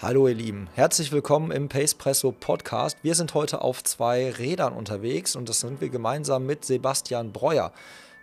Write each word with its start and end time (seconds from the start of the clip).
Hallo 0.00 0.28
ihr 0.28 0.34
Lieben, 0.36 0.68
herzlich 0.74 1.10
willkommen 1.10 1.50
im 1.50 1.68
Pacepresso 1.68 2.30
Podcast. 2.30 2.98
Wir 3.02 3.16
sind 3.16 3.34
heute 3.34 3.62
auf 3.62 3.82
zwei 3.82 4.30
Rädern 4.30 4.72
unterwegs 4.72 5.34
und 5.34 5.48
das 5.48 5.58
sind 5.58 5.80
wir 5.80 5.88
gemeinsam 5.88 6.46
mit 6.46 6.64
Sebastian 6.64 7.32
Breuer. 7.32 7.72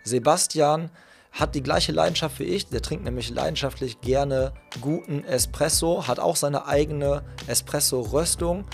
Sebastian 0.02 0.88
hat 1.32 1.54
die 1.54 1.62
gleiche 1.62 1.92
Leidenschaft 1.92 2.38
wie 2.38 2.44
ich, 2.44 2.66
der 2.68 2.80
trinkt 2.80 3.04
nämlich 3.04 3.28
leidenschaftlich 3.28 4.00
gerne 4.00 4.54
guten 4.80 5.22
Espresso, 5.24 6.06
hat 6.06 6.18
auch 6.18 6.36
seine 6.36 6.64
eigene 6.64 7.22
Espresso-Röstung 7.46 8.64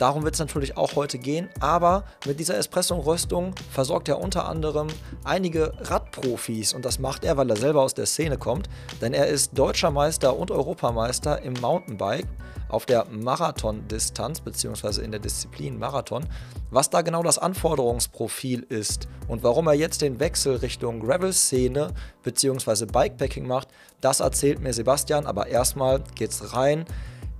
Darum 0.00 0.24
wird 0.24 0.32
es 0.32 0.40
natürlich 0.40 0.78
auch 0.78 0.96
heute 0.96 1.18
gehen. 1.18 1.50
Aber 1.60 2.04
mit 2.24 2.40
dieser 2.40 2.56
Espresso-Röstung 2.56 3.54
versorgt 3.70 4.08
er 4.08 4.18
unter 4.18 4.48
anderem 4.48 4.86
einige 5.24 5.74
Radprofis. 5.78 6.72
Und 6.72 6.86
das 6.86 6.98
macht 6.98 7.22
er, 7.22 7.36
weil 7.36 7.50
er 7.50 7.56
selber 7.56 7.82
aus 7.82 7.92
der 7.92 8.06
Szene 8.06 8.38
kommt. 8.38 8.70
Denn 9.02 9.12
er 9.12 9.26
ist 9.26 9.58
deutscher 9.58 9.90
Meister 9.90 10.38
und 10.38 10.50
Europameister 10.50 11.42
im 11.42 11.52
Mountainbike 11.52 12.26
auf 12.70 12.86
der 12.86 13.06
Marathondistanz 13.10 14.40
bzw. 14.40 15.02
in 15.02 15.10
der 15.10 15.20
Disziplin 15.20 15.78
Marathon. 15.78 16.26
Was 16.70 16.90
da 16.90 17.02
genau 17.02 17.22
das 17.22 17.38
Anforderungsprofil 17.38 18.66
ist 18.68 19.08
und 19.28 19.42
warum 19.42 19.66
er 19.66 19.74
jetzt 19.74 20.02
den 20.02 20.20
Wechsel 20.20 20.56
Richtung 20.56 21.00
Gravel-Szene 21.00 21.92
bzw. 22.22 22.86
Bikepacking 22.86 23.46
macht, 23.46 23.68
das 24.00 24.20
erzählt 24.20 24.60
mir 24.60 24.72
Sebastian. 24.72 25.26
Aber 25.26 25.48
erstmal 25.48 26.02
geht's 26.14 26.54
rein 26.54 26.84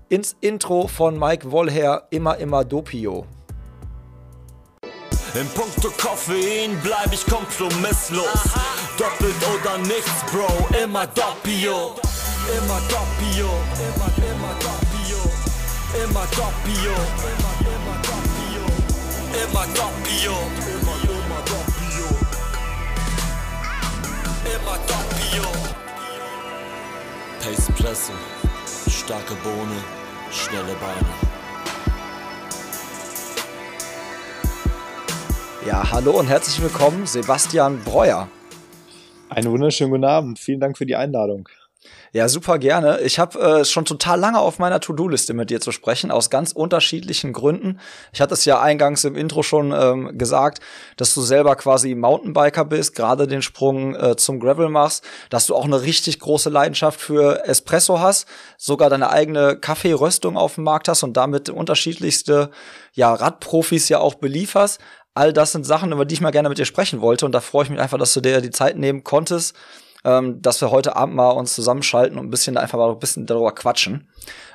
ins 0.09 0.37
Intro 0.41 0.89
von 0.89 1.19
Mike 1.19 1.51
Wollher 1.51 2.07
immer 2.11 2.37
immer 2.39 2.65
Dopio. 2.65 3.27
Im 5.35 5.47
Punkto 5.51 5.91
Koffein 5.91 6.77
bleib 6.83 7.13
ich 7.13 7.25
kompromisslos. 7.25 8.27
Doppelt 8.99 9.37
oder 9.55 9.79
nichts, 9.79 10.25
Bro, 10.33 10.49
immer 10.83 11.07
Doppio. 11.07 11.95
Immer 12.59 12.81
Doppio, 12.89 13.47
immer 13.79 14.11
Doppio. 14.17 14.30
Immer 16.11 16.27
Doppio, 16.33 16.91
immer, 17.23 17.97
Doppio. 18.03 18.65
Immer 19.45 19.67
Doppio, 19.77 20.33
immer, 20.67 20.99
immer 21.09 21.41
Doppio. 21.47 22.07
Immer 24.45 24.79
Doppio. 24.89 25.47
Pace 27.39 27.71
Presse, 27.79 28.13
starke 28.91 29.35
Bohne 29.45 29.81
schnelle 30.33 30.75
Beine. 30.81 31.15
Ja, 35.65 35.93
hallo 35.93 36.19
und 36.19 36.27
herzlich 36.27 36.61
willkommen, 36.61 37.07
Sebastian 37.07 37.85
Breuer. 37.85 38.27
Einen 39.29 39.53
wunderschönen 39.53 39.93
guten 39.93 40.05
Abend. 40.05 40.41
Vielen 40.41 40.59
Dank 40.59 40.77
für 40.77 40.87
die 40.87 40.97
Einladung. 40.97 41.49
Ja, 42.13 42.29
super 42.29 42.59
gerne. 42.59 43.01
Ich 43.03 43.21
habe 43.21 43.39
äh, 43.39 43.65
schon 43.65 43.85
total 43.85 44.19
lange 44.19 44.41
auf 44.41 44.59
meiner 44.59 44.81
To-Do-Liste 44.81 45.33
mit 45.33 45.49
dir 45.49 45.61
zu 45.61 45.71
sprechen, 45.71 46.11
aus 46.11 46.29
ganz 46.29 46.51
unterschiedlichen 46.51 47.33
Gründen. 47.33 47.79
Ich 48.13 48.21
hatte 48.21 48.35
es 48.35 48.45
ja 48.45 48.61
eingangs 48.61 49.05
im 49.05 49.15
Intro 49.15 49.45
schon 49.45 49.71
ähm, 49.71 50.19
gesagt, 50.19 50.59
dass 50.97 51.15
du 51.15 51.21
selber 51.21 51.55
quasi 51.55 51.95
Mountainbiker 51.95 52.65
bist, 52.65 52.97
gerade 52.97 53.29
den 53.29 53.43
Sprung 53.43 53.95
äh, 53.95 54.17
zum 54.17 54.41
Gravel 54.41 54.69
machst, 54.71 55.05
dass 55.29 55.47
du 55.47 55.55
auch 55.55 55.65
eine 55.65 55.83
richtig 55.83 56.19
große 56.19 56.51
Leidenschaft 56.51 57.01
für 57.01 57.47
Espresso 57.47 58.01
hast, 58.01 58.27
sogar 58.59 58.91
deine 58.91 59.11
eigene 59.11 59.57
Kaffeeröstung 59.57 60.37
auf 60.37 60.57
dem 60.57 60.65
Markt 60.65 60.89
hast 60.89 61.05
und 61.05 61.17
damit 61.17 61.49
unterschiedlichste 61.49 62.51
ja, 62.93 63.15
Radprofis 63.15 63.89
ja 63.89 64.01
auch 64.01 64.15
belieferst. 64.15 64.81
All 65.15 65.33
das 65.33 65.53
sind 65.53 65.65
Sachen, 65.65 65.93
über 65.93 66.05
die 66.05 66.15
ich 66.15 66.21
mal 66.21 66.33
gerne 66.33 66.49
mit 66.49 66.59
dir 66.59 66.65
sprechen 66.65 67.01
wollte 67.01 67.25
und 67.25 67.31
da 67.33 67.41
freue 67.41 67.65
ich 67.65 67.71
mich 67.71 67.79
einfach, 67.79 67.99
dass 67.99 68.13
du 68.15 68.21
dir 68.21 68.41
die 68.41 68.51
Zeit 68.51 68.77
nehmen 68.77 69.05
konntest 69.05 69.55
ähm, 70.05 70.41
dass 70.43 70.61
wir 70.61 70.71
heute 70.71 70.97
Abend 70.97 71.15
mal 71.15 71.31
uns 71.31 71.55
zusammenschalten 71.55 72.19
und 72.19 72.27
ein 72.27 72.31
bisschen 72.31 72.57
einfach 72.57 72.79
mal 72.79 72.91
ein 72.91 72.99
bisschen 72.99 73.27
darüber 73.27 73.53
quatschen. 73.53 74.09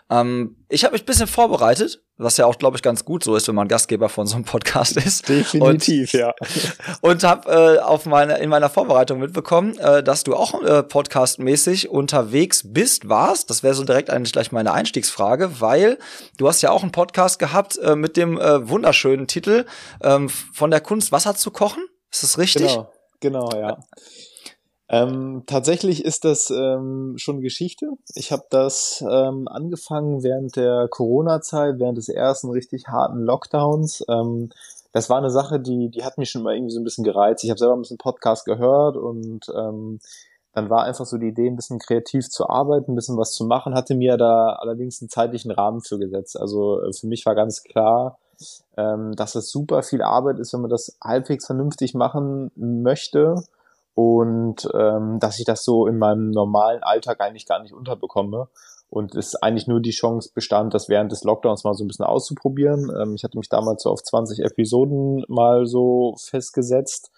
Ähm, 0.10 0.56
ich 0.70 0.84
habe 0.84 0.94
mich 0.94 1.02
ein 1.02 1.08
bisschen 1.08 1.28
vorbereitet, 1.28 2.04
was 2.18 2.38
ja 2.38 2.46
auch, 2.46 2.58
glaube 2.58 2.78
ich, 2.78 2.84
ganz 2.84 3.06
gut 3.06 3.24
so 3.24 3.36
ist, 3.36 3.48
wenn 3.48 3.56
man 3.56 3.68
Gastgeber 3.68 4.08
von 4.08 4.28
so 4.28 4.36
einem 4.36 4.46
Podcast 4.46 4.98
ist. 4.98 5.28
Definitiv, 5.28 6.14
und, 6.14 6.20
ja. 6.20 6.34
Und 7.02 7.24
habe 7.24 7.78
äh, 7.78 7.80
auf 7.80 8.06
meine, 8.06 8.38
in 8.38 8.50
meiner 8.50 8.70
Vorbereitung 8.70 9.20
mitbekommen, 9.20 9.78
äh, 9.80 10.04
dass 10.04 10.24
du 10.24 10.36
auch 10.36 10.62
äh, 10.62 10.84
podcastmäßig 10.84 11.90
unterwegs 11.90 12.62
bist, 12.66 13.10
warst. 13.10 13.50
Das 13.50 13.64
wäre 13.64 13.74
so 13.74 13.84
direkt 13.84 14.12
eigentlich 14.12 14.34
gleich 14.34 14.52
meine 14.52 14.74
Einstiegsfrage, 14.74 15.60
weil 15.60 15.98
du 16.38 16.48
hast 16.48 16.62
ja 16.62 16.70
auch 16.70 16.84
einen 16.84 16.92
Podcast 16.92 17.40
gehabt 17.40 17.78
äh, 17.78 17.96
mit 17.96 18.16
dem 18.16 18.40
äh, 18.40 18.70
wunderschönen 18.70 19.28
Titel 19.28 19.66
ähm, 20.04 20.30
von 20.30 20.70
der 20.70 20.82
Kunst 20.82 21.12
Wasser 21.12 21.36
zu 21.36 21.50
kochen. 21.50 21.84
Ist 22.12 22.22
das 22.22 22.38
richtig? 22.38 22.68
Genau, 22.68 23.50
genau, 23.50 23.50
ja. 23.60 23.78
Ähm, 24.88 25.44
tatsächlich 25.48 26.06
ist 26.06 26.26
das 26.26 26.52
ähm, 26.52 27.16
schon 27.18 27.42
Geschichte. 27.42 27.88
Ich 28.14 28.32
habe 28.32 28.44
das 28.52 29.04
ähm, 29.10 29.48
angefangen 29.48 30.22
während 30.22 30.56
der 30.56 30.88
Corona-Zeit, 30.90 31.80
während 31.80 31.98
des 31.98 32.10
ersten 32.10 32.52
richtig 32.52 32.88
harten 32.88 33.24
Lockdowns. 33.24 34.06
Ähm, 34.08 34.52
das 34.92 35.10
war 35.10 35.18
eine 35.18 35.32
Sache, 35.32 35.60
die, 35.60 35.90
die 35.90 36.04
hat 36.04 36.18
mich 36.18 36.30
schon 36.30 36.44
mal 36.44 36.56
irgendwie 36.56 36.74
so 36.74 36.80
ein 36.80 36.84
bisschen 36.84 37.04
gereizt. 37.04 37.44
Ich 37.44 37.50
habe 37.50 37.58
selber 37.58 37.76
ein 37.76 37.82
bisschen 37.82 37.98
Podcast 37.98 38.46
gehört 38.46 38.96
und 38.96 39.48
ähm, 39.56 40.00
dann 40.54 40.70
war 40.70 40.84
einfach 40.84 41.06
so 41.06 41.18
die 41.18 41.28
Idee, 41.28 41.48
ein 41.48 41.58
bisschen 41.58 41.80
kreativ 41.80 42.30
zu 42.30 42.48
arbeiten, 42.48 42.92
ein 42.92 42.96
bisschen 42.96 43.18
was 43.18 43.34
zu 43.34 43.44
machen, 43.44 43.76
hatte 43.76 43.96
mir 43.96 44.18
da 44.18 44.54
allerdings 44.54 45.02
einen 45.02 45.10
zeitlichen 45.10 45.52
Rahmen 45.52 45.82
für 45.82 45.98
gesetzt. 45.98 46.40
Also 46.40 46.82
äh, 46.82 46.94
für 46.94 47.08
mich 47.08 47.26
war 47.26 47.36
ganz 47.36 47.64
klar, 47.64 48.20
ähm, 48.78 49.14
dass 49.16 49.36
es 49.36 49.50
super 49.50 49.82
viel 49.82 50.02
Arbeit 50.02 50.40
ist, 50.40 50.54
wenn 50.54 50.62
man 50.62 50.70
das 50.70 50.96
halbwegs 51.04 51.48
vernünftig 51.48 51.96
machen 51.96 52.52
möchte 52.56 53.44
und 53.96 54.70
ähm, 54.74 55.20
dass 55.20 55.40
ich 55.40 55.46
das 55.46 55.64
so 55.64 55.88
in 55.88 55.98
meinem 55.98 56.30
normalen 56.30 56.84
Alltag 56.84 57.22
eigentlich 57.22 57.48
gar 57.48 57.62
nicht 57.62 57.74
unterbekomme 57.74 58.50
und 58.90 59.16
es 59.16 59.36
eigentlich 59.36 59.68
nur 59.68 59.82
die 59.82 59.92
Chance 59.92 60.32
bestand, 60.34 60.74
das 60.74 60.90
während 60.90 61.12
des 61.12 61.24
Lockdowns 61.24 61.64
mal 61.64 61.74
so 61.74 61.84
ein 61.84 61.88
bisschen 61.88 62.06
auszuprobieren. 62.06 62.92
Ähm, 63.02 63.16
ich 63.16 63.24
hatte 63.24 63.38
mich 63.38 63.50
damals 63.50 63.84
so 63.84 63.90
auf 63.90 64.04
20 64.04 64.40
Episoden 64.40 65.24
mal 65.30 65.66
so 65.66 66.16
festgesetzt. 66.20 67.12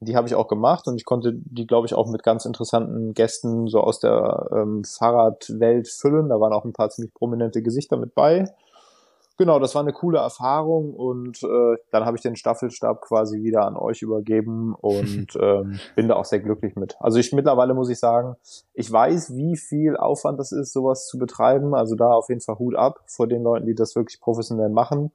Die 0.00 0.16
habe 0.16 0.26
ich 0.26 0.34
auch 0.34 0.48
gemacht 0.48 0.88
und 0.88 0.96
ich 0.96 1.04
konnte 1.04 1.32
die, 1.34 1.66
glaube 1.66 1.86
ich, 1.86 1.94
auch 1.94 2.08
mit 2.08 2.24
ganz 2.24 2.44
interessanten 2.44 3.14
Gästen 3.14 3.68
so 3.68 3.80
aus 3.80 4.00
der 4.00 4.48
ähm, 4.52 4.82
Fahrradwelt 4.84 5.86
füllen. 5.86 6.28
Da 6.28 6.40
waren 6.40 6.52
auch 6.52 6.64
ein 6.64 6.72
paar 6.72 6.90
ziemlich 6.90 7.14
prominente 7.14 7.62
Gesichter 7.62 7.96
mit 7.96 8.14
bei 8.14 8.46
genau, 9.36 9.58
das 9.58 9.74
war 9.74 9.82
eine 9.82 9.92
coole 9.92 10.18
Erfahrung 10.18 10.94
und 10.94 11.42
äh, 11.42 11.76
dann 11.90 12.04
habe 12.04 12.16
ich 12.16 12.22
den 12.22 12.36
Staffelstab 12.36 13.00
quasi 13.02 13.42
wieder 13.42 13.66
an 13.66 13.76
euch 13.76 14.02
übergeben 14.02 14.74
und 14.74 15.28
ähm, 15.40 15.78
bin 15.96 16.08
da 16.08 16.16
auch 16.16 16.24
sehr 16.24 16.40
glücklich 16.40 16.76
mit. 16.76 16.96
Also 17.00 17.18
ich 17.18 17.32
mittlerweile 17.32 17.74
muss 17.74 17.90
ich 17.90 17.98
sagen, 17.98 18.36
ich 18.74 18.90
weiß, 18.90 19.36
wie 19.36 19.56
viel 19.56 19.96
Aufwand 19.96 20.38
das 20.38 20.52
ist, 20.52 20.72
sowas 20.72 21.06
zu 21.06 21.18
betreiben. 21.18 21.74
Also 21.74 21.94
da 21.94 22.12
auf 22.12 22.28
jeden 22.28 22.40
Fall 22.40 22.58
Hut 22.58 22.76
ab 22.76 23.00
vor 23.06 23.26
den 23.26 23.42
Leuten, 23.42 23.66
die 23.66 23.74
das 23.74 23.96
wirklich 23.96 24.20
professionell 24.20 24.70
machen. 24.70 25.12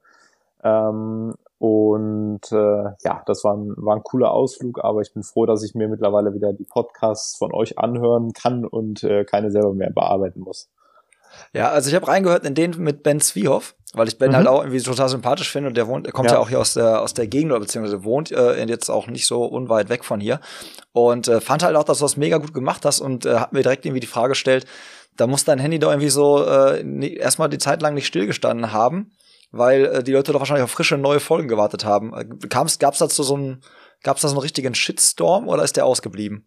Ähm, 0.62 1.34
und 1.58 2.52
äh, 2.52 2.84
ja, 3.02 3.22
das 3.26 3.42
war 3.42 3.56
ein, 3.56 3.74
war 3.76 3.96
ein 3.96 4.04
cooler 4.04 4.32
Ausflug, 4.32 4.82
aber 4.82 5.00
ich 5.00 5.12
bin 5.12 5.24
froh, 5.24 5.44
dass 5.44 5.64
ich 5.64 5.74
mir 5.74 5.88
mittlerweile 5.88 6.32
wieder 6.34 6.52
die 6.52 6.64
Podcasts 6.64 7.36
von 7.36 7.52
euch 7.52 7.78
anhören 7.78 8.32
kann 8.32 8.64
und 8.64 9.02
äh, 9.02 9.24
keine 9.24 9.50
selber 9.50 9.74
mehr 9.74 9.90
bearbeiten 9.90 10.40
muss. 10.40 10.68
Ja, 11.52 11.70
also 11.70 11.88
ich 11.88 11.94
habe 11.94 12.08
reingehört 12.08 12.44
in 12.44 12.54
den 12.54 12.72
mit 12.78 13.02
Ben 13.02 13.20
Zwiehoff, 13.20 13.74
weil 13.94 14.08
ich 14.08 14.18
Ben 14.18 14.34
halt 14.34 14.44
mhm. 14.44 14.48
halt 14.48 14.58
auch 14.58 14.62
irgendwie 14.62 14.82
total 14.82 15.08
sympathisch 15.08 15.50
finde 15.50 15.68
und 15.68 15.76
der 15.76 15.86
wohnt, 15.86 16.06
der 16.06 16.12
kommt 16.12 16.30
ja. 16.30 16.36
ja, 16.36 16.40
auch 16.40 16.48
hier 16.48 16.60
aus 16.60 16.74
der 16.74 17.00
aus 17.00 17.14
der 17.14 17.26
Gegend 17.26 17.52
oder 17.52 17.60
beziehungsweise 17.60 18.04
wohnt 18.04 18.30
äh, 18.30 18.64
jetzt 18.64 18.90
auch 18.90 19.06
nicht 19.06 19.26
so 19.26 19.44
unweit 19.44 19.88
weg 19.88 20.04
von 20.04 20.20
hier 20.20 20.40
und 20.92 21.28
äh, 21.28 21.40
fand 21.40 21.62
halt 21.62 21.76
auch, 21.76 21.84
dass 21.84 21.98
du 21.98 22.04
das 22.04 22.16
mega 22.16 22.38
gut 22.38 22.54
gemacht 22.54 22.84
hast 22.84 23.00
und 23.00 23.26
äh, 23.26 23.36
hat 23.36 23.52
mir 23.52 23.62
direkt 23.62 23.86
irgendwie 23.86 24.00
die 24.00 24.06
Frage 24.06 24.30
gestellt, 24.30 24.66
da 25.16 25.26
muss 25.26 25.44
dein 25.44 25.58
Handy 25.58 25.78
doch 25.78 25.90
irgendwie 25.90 26.10
so 26.10 26.44
äh, 26.44 27.16
erstmal 27.16 27.48
die 27.48 27.58
Zeit 27.58 27.82
lang 27.82 27.94
nicht 27.94 28.06
stillgestanden 28.06 28.72
haben, 28.72 29.12
weil 29.50 29.86
äh, 29.86 30.02
die 30.02 30.12
Leute 30.12 30.32
doch 30.32 30.40
wahrscheinlich 30.40 30.64
auf 30.64 30.70
frische 30.70 30.96
neue 30.96 31.20
Folgen 31.20 31.48
gewartet 31.48 31.84
haben. 31.84 32.14
Äh, 32.14 32.24
gab's 32.48 32.78
dazu 32.78 33.22
so 33.22 33.36
ein, 33.36 33.62
gab's 34.02 34.22
da 34.22 34.28
so 34.28 34.34
einen 34.34 34.42
richtigen 34.42 34.74
Shitstorm 34.74 35.48
oder 35.48 35.64
ist 35.64 35.76
der 35.76 35.86
ausgeblieben? 35.86 36.46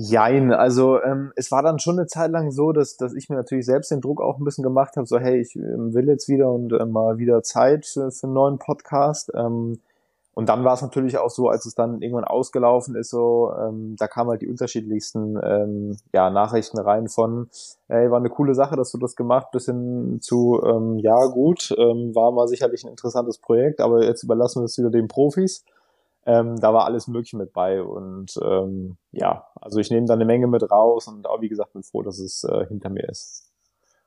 Jein, 0.00 0.52
also 0.52 1.02
ähm, 1.02 1.32
es 1.34 1.50
war 1.50 1.60
dann 1.64 1.80
schon 1.80 1.98
eine 1.98 2.06
Zeit 2.06 2.30
lang 2.30 2.52
so, 2.52 2.70
dass, 2.70 2.96
dass 2.96 3.14
ich 3.14 3.28
mir 3.28 3.34
natürlich 3.34 3.66
selbst 3.66 3.90
den 3.90 4.00
Druck 4.00 4.22
auch 4.22 4.38
ein 4.38 4.44
bisschen 4.44 4.62
gemacht 4.62 4.96
habe, 4.96 5.08
so 5.08 5.18
hey, 5.18 5.40
ich 5.40 5.56
ähm, 5.56 5.92
will 5.92 6.06
jetzt 6.06 6.28
wieder 6.28 6.52
und 6.52 6.72
äh, 6.72 6.86
mal 6.86 7.18
wieder 7.18 7.42
Zeit 7.42 7.84
für, 7.84 8.12
für 8.12 8.28
einen 8.28 8.34
neuen 8.34 8.58
Podcast. 8.58 9.32
Ähm, 9.34 9.80
und 10.34 10.48
dann 10.48 10.62
war 10.62 10.74
es 10.74 10.82
natürlich 10.82 11.18
auch 11.18 11.30
so, 11.30 11.48
als 11.48 11.66
es 11.66 11.74
dann 11.74 12.00
irgendwann 12.00 12.22
ausgelaufen 12.22 12.94
ist, 12.94 13.10
so, 13.10 13.52
ähm, 13.58 13.96
da 13.98 14.06
kamen 14.06 14.30
halt 14.30 14.40
die 14.40 14.46
unterschiedlichsten 14.46 15.36
ähm, 15.42 15.96
ja, 16.12 16.30
Nachrichten 16.30 16.78
rein 16.78 17.08
von, 17.08 17.48
hey, 17.88 18.08
war 18.08 18.18
eine 18.18 18.30
coole 18.30 18.54
Sache, 18.54 18.76
dass 18.76 18.92
du 18.92 18.98
das 18.98 19.16
gemacht, 19.16 19.48
bis 19.50 19.64
hin 19.64 20.18
zu, 20.20 20.62
ähm, 20.64 21.00
ja 21.00 21.26
gut, 21.26 21.74
ähm, 21.76 22.14
war 22.14 22.30
mal 22.30 22.46
sicherlich 22.46 22.84
ein 22.84 22.90
interessantes 22.90 23.38
Projekt, 23.38 23.80
aber 23.80 24.04
jetzt 24.04 24.22
überlassen 24.22 24.62
wir 24.62 24.66
es 24.66 24.78
wieder 24.78 24.90
den 24.90 25.08
Profis. 25.08 25.64
Ähm, 26.26 26.60
da 26.60 26.74
war 26.74 26.84
alles 26.84 27.08
Mögliche 27.08 27.36
mit 27.36 27.52
bei 27.52 27.82
und 27.82 28.38
ähm, 28.42 28.98
ja, 29.12 29.46
also 29.60 29.78
ich 29.78 29.90
nehme 29.90 30.06
da 30.06 30.14
eine 30.14 30.26
Menge 30.26 30.46
mit 30.46 30.70
raus 30.70 31.08
und 31.08 31.26
auch 31.26 31.40
wie 31.40 31.48
gesagt 31.48 31.72
bin 31.72 31.82
froh, 31.82 32.02
dass 32.02 32.18
es 32.18 32.44
äh, 32.44 32.66
hinter 32.66 32.90
mir 32.90 33.08
ist. 33.08 33.48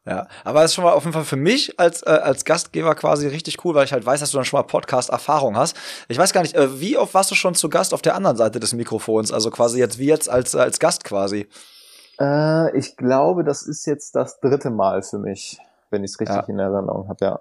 Ja, 0.06 0.28
aber 0.44 0.64
es 0.64 0.72
ist 0.72 0.76
schon 0.76 0.84
mal 0.84 0.94
auf 0.94 1.04
jeden 1.04 1.14
Fall 1.14 1.26
für 1.26 1.36
mich 1.36 1.80
als, 1.80 2.02
äh, 2.02 2.10
als 2.10 2.44
Gastgeber 2.44 2.96
quasi 2.96 3.28
richtig 3.28 3.64
cool, 3.64 3.76
weil 3.76 3.86
ich 3.86 3.94
halt 3.94 4.04
weiß, 4.04 4.20
dass 4.20 4.32
du 4.32 4.38
dann 4.38 4.46
schon 4.46 4.60
mal 4.60 4.64
Podcast-Erfahrung 4.64 5.56
hast. 5.56 5.78
Ich 6.08 6.18
weiß 6.18 6.34
gar 6.34 6.42
nicht, 6.42 6.56
äh, 6.56 6.80
wie 6.82 6.98
oft 6.98 7.14
warst 7.14 7.30
du 7.30 7.36
schon 7.36 7.54
zu 7.54 7.70
Gast 7.70 7.94
auf 7.94 8.02
der 8.02 8.16
anderen 8.16 8.36
Seite 8.36 8.60
des 8.60 8.74
Mikrofons? 8.74 9.32
Also 9.32 9.52
quasi 9.52 9.78
jetzt 9.78 10.00
wie 10.00 10.08
jetzt 10.08 10.28
als, 10.28 10.56
als 10.56 10.80
Gast 10.80 11.04
quasi? 11.04 11.48
Äh, 12.20 12.76
ich 12.76 12.98
glaube, 12.98 13.44
das 13.44 13.62
ist 13.62 13.86
jetzt 13.86 14.16
das 14.16 14.40
dritte 14.40 14.72
Mal 14.72 15.04
für 15.04 15.20
mich. 15.20 15.60
wenn 15.92 16.04
ich 16.04 16.12
es 16.12 16.20
richtig 16.20 16.36
ja. 16.36 16.44
in 16.48 16.58
Erinnerung 16.58 17.08
habe, 17.08 17.24
ja. 17.24 17.40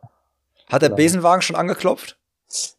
Hat 0.69 0.83
der 0.83 0.91
genau. 0.91 0.97
Besenwagen 0.97 1.41
schon 1.41 1.57
angeklopft? 1.57 2.19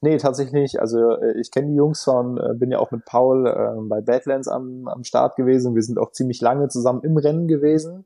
Nee, 0.01 0.17
tatsächlich 0.17 0.53
nicht. 0.53 0.79
Also 0.79 1.11
äh, 1.11 1.39
ich 1.39 1.51
kenne 1.51 1.67
die 1.67 1.75
Jungs 1.75 2.03
von, 2.03 2.37
äh, 2.37 2.53
bin 2.55 2.71
ja 2.71 2.79
auch 2.79 2.91
mit 2.91 3.05
Paul 3.05 3.47
äh, 3.47 3.81
bei 3.87 4.01
Badlands 4.01 4.47
am, 4.47 4.87
am 4.87 5.03
Start 5.03 5.35
gewesen. 5.35 5.75
Wir 5.75 5.83
sind 5.83 5.97
auch 5.97 6.11
ziemlich 6.11 6.41
lange 6.41 6.67
zusammen 6.67 7.01
im 7.03 7.17
Rennen 7.17 7.47
gewesen. 7.47 8.05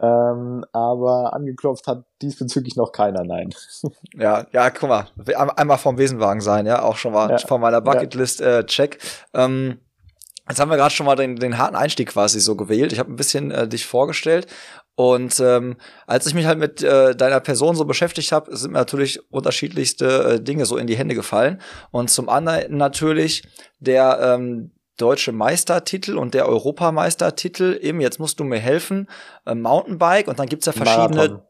Ähm, 0.00 0.64
aber 0.72 1.34
angeklopft 1.34 1.86
hat 1.86 2.04
diesbezüglich 2.22 2.74
noch 2.76 2.92
keiner, 2.92 3.22
nein. 3.22 3.50
Ja, 4.14 4.46
ja, 4.52 4.70
guck 4.70 4.88
mal, 4.88 5.06
einmal 5.56 5.78
vom 5.78 5.98
Wesenwagen 5.98 6.40
sein, 6.40 6.66
ja, 6.66 6.82
auch 6.82 6.96
schon 6.96 7.12
mal 7.12 7.30
ja. 7.30 7.38
von 7.38 7.60
meiner 7.60 7.80
Bucketlist 7.80 8.40
äh, 8.40 8.64
check. 8.64 8.98
Ähm, 9.34 9.78
Jetzt 10.48 10.58
haben 10.58 10.70
wir 10.70 10.76
gerade 10.76 10.92
schon 10.92 11.06
mal 11.06 11.14
den, 11.14 11.36
den 11.36 11.58
harten 11.58 11.76
Einstieg 11.76 12.08
quasi 12.08 12.40
so 12.40 12.56
gewählt. 12.56 12.92
Ich 12.92 12.98
habe 12.98 13.12
ein 13.12 13.14
bisschen 13.14 13.52
äh, 13.52 13.68
dich 13.68 13.86
vorgestellt 13.86 14.48
und 15.00 15.40
ähm, 15.40 15.76
als 16.06 16.26
ich 16.26 16.34
mich 16.34 16.44
halt 16.44 16.58
mit 16.58 16.82
äh, 16.82 17.16
deiner 17.16 17.40
Person 17.40 17.74
so 17.74 17.86
beschäftigt 17.86 18.32
habe, 18.32 18.54
sind 18.54 18.72
mir 18.72 18.80
natürlich 18.80 19.18
unterschiedlichste 19.32 20.34
äh, 20.34 20.40
Dinge 20.42 20.66
so 20.66 20.76
in 20.76 20.86
die 20.86 20.94
Hände 20.94 21.14
gefallen. 21.14 21.58
Und 21.90 22.10
zum 22.10 22.28
anderen 22.28 22.76
natürlich 22.76 23.44
der 23.78 24.18
ähm, 24.20 24.72
deutsche 24.98 25.32
Meistertitel 25.32 26.18
und 26.18 26.34
der 26.34 26.46
Europameistertitel 26.46 27.78
im, 27.80 28.02
jetzt 28.02 28.20
musst 28.20 28.40
du 28.40 28.44
mir 28.44 28.58
helfen, 28.58 29.08
äh, 29.46 29.54
Mountainbike 29.54 30.28
und 30.28 30.38
dann 30.38 30.50
gibt's 30.50 30.66
ja 30.66 30.72
verschiedene 30.72 31.16
Marathon. 31.16 31.42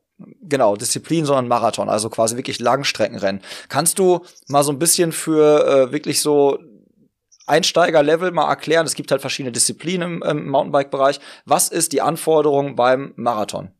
Genau, 0.42 0.76
Disziplin, 0.76 1.24
sondern 1.24 1.48
Marathon, 1.48 1.88
also 1.88 2.08
quasi 2.08 2.36
wirklich 2.36 2.60
Langstreckenrennen. 2.60 3.40
Kannst 3.68 3.98
du 3.98 4.20
mal 4.46 4.62
so 4.62 4.70
ein 4.70 4.78
bisschen 4.78 5.10
für 5.10 5.66
äh, 5.66 5.92
wirklich 5.92 6.20
so 6.20 6.56
Einsteiger-Level 7.50 8.30
mal 8.30 8.48
erklären? 8.48 8.86
Es 8.86 8.94
gibt 8.94 9.10
halt 9.10 9.20
verschiedene 9.20 9.52
Disziplinen 9.52 10.22
im, 10.22 10.22
im 10.22 10.48
Mountainbike-Bereich. 10.48 11.20
Was 11.44 11.68
ist 11.68 11.92
die 11.92 12.00
Anforderung 12.00 12.76
beim 12.76 13.12
Marathon? 13.16 13.70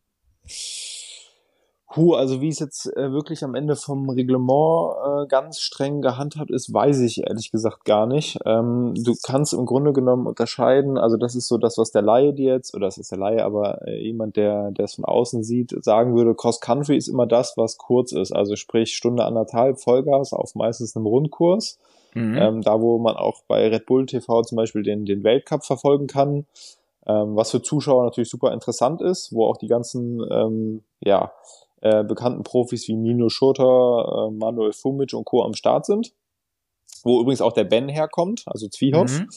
Puh, 1.92 2.14
also 2.14 2.40
wie 2.40 2.48
es 2.48 2.60
jetzt 2.60 2.86
äh, 2.96 3.10
wirklich 3.10 3.42
am 3.42 3.56
Ende 3.56 3.74
vom 3.74 4.08
Reglement 4.10 4.94
äh, 4.94 5.26
ganz 5.26 5.58
streng 5.58 6.02
gehandhabt 6.02 6.52
ist, 6.52 6.72
weiß 6.72 7.00
ich 7.00 7.24
ehrlich 7.26 7.50
gesagt 7.50 7.84
gar 7.84 8.06
nicht. 8.06 8.38
Ähm, 8.46 8.94
du 8.96 9.16
kannst 9.20 9.54
im 9.54 9.66
Grunde 9.66 9.92
genommen 9.92 10.28
unterscheiden, 10.28 10.98
also 10.98 11.16
das 11.16 11.34
ist 11.34 11.48
so 11.48 11.58
das, 11.58 11.78
was 11.78 11.90
der 11.90 12.02
Laie 12.02 12.32
dir 12.32 12.54
jetzt, 12.54 12.76
oder 12.76 12.86
das 12.86 12.96
ist 12.96 13.10
der 13.10 13.18
Laie, 13.18 13.44
aber 13.44 13.84
äh, 13.88 14.00
jemand, 14.04 14.36
der, 14.36 14.70
der 14.70 14.84
es 14.84 14.94
von 14.94 15.04
außen 15.04 15.42
sieht, 15.42 15.74
sagen 15.82 16.14
würde, 16.14 16.36
Cross 16.36 16.60
Country 16.60 16.96
ist 16.96 17.08
immer 17.08 17.26
das, 17.26 17.56
was 17.56 17.76
kurz 17.76 18.12
ist. 18.12 18.30
Also 18.30 18.54
sprich 18.54 18.94
Stunde 18.94 19.24
anderthalb 19.24 19.80
Vollgas 19.80 20.32
auf 20.32 20.54
meistens 20.54 20.94
einem 20.94 21.06
Rundkurs. 21.06 21.80
Mhm. 22.14 22.36
Ähm, 22.36 22.62
da, 22.62 22.80
wo 22.80 22.98
man 22.98 23.16
auch 23.16 23.42
bei 23.46 23.68
Red 23.68 23.86
Bull 23.86 24.06
TV 24.06 24.42
zum 24.42 24.56
Beispiel 24.56 24.82
den, 24.82 25.04
den 25.04 25.24
Weltcup 25.24 25.64
verfolgen 25.64 26.06
kann. 26.06 26.46
Ähm, 27.06 27.36
was 27.36 27.50
für 27.50 27.62
Zuschauer 27.62 28.04
natürlich 28.04 28.30
super 28.30 28.52
interessant 28.52 29.00
ist, 29.00 29.32
wo 29.32 29.46
auch 29.46 29.56
die 29.56 29.68
ganzen, 29.68 30.20
ähm, 30.30 30.82
ja, 31.00 31.32
äh, 31.80 32.04
bekannten 32.04 32.42
Profis 32.42 32.88
wie 32.88 32.94
Nino 32.94 33.28
Schurter, 33.30 34.28
äh, 34.28 34.30
Manuel 34.30 34.72
Fumic 34.72 35.14
und 35.14 35.24
Co. 35.24 35.42
am 35.42 35.54
Start 35.54 35.86
sind. 35.86 36.12
Wo 37.02 37.20
übrigens 37.20 37.40
auch 37.40 37.52
der 37.52 37.64
Ben 37.64 37.88
herkommt, 37.88 38.42
also 38.46 38.68
Zwiehoff. 38.68 39.20
Mhm. 39.20 39.28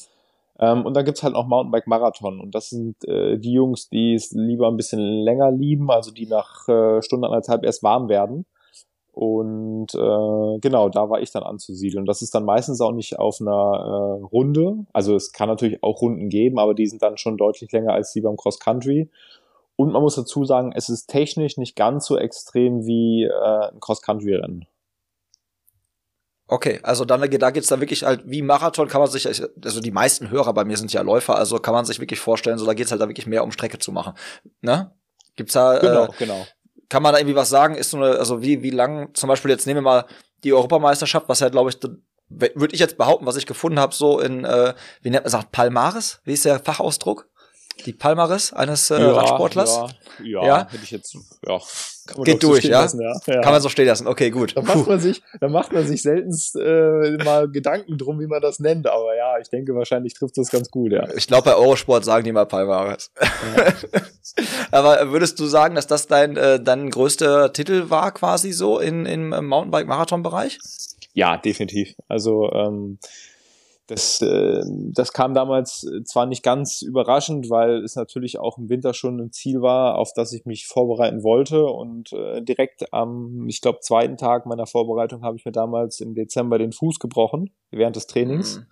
Ähm, 0.60 0.86
und 0.86 0.94
dann 0.94 1.06
gibt's 1.06 1.24
halt 1.24 1.34
noch 1.34 1.48
Mountainbike 1.48 1.88
Marathon. 1.88 2.40
Und 2.40 2.54
das 2.54 2.70
sind 2.70 3.04
äh, 3.08 3.38
die 3.38 3.54
Jungs, 3.54 3.90
die 3.90 4.14
es 4.14 4.31
lieber 4.31 4.68
ein 4.68 4.78
bisschen 4.78 5.00
länger 5.00 5.52
lieben, 5.52 5.90
also 5.90 6.12
die 6.12 6.28
nach 6.28 6.68
äh, 6.68 7.02
Stunde 7.02 7.28
anderthalb 7.28 7.64
erst 7.64 7.81
warm 7.81 8.10
werden. 8.10 8.46
Und 9.13 9.94
äh, 9.94 10.60
genau, 10.60 10.89
da 10.89 11.10
war 11.10 11.21
ich 11.21 11.31
dann 11.31 11.44
anzusiedeln. 11.44 12.06
Das 12.06 12.24
ist 12.24 12.33
dann 12.33 12.45
meistens 12.45 12.81
auch 12.81 12.92
nicht 12.92 13.19
auf 13.19 13.39
einer 13.39 13.51
äh, 13.51 14.24
Runde. 14.25 14.86
Also 14.92 15.15
es 15.15 15.31
kann 15.31 15.48
natürlich 15.48 15.83
auch 15.83 16.01
Runden 16.01 16.30
geben, 16.30 16.57
aber 16.57 16.74
die 16.74 16.88
sind 16.88 17.04
dann 17.04 17.18
schon 17.18 17.38
deutlich 17.38 17.71
länger 17.71 17.94
als 17.94 18.12
die 18.12 18.21
beim 18.21 18.38
Cross 18.38 18.60
Country. 18.60 19.10
Und 19.75 19.92
man 19.92 20.01
muss 20.01 20.15
dazu 20.15 20.45
sagen, 20.45 20.71
es 20.75 20.89
ist 20.89 21.07
technisch 21.07 21.57
nicht 21.57 21.75
ganz 21.75 22.06
so 22.06 22.18
extrem 22.18 22.86
wie 22.86 23.24
äh, 23.24 23.71
ein 23.71 23.80
Cross-Country-Rennen. 23.80 24.65
Okay, 26.48 26.80
also 26.83 27.06
dann, 27.06 27.21
da 27.21 27.51
geht's 27.51 27.68
dann 27.68 27.80
wirklich 27.80 28.04
halt, 28.04 28.21
wie 28.25 28.42
Marathon 28.42 28.88
kann 28.88 29.01
man 29.01 29.10
sich, 29.10 29.25
also 29.27 29.80
die 29.80 29.92
meisten 29.92 30.30
Hörer 30.30 30.54
bei 30.54 30.65
mir 30.65 30.77
sind 30.77 30.92
ja 30.94 31.01
Läufer, 31.01 31.36
also 31.36 31.57
kann 31.57 31.74
man 31.74 31.86
sich 31.86 32.00
wirklich 32.00 32.19
vorstellen, 32.19 32.57
so 32.57 32.65
da 32.65 32.74
geht's 32.74 32.92
halt 32.92 33.01
da 33.01 33.07
wirklich 33.07 33.25
mehr 33.25 33.44
um 33.44 33.51
Strecke 33.51 33.80
zu 33.80 33.92
machen. 33.92 34.13
Ne? 34.62 34.92
Gibt's 35.36 35.54
da, 35.54 35.80
genau, 35.80 36.06
äh, 36.06 36.10
genau. 36.19 36.45
Kann 36.89 37.03
man 37.03 37.13
da 37.13 37.19
irgendwie 37.19 37.35
was 37.35 37.50
sagen? 37.50 37.75
Ist 37.75 37.91
so 37.91 37.97
eine, 37.97 38.18
also 38.18 38.41
wie, 38.41 38.62
wie 38.63 38.69
lang, 38.69 39.13
zum 39.13 39.27
Beispiel 39.27 39.51
jetzt 39.51 39.68
nehmen 39.68 39.77
wir 39.77 39.91
mal 39.91 40.06
die 40.44 40.53
Europameisterschaft, 40.53 41.30
was 41.30 41.39
ja, 41.39 41.50
glaube 41.50 41.69
ich, 41.69 41.77
würde 42.30 42.74
ich 42.74 42.80
jetzt 42.80 42.97
behaupten, 42.97 43.25
was 43.25 43.35
ich 43.35 43.45
gefunden 43.45 43.80
habe, 43.80 43.94
so 43.94 44.19
in, 44.19 44.44
äh, 44.44 44.74
wie 45.01 45.09
nennt 45.09 45.24
man 45.24 45.31
sagt, 45.31 45.51
Palmares? 45.51 46.21
Wie 46.24 46.33
ist 46.33 46.45
der 46.45 46.59
Fachausdruck? 46.59 47.30
Die 47.86 47.94
Palmares 47.94 48.54
eines 48.54 48.90
äh, 48.92 49.00
ja, 49.00 49.12
Radsportlers? 49.12 49.75
Ja, 49.75 50.24
ja, 50.24 50.46
ja, 50.46 50.68
hätte 50.70 50.84
ich 50.84 50.92
jetzt, 50.92 51.18
ja. 51.48 51.60
Geht 52.24 52.44
durch, 52.44 52.64
so 52.64 52.70
ja? 52.70 52.81
Lassen, 52.81 53.02
ja? 53.02 53.42
Kann 53.42 53.54
man 53.54 53.62
so 53.62 53.70
stehen 53.70 53.88
lassen, 53.88 54.08
okay, 54.08 54.30
gut. 54.30 54.56
Da 54.58 54.62
macht 54.62 54.88
man 54.88 55.00
sich, 55.00 55.22
da 55.40 55.48
macht 55.48 55.72
man 55.72 55.88
sich 55.88 56.02
seltenst 56.02 56.56
äh, 56.56 57.18
mal 57.24 57.50
Gedanken 57.50 57.98
drum, 57.98 58.20
wie 58.20 58.28
man 58.28 58.42
das 58.42 58.60
nennt, 58.60 58.88
aber 58.88 59.16
ja, 59.16 59.38
ich 59.40 59.50
denke, 59.50 59.74
wahrscheinlich 59.74 60.14
trifft 60.14 60.38
das 60.38 60.50
ganz 60.50 60.70
gut, 60.70 60.92
ja. 60.92 61.08
Ich 61.16 61.28
glaube, 61.28 61.44
bei 61.46 61.56
Eurosport 61.56 62.04
sagen 62.06 62.25
die 62.25 62.31
mal 62.31 62.46
Palmares. 62.46 63.12
Aber 64.72 65.12
würdest 65.12 65.40
du 65.40 65.46
sagen, 65.46 65.75
dass 65.75 65.86
das 65.86 66.08
dein, 66.08 66.38
äh, 66.38 66.60
dein 66.60 66.90
größter 66.90 67.54
Titel 67.54 67.90
war, 67.90 68.12
quasi 68.12 68.52
so 68.52 68.80
in, 68.80 69.06
im 69.06 69.30
Mountainbike-Marathon-Bereich? 69.30 70.58
Ja, 71.14 71.38
definitiv. 71.38 71.96
Also, 72.08 72.52
ähm, 72.52 72.98
das, 73.88 74.21
äh, 74.21 74.63
das 74.94 75.12
kam 75.12 75.33
damals 75.33 75.85
zwar 76.06 76.25
nicht 76.25 76.41
ganz 76.41 76.81
überraschend, 76.81 77.50
weil 77.50 77.83
es 77.83 77.95
natürlich 77.95 78.39
auch 78.39 78.57
im 78.57 78.69
Winter 78.69 78.94
schon 78.94 79.19
ein 79.19 79.31
Ziel 79.31 79.62
war, 79.62 79.97
auf 79.97 80.13
das 80.13 80.31
ich 80.31 80.45
mich 80.45 80.68
vorbereiten 80.68 81.24
wollte. 81.24 81.65
Und 81.65 82.13
äh, 82.13 82.41
direkt 82.41 82.94
am, 82.94 83.47
ich 83.47 83.62
glaube, 83.62 83.80
zweiten 83.81 84.15
Tag 84.15 84.45
meiner 84.45 84.68
Vorbereitung 84.68 85.24
habe 85.24 85.35
ich 85.35 85.45
mir 85.45 85.51
damals 85.51 86.00
im 86.00 86.15
Dezember 86.15 86.57
den 86.57 86.71
Fuß 86.71 87.00
gebrochen, 87.00 87.51
während 87.71 87.95
des 87.95 88.07
Trainings. 88.07 88.57
Mhm. 88.57 88.65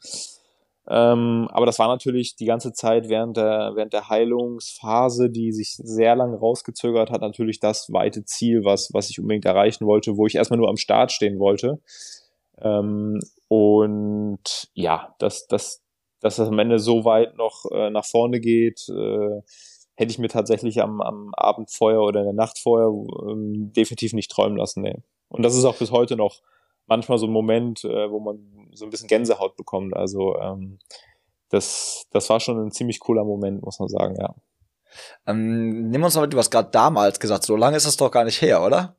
Ähm, 0.89 1.47
aber 1.51 1.65
das 1.65 1.77
war 1.77 1.87
natürlich 1.87 2.35
die 2.35 2.45
ganze 2.45 2.73
Zeit 2.73 3.07
während 3.07 3.37
der, 3.37 3.73
während 3.75 3.93
der 3.93 4.09
Heilungsphase, 4.09 5.29
die 5.29 5.51
sich 5.51 5.75
sehr 5.75 6.15
lange 6.15 6.37
rausgezögert 6.37 7.11
hat, 7.11 7.21
natürlich 7.21 7.59
das 7.59 7.91
weite 7.91 8.25
Ziel, 8.25 8.63
was, 8.63 8.89
was 8.91 9.09
ich 9.09 9.19
unbedingt 9.19 9.45
erreichen 9.45 9.85
wollte, 9.85 10.17
wo 10.17 10.25
ich 10.25 10.35
erstmal 10.35 10.57
nur 10.57 10.69
am 10.69 10.77
Start 10.77 11.11
stehen 11.11 11.37
wollte. 11.37 11.79
Ähm, 12.59 13.19
und 13.51 14.69
ja, 14.71 15.13
dass, 15.19 15.45
dass, 15.47 15.83
dass 16.21 16.37
das 16.37 16.47
am 16.47 16.57
Ende 16.57 16.79
so 16.79 17.03
weit 17.03 17.35
noch 17.35 17.65
äh, 17.69 17.89
nach 17.89 18.05
vorne 18.05 18.39
geht, 18.39 18.87
äh, 18.87 19.41
hätte 19.95 20.09
ich 20.09 20.19
mir 20.19 20.29
tatsächlich 20.29 20.81
am, 20.81 21.01
am 21.01 21.33
Abend 21.35 21.69
vorher 21.69 21.99
oder 21.99 22.21
in 22.21 22.27
der 22.27 22.33
Nacht 22.33 22.59
vorher 22.59 22.87
ähm, 23.29 23.73
definitiv 23.75 24.13
nicht 24.13 24.31
träumen 24.31 24.55
lassen. 24.55 24.83
Nee. 24.83 24.95
Und 25.27 25.43
das 25.43 25.57
ist 25.57 25.65
auch 25.65 25.75
bis 25.75 25.91
heute 25.91 26.15
noch 26.15 26.39
manchmal 26.87 27.17
so 27.17 27.27
ein 27.27 27.33
Moment, 27.33 27.83
äh, 27.83 28.09
wo 28.09 28.21
man 28.21 28.69
so 28.71 28.85
ein 28.85 28.89
bisschen 28.89 29.09
Gänsehaut 29.09 29.57
bekommt. 29.57 29.97
Also 29.97 30.37
ähm, 30.37 30.79
das, 31.49 32.05
das 32.11 32.29
war 32.29 32.39
schon 32.39 32.57
ein 32.57 32.71
ziemlich 32.71 33.01
cooler 33.01 33.25
Moment, 33.25 33.63
muss 33.63 33.79
man 33.79 33.89
sagen, 33.89 34.15
ja. 34.17 34.33
Ähm, 35.27 35.89
nimm 35.89 36.01
uns 36.01 36.15
mal 36.15 36.21
mit, 36.21 36.31
du 36.31 36.37
hast 36.37 36.51
gerade 36.51 36.71
damals 36.71 37.19
gesagt, 37.19 37.43
so 37.43 37.57
lange 37.57 37.75
ist 37.75 37.85
das 37.85 37.97
doch 37.97 38.11
gar 38.11 38.23
nicht 38.23 38.41
her, 38.41 38.63
oder? 38.63 38.95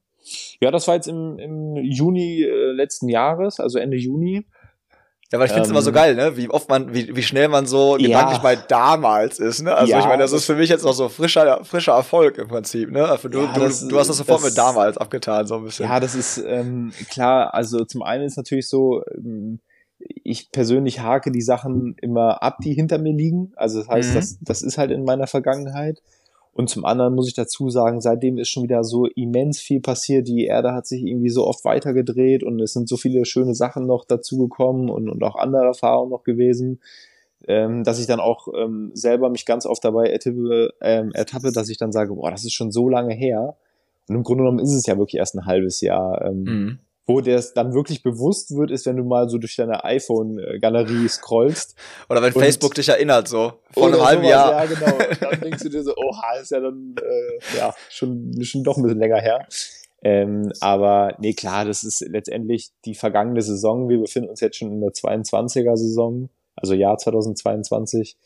Ja, 0.61 0.71
das 0.71 0.89
war 0.89 0.95
jetzt 0.95 1.09
im, 1.09 1.39
im 1.39 1.77
Juni 1.77 2.43
äh, 2.43 2.73
letzten 2.73 3.09
Jahres, 3.09 3.61
also 3.61 3.79
Ende 3.79 3.97
Juni. 3.97 4.47
Ja, 5.33 5.39
weil 5.39 5.47
ich 5.47 5.53
finde 5.53 5.63
es 5.63 5.69
ähm, 5.69 5.75
immer 5.75 5.83
so 5.83 5.91
ähm, 5.91 5.95
geil, 5.95 6.15
ne? 6.15 6.37
Wie 6.37 6.51
oft 6.51 6.69
man, 6.69 6.93
wie, 6.93 7.17
wie 7.17 7.23
schnell 7.23 7.49
man 7.49 7.67
so 7.67 7.97
ja. 7.97 8.07
gedanklich 8.07 8.43
bei 8.43 8.55
damals 8.55 9.39
ist, 9.39 9.63
ne? 9.63 9.75
Also 9.75 9.91
ja, 9.91 10.01
ich 10.01 10.05
meine, 10.05 10.23
das 10.23 10.33
ist 10.33 10.45
für 10.45 10.57
mich 10.57 10.69
jetzt 10.69 10.85
noch 10.85 10.93
so 10.93 11.09
frischer, 11.09 11.65
frischer 11.65 11.93
Erfolg 11.93 12.37
im 12.37 12.49
Prinzip, 12.49 12.91
ne? 12.91 13.07
Also 13.09 13.31
du, 13.31 13.41
ja, 13.41 13.53
du, 13.55 13.61
das, 13.61 13.89
du 13.89 13.99
hast 13.99 14.09
das 14.09 14.19
sofort 14.19 14.41
das, 14.41 14.51
mit 14.51 14.59
damals 14.59 14.99
abgetan, 14.99 15.47
so 15.47 15.57
ein 15.57 15.65
bisschen. 15.65 15.87
Ja, 15.87 16.01
das 16.01 16.15
ist 16.15 16.37
ähm, 16.37 16.93
klar, 17.09 17.55
also 17.55 17.87
zum 17.87 18.03
einen 18.03 18.25
ist 18.25 18.37
natürlich 18.37 18.69
so, 18.69 19.03
ähm, 19.17 19.61
ich 20.23 20.51
persönlich 20.53 21.01
hake 21.01 21.33
die 21.33 21.41
Sachen 21.41 21.97
immer 22.03 22.43
ab, 22.43 22.59
die 22.63 22.75
hinter 22.75 22.99
mir 22.99 23.15
liegen. 23.15 23.53
Also 23.57 23.79
das 23.79 23.89
heißt, 23.89 24.11
mhm. 24.11 24.15
das, 24.15 24.39
das 24.43 24.63
ist 24.63 24.77
halt 24.77 24.91
in 24.91 25.05
meiner 25.05 25.27
Vergangenheit. 25.27 26.03
Und 26.55 26.69
zum 26.69 26.85
anderen 26.85 27.15
muss 27.15 27.29
ich 27.29 27.35
dazu 27.35 27.71
sagen, 27.71 28.01
seitdem 28.01 28.37
ist 28.37 28.51
schon 28.51 28.65
wieder 28.65 28.85
so 28.85 29.07
immens 29.07 29.59
viel 29.61 29.81
passiert. 29.81 30.29
Die 30.29 30.45
Erde 30.45 30.73
hat 30.73 30.87
sich 30.87 31.03
irgendwie 31.03 31.31
so 31.31 31.47
oft 31.47 31.65
weitergedreht 31.65 32.43
und 32.45 32.61
es 32.61 32.75
sind 32.75 32.89
so 32.89 32.99
viele 32.99 33.25
schöne 33.25 33.55
Sachen 33.55 33.87
noch 33.87 34.05
dazugekommen 34.05 34.91
und, 34.91 35.09
und 35.09 35.23
auch 35.23 35.37
andere 35.37 35.65
Erfahrungen 35.65 36.11
noch 36.11 36.25
gewesen, 36.25 36.81
ähm, 37.49 37.85
dass 37.85 37.99
ich 37.99 38.07
dann 38.07 38.21
auch 38.21 38.49
ähm, 38.55 38.91
selber 38.93 39.31
mich 39.31 39.47
ganz 39.47 39.65
oft 39.65 39.83
dabei 39.83 40.11
ertippe, 40.11 40.75
ähm, 40.83 41.13
ertappe, 41.13 41.53
dass 41.53 41.71
ich 41.71 41.79
dann 41.79 41.91
sage, 41.91 42.15
boah, 42.15 42.31
das 42.31 42.45
ist 42.45 42.53
schon 42.53 42.71
so 42.71 42.89
lange 42.89 43.15
her. 43.15 43.57
Und 44.09 44.17
im 44.17 44.23
Grunde 44.23 44.45
genommen 44.45 44.59
ist 44.59 44.75
es 44.75 44.85
ja 44.85 44.99
wirklich 44.99 45.19
erst 45.19 45.35
ein 45.35 45.47
halbes 45.47 45.81
Jahr. 45.81 46.23
Ähm, 46.23 46.43
mhm 46.43 46.79
wo 47.07 47.21
dir 47.21 47.37
es 47.37 47.53
dann 47.53 47.75
wirklich 47.75 48.03
bewusst 48.03 48.57
wird, 48.57 48.71
ist, 48.71 48.87
wenn 48.87 48.97
du 48.97 49.05
mal 49.05 49.29
so 49.29 49.39
durch 49.39 49.57
deine 49.57 49.85
iPhone-Galerie 49.85 51.09
scrollst. 51.09 51.75
Oder 52.09 52.23
wenn 52.23 52.33
Facebook 52.33 52.75
dich 52.75 52.89
erinnert, 52.89 53.29
so 53.29 53.55
vor 53.73 53.89
einem 53.89 54.05
halben 54.05 54.25
Jahr. 54.25 54.53
Ja, 54.53 54.65
genau. 54.67 54.95
Und 54.95 55.23
dann 55.23 55.41
denkst 55.43 55.63
du 55.63 55.69
dir 55.69 55.83
so, 55.83 55.95
oha, 55.97 56.37
ist 56.41 56.53
ja 56.53 56.61
dann 56.61 56.95
äh, 56.99 57.59
ja 57.59 57.75
schon, 57.89 58.33
schon 58.43 58.63
doch 58.63 58.77
ein 58.77 58.83
bisschen 58.83 59.01
länger 59.01 59.21
her. 59.21 59.47
Ähm, 60.05 60.53
aber 60.61 61.17
nee, 61.19 61.33
klar, 61.33 61.65
das 61.65 61.85
ist 61.85 62.01
letztendlich 62.01 62.71
die 62.85 62.95
vergangene 62.95 63.43
Saison. 63.43 63.89
Wir 63.89 63.99
befinden 63.99 64.31
uns 64.31 64.41
jetzt 64.41 64.57
schon 64.57 64.73
in 64.73 64.81
der 64.81 64.91
22er 64.91 65.77
Saison, 65.77 66.29
also 66.57 66.75
Jahr 66.75 66.99
2022. 66.99 68.17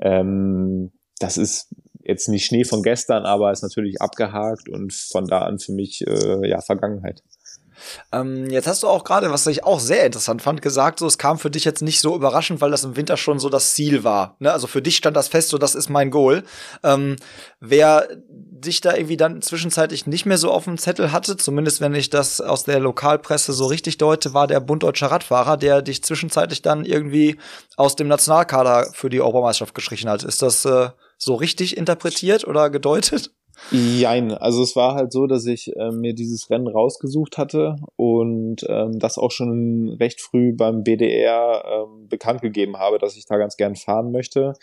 Ähm, 0.00 0.92
das 1.18 1.36
ist 1.36 1.68
jetzt 2.02 2.28
nicht 2.28 2.46
Schnee 2.46 2.64
von 2.64 2.82
gestern, 2.82 3.24
aber 3.24 3.52
ist 3.52 3.62
natürlich 3.62 4.00
abgehakt 4.00 4.68
und 4.68 4.92
von 4.92 5.26
da 5.26 5.42
an 5.42 5.58
für 5.58 5.72
mich 5.72 6.04
äh, 6.06 6.48
ja 6.48 6.60
Vergangenheit. 6.60 7.22
Ähm, 8.12 8.50
jetzt 8.50 8.66
hast 8.66 8.82
du 8.82 8.88
auch 8.88 9.04
gerade, 9.04 9.30
was 9.30 9.46
ich 9.46 9.64
auch 9.64 9.80
sehr 9.80 10.04
interessant 10.04 10.42
fand, 10.42 10.62
gesagt, 10.62 10.98
so 10.98 11.06
es 11.06 11.18
kam 11.18 11.38
für 11.38 11.50
dich 11.50 11.64
jetzt 11.64 11.82
nicht 11.82 12.00
so 12.00 12.14
überraschend, 12.14 12.60
weil 12.60 12.70
das 12.70 12.84
im 12.84 12.96
Winter 12.96 13.16
schon 13.16 13.38
so 13.38 13.48
das 13.48 13.74
Ziel 13.74 14.04
war. 14.04 14.36
Ne? 14.38 14.52
Also 14.52 14.66
für 14.66 14.82
dich 14.82 14.96
stand 14.96 15.16
das 15.16 15.28
fest, 15.28 15.48
so 15.48 15.58
das 15.58 15.74
ist 15.74 15.88
mein 15.88 16.10
Goal. 16.10 16.44
Ähm, 16.82 17.16
wer 17.60 18.08
dich 18.28 18.80
da 18.80 18.94
irgendwie 18.94 19.16
dann 19.16 19.42
zwischenzeitlich 19.42 20.06
nicht 20.06 20.26
mehr 20.26 20.38
so 20.38 20.50
auf 20.50 20.64
dem 20.64 20.78
Zettel 20.78 21.12
hatte, 21.12 21.36
zumindest 21.36 21.80
wenn 21.80 21.94
ich 21.94 22.10
das 22.10 22.40
aus 22.40 22.64
der 22.64 22.80
Lokalpresse 22.80 23.52
so 23.52 23.66
richtig 23.66 23.98
deute, 23.98 24.34
war 24.34 24.46
der 24.46 24.60
Bund 24.60 24.82
Deutscher 24.82 25.10
Radfahrer, 25.10 25.56
der 25.56 25.82
dich 25.82 26.04
zwischenzeitlich 26.04 26.62
dann 26.62 26.84
irgendwie 26.84 27.38
aus 27.76 27.96
dem 27.96 28.08
Nationalkader 28.08 28.90
für 28.92 29.08
die 29.08 29.20
Europameisterschaft 29.20 29.74
gestrichen 29.74 30.10
hat. 30.10 30.22
Ist 30.22 30.42
das 30.42 30.64
äh, 30.64 30.90
so 31.16 31.34
richtig 31.34 31.76
interpretiert 31.76 32.46
oder 32.46 32.70
gedeutet? 32.70 33.30
Jein, 33.70 34.32
also 34.32 34.62
es 34.62 34.74
war 34.74 34.94
halt 34.94 35.12
so, 35.12 35.26
dass 35.26 35.46
ich 35.46 35.74
äh, 35.76 35.90
mir 35.92 36.14
dieses 36.14 36.50
Rennen 36.50 36.66
rausgesucht 36.66 37.38
hatte 37.38 37.76
und 37.96 38.66
ähm, 38.68 38.98
das 38.98 39.16
auch 39.16 39.30
schon 39.30 39.96
recht 40.00 40.20
früh 40.20 40.52
beim 40.52 40.82
BDR 40.82 41.64
ähm, 41.64 42.08
bekannt 42.08 42.42
gegeben 42.42 42.78
habe, 42.78 42.98
dass 42.98 43.16
ich 43.16 43.26
da 43.26 43.36
ganz 43.36 43.56
gern 43.56 43.76
fahren 43.76 44.10
möchte, 44.10 44.54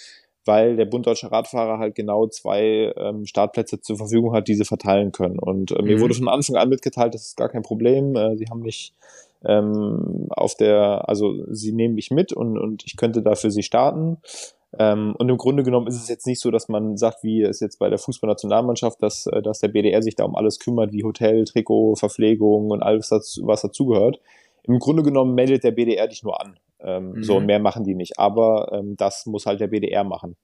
weil 0.45 0.75
der 0.75 0.85
Bund 0.85 1.07
Deutscher 1.07 1.31
Radfahrer 1.31 1.79
halt 1.79 1.95
genau 1.95 2.27
zwei 2.27 2.93
ähm, 2.97 3.25
Startplätze 3.25 3.79
zur 3.79 3.97
Verfügung 3.97 4.33
hat, 4.33 4.47
die 4.47 4.55
sie 4.55 4.65
verteilen 4.65 5.11
können. 5.11 5.39
Und 5.39 5.71
äh, 5.71 5.81
mir 5.81 5.97
mhm. 5.97 6.01
wurde 6.01 6.15
von 6.15 6.27
Anfang 6.27 6.57
an 6.57 6.69
mitgeteilt, 6.69 7.13
das 7.13 7.27
ist 7.27 7.37
gar 7.37 7.49
kein 7.49 7.63
Problem. 7.63 8.15
Äh, 8.15 8.35
sie 8.35 8.47
haben 8.49 8.61
mich 8.61 8.93
ähm, 9.45 10.27
auf 10.29 10.55
der, 10.55 11.07
also 11.07 11.45
sie 11.51 11.71
nehmen 11.71 11.95
mich 11.95 12.11
mit 12.11 12.33
und, 12.33 12.57
und 12.57 12.83
ich 12.85 12.97
könnte 12.97 13.21
da 13.21 13.35
für 13.35 13.51
sie 13.51 13.63
starten. 13.63 14.17
Ähm, 14.79 15.15
und 15.17 15.29
im 15.29 15.37
Grunde 15.37 15.63
genommen 15.63 15.87
ist 15.87 15.95
es 15.95 16.07
jetzt 16.07 16.27
nicht 16.27 16.39
so, 16.39 16.51
dass 16.51 16.69
man 16.69 16.97
sagt, 16.97 17.23
wie 17.23 17.41
es 17.41 17.59
jetzt 17.59 17.79
bei 17.79 17.89
der 17.89 17.97
Fußballnationalmannschaft, 17.97 19.01
dass, 19.01 19.25
äh, 19.27 19.41
dass 19.41 19.59
der 19.59 19.69
BDR 19.69 20.01
sich 20.01 20.15
da 20.15 20.23
um 20.23 20.35
alles 20.35 20.59
kümmert, 20.59 20.93
wie 20.93 21.03
Hotel, 21.03 21.45
Trikot, 21.45 21.95
Verpflegung 21.95 22.69
und 22.69 22.83
alles, 22.83 23.11
was 23.11 23.61
dazugehört. 23.61 24.19
Im 24.63 24.79
Grunde 24.79 25.03
genommen 25.03 25.33
meldet 25.33 25.63
der 25.63 25.71
BDR 25.71 26.07
dich 26.07 26.23
nur 26.23 26.39
an. 26.41 26.59
Ähm, 26.79 27.11
mhm. 27.11 27.23
So, 27.23 27.39
mehr 27.39 27.59
machen 27.59 27.83
die 27.83 27.95
nicht. 27.95 28.19
Aber 28.19 28.71
ähm, 28.73 28.95
das 28.97 29.25
muss 29.25 29.45
halt 29.45 29.59
der 29.59 29.67
BDR 29.67 30.03
machen. 30.03 30.35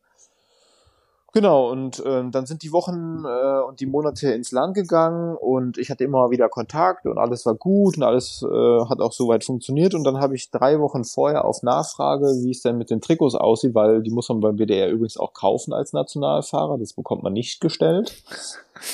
Genau, 1.35 1.71
und 1.71 1.99
äh, 2.05 2.29
dann 2.29 2.45
sind 2.45 2.61
die 2.61 2.71
Wochen 2.71 3.23
äh, 3.25 3.67
und 3.67 3.79
die 3.79 3.87
Monate 3.87 4.31
ins 4.33 4.51
Land 4.51 4.75
gegangen 4.75 5.35
und 5.35 5.79
ich 5.79 5.89
hatte 5.89 6.03
immer 6.03 6.29
wieder 6.29 6.47
Kontakt 6.47 7.07
und 7.07 7.17
alles 7.17 7.43
war 7.47 7.55
gut 7.55 7.97
und 7.97 8.03
alles 8.03 8.43
äh, 8.43 8.85
hat 8.85 8.99
auch 8.99 9.13
soweit 9.13 9.43
funktioniert. 9.43 9.95
Und 9.95 10.03
dann 10.03 10.19
habe 10.19 10.35
ich 10.35 10.51
drei 10.51 10.79
Wochen 10.79 11.03
vorher 11.03 11.45
auf 11.45 11.63
Nachfrage, 11.63 12.27
wie 12.43 12.51
es 12.51 12.61
denn 12.61 12.77
mit 12.77 12.91
den 12.91 13.01
Trikots 13.01 13.33
aussieht, 13.33 13.73
weil 13.73 14.03
die 14.03 14.11
muss 14.11 14.29
man 14.29 14.41
beim 14.41 14.59
WDR 14.59 14.91
übrigens 14.91 15.17
auch 15.17 15.33
kaufen 15.33 15.73
als 15.73 15.91
Nationalfahrer, 15.91 16.77
das 16.77 16.93
bekommt 16.93 17.23
man 17.23 17.33
nicht 17.33 17.59
gestellt 17.59 18.23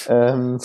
ähm, 0.08 0.60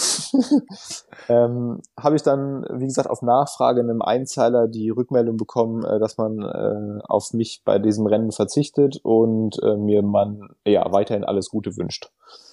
ähm, 1.28 1.81
habe 1.99 2.16
ich 2.16 2.23
dann, 2.23 2.64
wie 2.71 2.87
gesagt, 2.87 3.09
auf 3.09 3.23
Nachfrage 3.23 3.81
in 3.81 3.90
einem 3.90 4.02
Einzeiler 4.02 4.69
die 4.69 4.90
Rückmeldung 4.90 5.37
bekommen, 5.37 5.85
äh, 5.85 5.99
dass 5.99 6.16
man 6.19 6.43
äh, 6.43 7.02
auf 7.04 7.33
mich 7.33 7.62
bei 7.64 7.78
diesem 7.78 8.07
Rennen 8.07 8.33
verzichtet 8.33 9.00
und 9.02 9.62
äh, 9.62 9.76
mir 9.76 10.02
man 10.02 10.49
ja 10.66 10.90
weiterhin 10.93 11.25
alles 11.25 11.49
Gute 11.50 11.76
wünscht. 11.76 12.11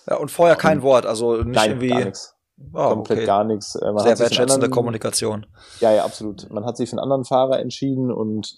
Ja, 0.07 0.17
und 0.17 0.31
vorher 0.31 0.55
kein 0.55 0.79
um, 0.79 0.83
Wort, 0.83 1.05
also 1.05 1.37
nicht 1.37 1.55
nein, 1.55 1.71
irgendwie. 1.71 1.89
Gar 1.89 2.05
nichts. 2.05 2.35
Oh, 2.73 2.89
Komplett 2.89 3.19
okay. 3.19 3.25
gar 3.25 3.43
nichts. 3.43 3.75
Äh, 3.75 3.79
Sehr 3.79 4.19
wertschätzende 4.19 4.53
anderen, 4.53 4.71
Kommunikation. 4.71 5.45
Ja, 5.79 5.91
ja, 5.91 6.05
absolut. 6.05 6.49
Man 6.51 6.65
hat 6.65 6.77
sich 6.77 6.89
für 6.89 6.93
einen 6.93 7.03
anderen 7.03 7.25
Fahrer 7.25 7.59
entschieden 7.59 8.11
und 8.11 8.55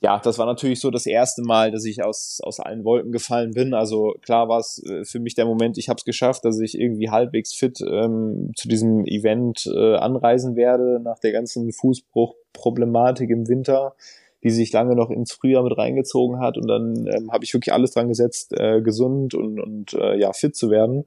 ja, 0.00 0.18
das 0.18 0.38
war 0.38 0.46
natürlich 0.46 0.80
so 0.80 0.90
das 0.90 1.06
erste 1.06 1.42
Mal, 1.42 1.70
dass 1.70 1.84
ich 1.84 2.04
aus, 2.04 2.40
aus 2.42 2.60
allen 2.60 2.84
Wolken 2.84 3.12
gefallen 3.12 3.52
bin. 3.52 3.72
Also 3.72 4.14
klar 4.20 4.48
war 4.48 4.58
es 4.58 4.82
äh, 4.84 5.04
für 5.04 5.20
mich 5.20 5.34
der 5.34 5.46
Moment, 5.46 5.78
ich 5.78 5.88
habe 5.88 5.96
es 5.96 6.04
geschafft, 6.04 6.44
dass 6.44 6.60
ich 6.60 6.78
irgendwie 6.78 7.10
halbwegs 7.10 7.54
fit 7.54 7.80
ähm, 7.80 8.52
zu 8.56 8.68
diesem 8.68 9.06
Event 9.06 9.66
äh, 9.66 9.96
anreisen 9.96 10.54
werde, 10.54 11.00
nach 11.02 11.18
der 11.18 11.32
ganzen 11.32 11.72
Fußbruchproblematik 11.72 13.30
im 13.30 13.48
Winter, 13.48 13.94
die 14.42 14.50
sich 14.50 14.70
lange 14.70 14.94
noch 14.94 15.10
ins 15.10 15.32
Frühjahr 15.32 15.62
mit 15.62 15.76
reingezogen 15.76 16.40
hat. 16.40 16.58
Und 16.58 16.68
dann 16.68 17.06
ähm, 17.06 17.32
habe 17.32 17.44
ich 17.44 17.54
wirklich 17.54 17.72
alles 17.72 17.92
dran 17.92 18.08
gesetzt, 18.08 18.52
äh, 18.52 18.82
gesund 18.82 19.34
und, 19.34 19.58
und 19.58 19.94
äh, 19.94 20.18
ja, 20.18 20.34
fit 20.34 20.54
zu 20.54 20.70
werden. 20.70 21.06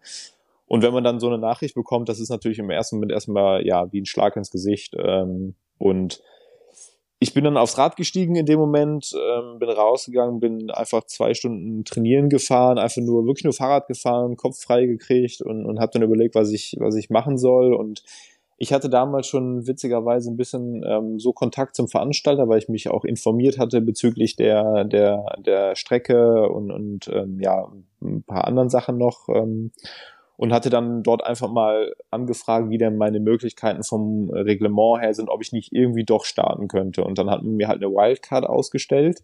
Und 0.66 0.82
wenn 0.82 0.94
man 0.94 1.04
dann 1.04 1.20
so 1.20 1.28
eine 1.28 1.38
Nachricht 1.38 1.76
bekommt, 1.76 2.10
das 2.10 2.20
ist 2.20 2.30
natürlich 2.30 2.60
im 2.60 2.72
ersten 2.72 2.96
Moment 2.96 3.12
erstmal 3.12 3.66
ja 3.66 3.92
wie 3.92 4.02
ein 4.02 4.06
Schlag 4.08 4.36
ins 4.36 4.50
Gesicht. 4.50 4.96
Ähm, 4.98 5.54
und 5.78 6.22
ich 7.22 7.34
bin 7.34 7.44
dann 7.44 7.58
aufs 7.58 7.78
Rad 7.78 7.98
gestiegen 7.98 8.36
in 8.36 8.46
dem 8.46 8.60
Moment, 8.60 9.12
ähm, 9.14 9.60
bin 9.60 9.70
rausgegangen, 9.70 10.40
bin 10.40 10.72
einfach 10.72 11.04
zwei 11.04 11.34
Stunden 11.34 11.84
trainieren 11.84 12.30
gefahren, 12.30 12.78
einfach 12.78 13.02
nur 13.02 13.26
wirklich 13.26 13.44
nur 13.44 13.54
Fahrrad 13.54 13.88
gefahren, 13.88 14.38
Kopf 14.38 14.62
frei 14.62 14.86
gekriegt 14.86 15.42
und, 15.42 15.66
und 15.66 15.80
habe 15.80 15.92
dann 15.92 16.02
überlegt, 16.02 16.36
was 16.36 16.52
ich 16.52 16.78
was 16.80 16.96
ich 16.96 17.10
machen 17.10 17.38
soll. 17.38 17.74
Und 17.74 18.04
ich 18.58 18.72
hatte 18.72 18.90
damals 18.90 19.28
schon 19.28 19.68
witzigerweise 19.68 20.32
ein 20.32 20.38
bisschen 20.38 20.84
ähm, 20.88 21.20
so 21.20 21.34
Kontakt 21.34 21.76
zum 21.76 21.90
Veranstalter, 21.90 22.48
weil 22.48 22.60
ich 22.60 22.70
mich 22.70 22.90
auch 22.90 23.04
informiert 23.04 23.58
hatte 23.58 23.82
bezüglich 23.82 24.38
der 24.38 24.86
der 24.86 25.26
der 25.46 25.76
Strecke 25.76 26.50
und 26.50 26.72
und 26.72 27.10
ähm, 27.10 27.40
ja 27.42 27.70
ein 28.02 28.24
paar 28.24 28.48
anderen 28.48 28.70
Sachen 28.70 28.98
noch 28.98 29.28
ähm, 29.28 29.72
und 30.40 30.54
hatte 30.54 30.70
dann 30.70 31.04
dort 31.04 31.22
einfach 31.22 31.52
mal 31.52 31.94
angefragt, 32.12 32.70
wie 32.70 32.78
denn 32.78 32.96
meine 32.96 33.20
Möglichkeiten 33.20 33.84
vom 33.84 34.30
Reglement 34.30 35.02
her 35.02 35.14
sind, 35.14 35.30
ob 35.30 35.42
ich 35.42 35.52
nicht 35.52 35.74
irgendwie 35.74 36.06
doch 36.06 36.24
starten 36.24 36.70
könnte. 36.70 37.04
Und 37.04 37.18
dann 37.18 37.30
hat 37.30 37.44
man 37.44 37.58
mir 37.58 37.68
halt 37.68 37.84
eine 37.84 37.92
Wildcard 37.92 38.46
ausgestellt, 38.46 39.20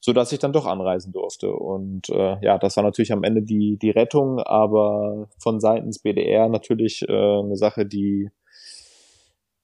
so 0.00 0.14
dass 0.14 0.32
ich 0.32 0.38
dann 0.38 0.54
doch 0.54 0.64
anreisen 0.64 1.12
durfte. 1.12 1.52
Und 1.52 2.08
äh, 2.08 2.38
ja, 2.40 2.56
das 2.56 2.78
war 2.78 2.82
natürlich 2.82 3.12
am 3.12 3.24
Ende 3.24 3.42
die 3.42 3.76
die 3.76 3.90
Rettung, 3.90 4.38
aber 4.38 5.28
von 5.36 5.60
seitens 5.60 5.98
BDR 5.98 6.48
natürlich 6.48 7.02
äh, 7.06 7.12
eine 7.12 7.56
Sache, 7.56 7.84
die 7.84 8.30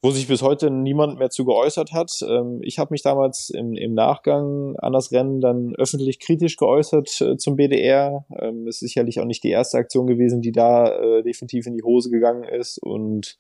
wo 0.01 0.11
sich 0.11 0.29
bis 0.29 0.43
heute 0.43 0.71
niemand 0.71 1.19
mehr 1.19 1.31
zu 1.31 1.45
geäußert 1.45 1.93
hat. 1.93 2.13
Ähm, 2.23 2.61
ich 2.63 2.79
habe 2.79 2.93
mich 2.93 3.03
damals 3.03 3.51
im, 3.51 3.75
im 3.75 3.95
Nachgang 3.95 4.77
an 4.77 4.93
das 4.93 5.11
Rennen 5.11 5.41
dann 5.41 5.75
öffentlich 5.77 6.21
kritisch 6.21 6.57
geäußert 6.57 7.21
äh, 7.21 7.37
zum 7.37 7.57
BDR. 7.57 8.25
Ähm, 8.41 8.69
ist 8.69 8.81
sicherlich 8.81 9.19
auch 9.21 9.25
nicht 9.25 9.43
die 9.43 9.51
erste 9.51 9.79
Aktion 9.79 10.07
gewesen, 10.07 10.41
die 10.41 10.53
da 10.53 10.89
äh, 10.89 11.23
definitiv 11.23 11.67
in 11.67 11.75
die 11.75 11.83
Hose 11.83 12.11
gegangen 12.11 12.45
ist 12.45 12.79
und 12.79 13.39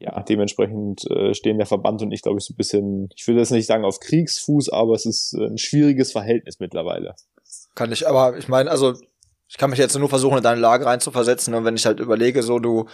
ja, 0.00 0.22
dementsprechend 0.22 1.10
äh, 1.10 1.34
stehen 1.34 1.58
der 1.58 1.66
Verband 1.66 2.02
und 2.02 2.12
ich 2.12 2.22
glaube 2.22 2.38
ich 2.38 2.44
so 2.44 2.54
ein 2.54 2.56
bisschen, 2.56 3.08
ich 3.16 3.26
will 3.26 3.36
jetzt 3.36 3.50
nicht 3.50 3.66
sagen 3.66 3.84
auf 3.84 4.00
Kriegsfuß, 4.00 4.70
aber 4.70 4.94
es 4.94 5.04
ist 5.04 5.34
ein 5.34 5.58
schwieriges 5.58 6.12
Verhältnis 6.12 6.60
mittlerweile. 6.60 7.14
Kann 7.74 7.92
ich, 7.92 8.08
aber 8.08 8.38
ich 8.38 8.48
meine, 8.48 8.70
also 8.70 8.94
ich 9.48 9.56
kann 9.56 9.70
mich 9.70 9.78
jetzt 9.78 9.98
nur 9.98 10.08
versuchen, 10.08 10.38
in 10.38 10.42
deine 10.42 10.60
Lage 10.60 10.86
reinzuversetzen 10.86 11.54
und 11.54 11.64
wenn 11.64 11.74
ich 11.74 11.84
halt 11.84 12.00
überlege, 12.00 12.42
so 12.42 12.58
du 12.58 12.86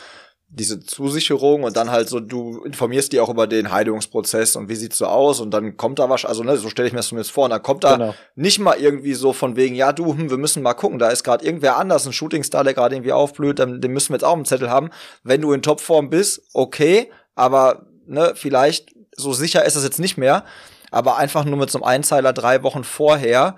diese 0.49 0.81
Zusicherung 0.81 1.65
und 1.65 1.77
dann 1.77 1.91
halt 1.91 2.09
so, 2.09 2.21
du 2.21 2.63
informierst 2.65 3.13
die 3.13 3.21
auch 3.21 3.29
über 3.29 3.47
den 3.47 3.73
Heilungsprozess 3.73 4.57
und 4.57 4.69
wie 4.69 4.77
sieht's 4.77 4.99
so 4.99 5.07
aus 5.07 5.41
und 5.41 5.51
dann 5.51 5.77
kommt 5.77 5.99
da 5.99 6.09
was, 6.09 6.25
also 6.25 6.45
ne, 6.45 6.57
so 6.57 6.69
stelle 6.69 6.87
ich 6.87 6.93
mir 6.93 7.01
das 7.01 7.09
zumindest 7.09 7.33
vor, 7.33 7.45
und 7.45 7.51
dann 7.51 7.63
kommt 7.63 7.83
da 7.83 7.97
genau. 7.97 8.15
nicht 8.37 8.61
mal 8.61 8.77
irgendwie 8.79 9.15
so 9.15 9.33
von 9.33 9.57
wegen, 9.57 9.75
ja 9.75 9.93
du, 9.93 10.13
hm, 10.17 10.31
wir 10.31 10.37
müssen 10.37 10.63
mal 10.63 10.75
gucken, 10.75 10.99
da 10.99 11.09
ist 11.09 11.25
gerade 11.25 11.45
irgendwer 11.45 11.77
anders, 11.77 12.07
ein 12.07 12.13
Shootingstar, 12.13 12.63
der 12.63 12.75
gerade 12.75 12.95
irgendwie 12.95 13.13
aufblüht, 13.13 13.59
dann, 13.59 13.81
den 13.81 13.93
müssen 13.93 14.11
wir 14.11 14.17
jetzt 14.17 14.25
auch 14.25 14.37
im 14.37 14.45
Zettel 14.45 14.71
haben. 14.71 14.91
Wenn 15.23 15.41
du 15.41 15.53
in 15.53 15.63
Topform 15.63 16.09
bist, 16.09 16.43
okay, 16.53 17.11
aber 17.35 17.87
ne, 18.07 18.33
vielleicht, 18.37 18.95
so 19.17 19.33
sicher 19.33 19.65
ist 19.65 19.77
es 19.77 19.85
jetzt 19.85 19.99
nicht 19.99 20.17
mehr, 20.17 20.45
aber 20.91 21.17
einfach 21.17 21.45
nur 21.45 21.59
mit 21.59 21.71
so 21.71 21.79
einem 21.79 21.85
Einzeiler 21.85 22.33
drei 22.33 22.63
Wochen 22.63 22.85
vorher, 22.85 23.57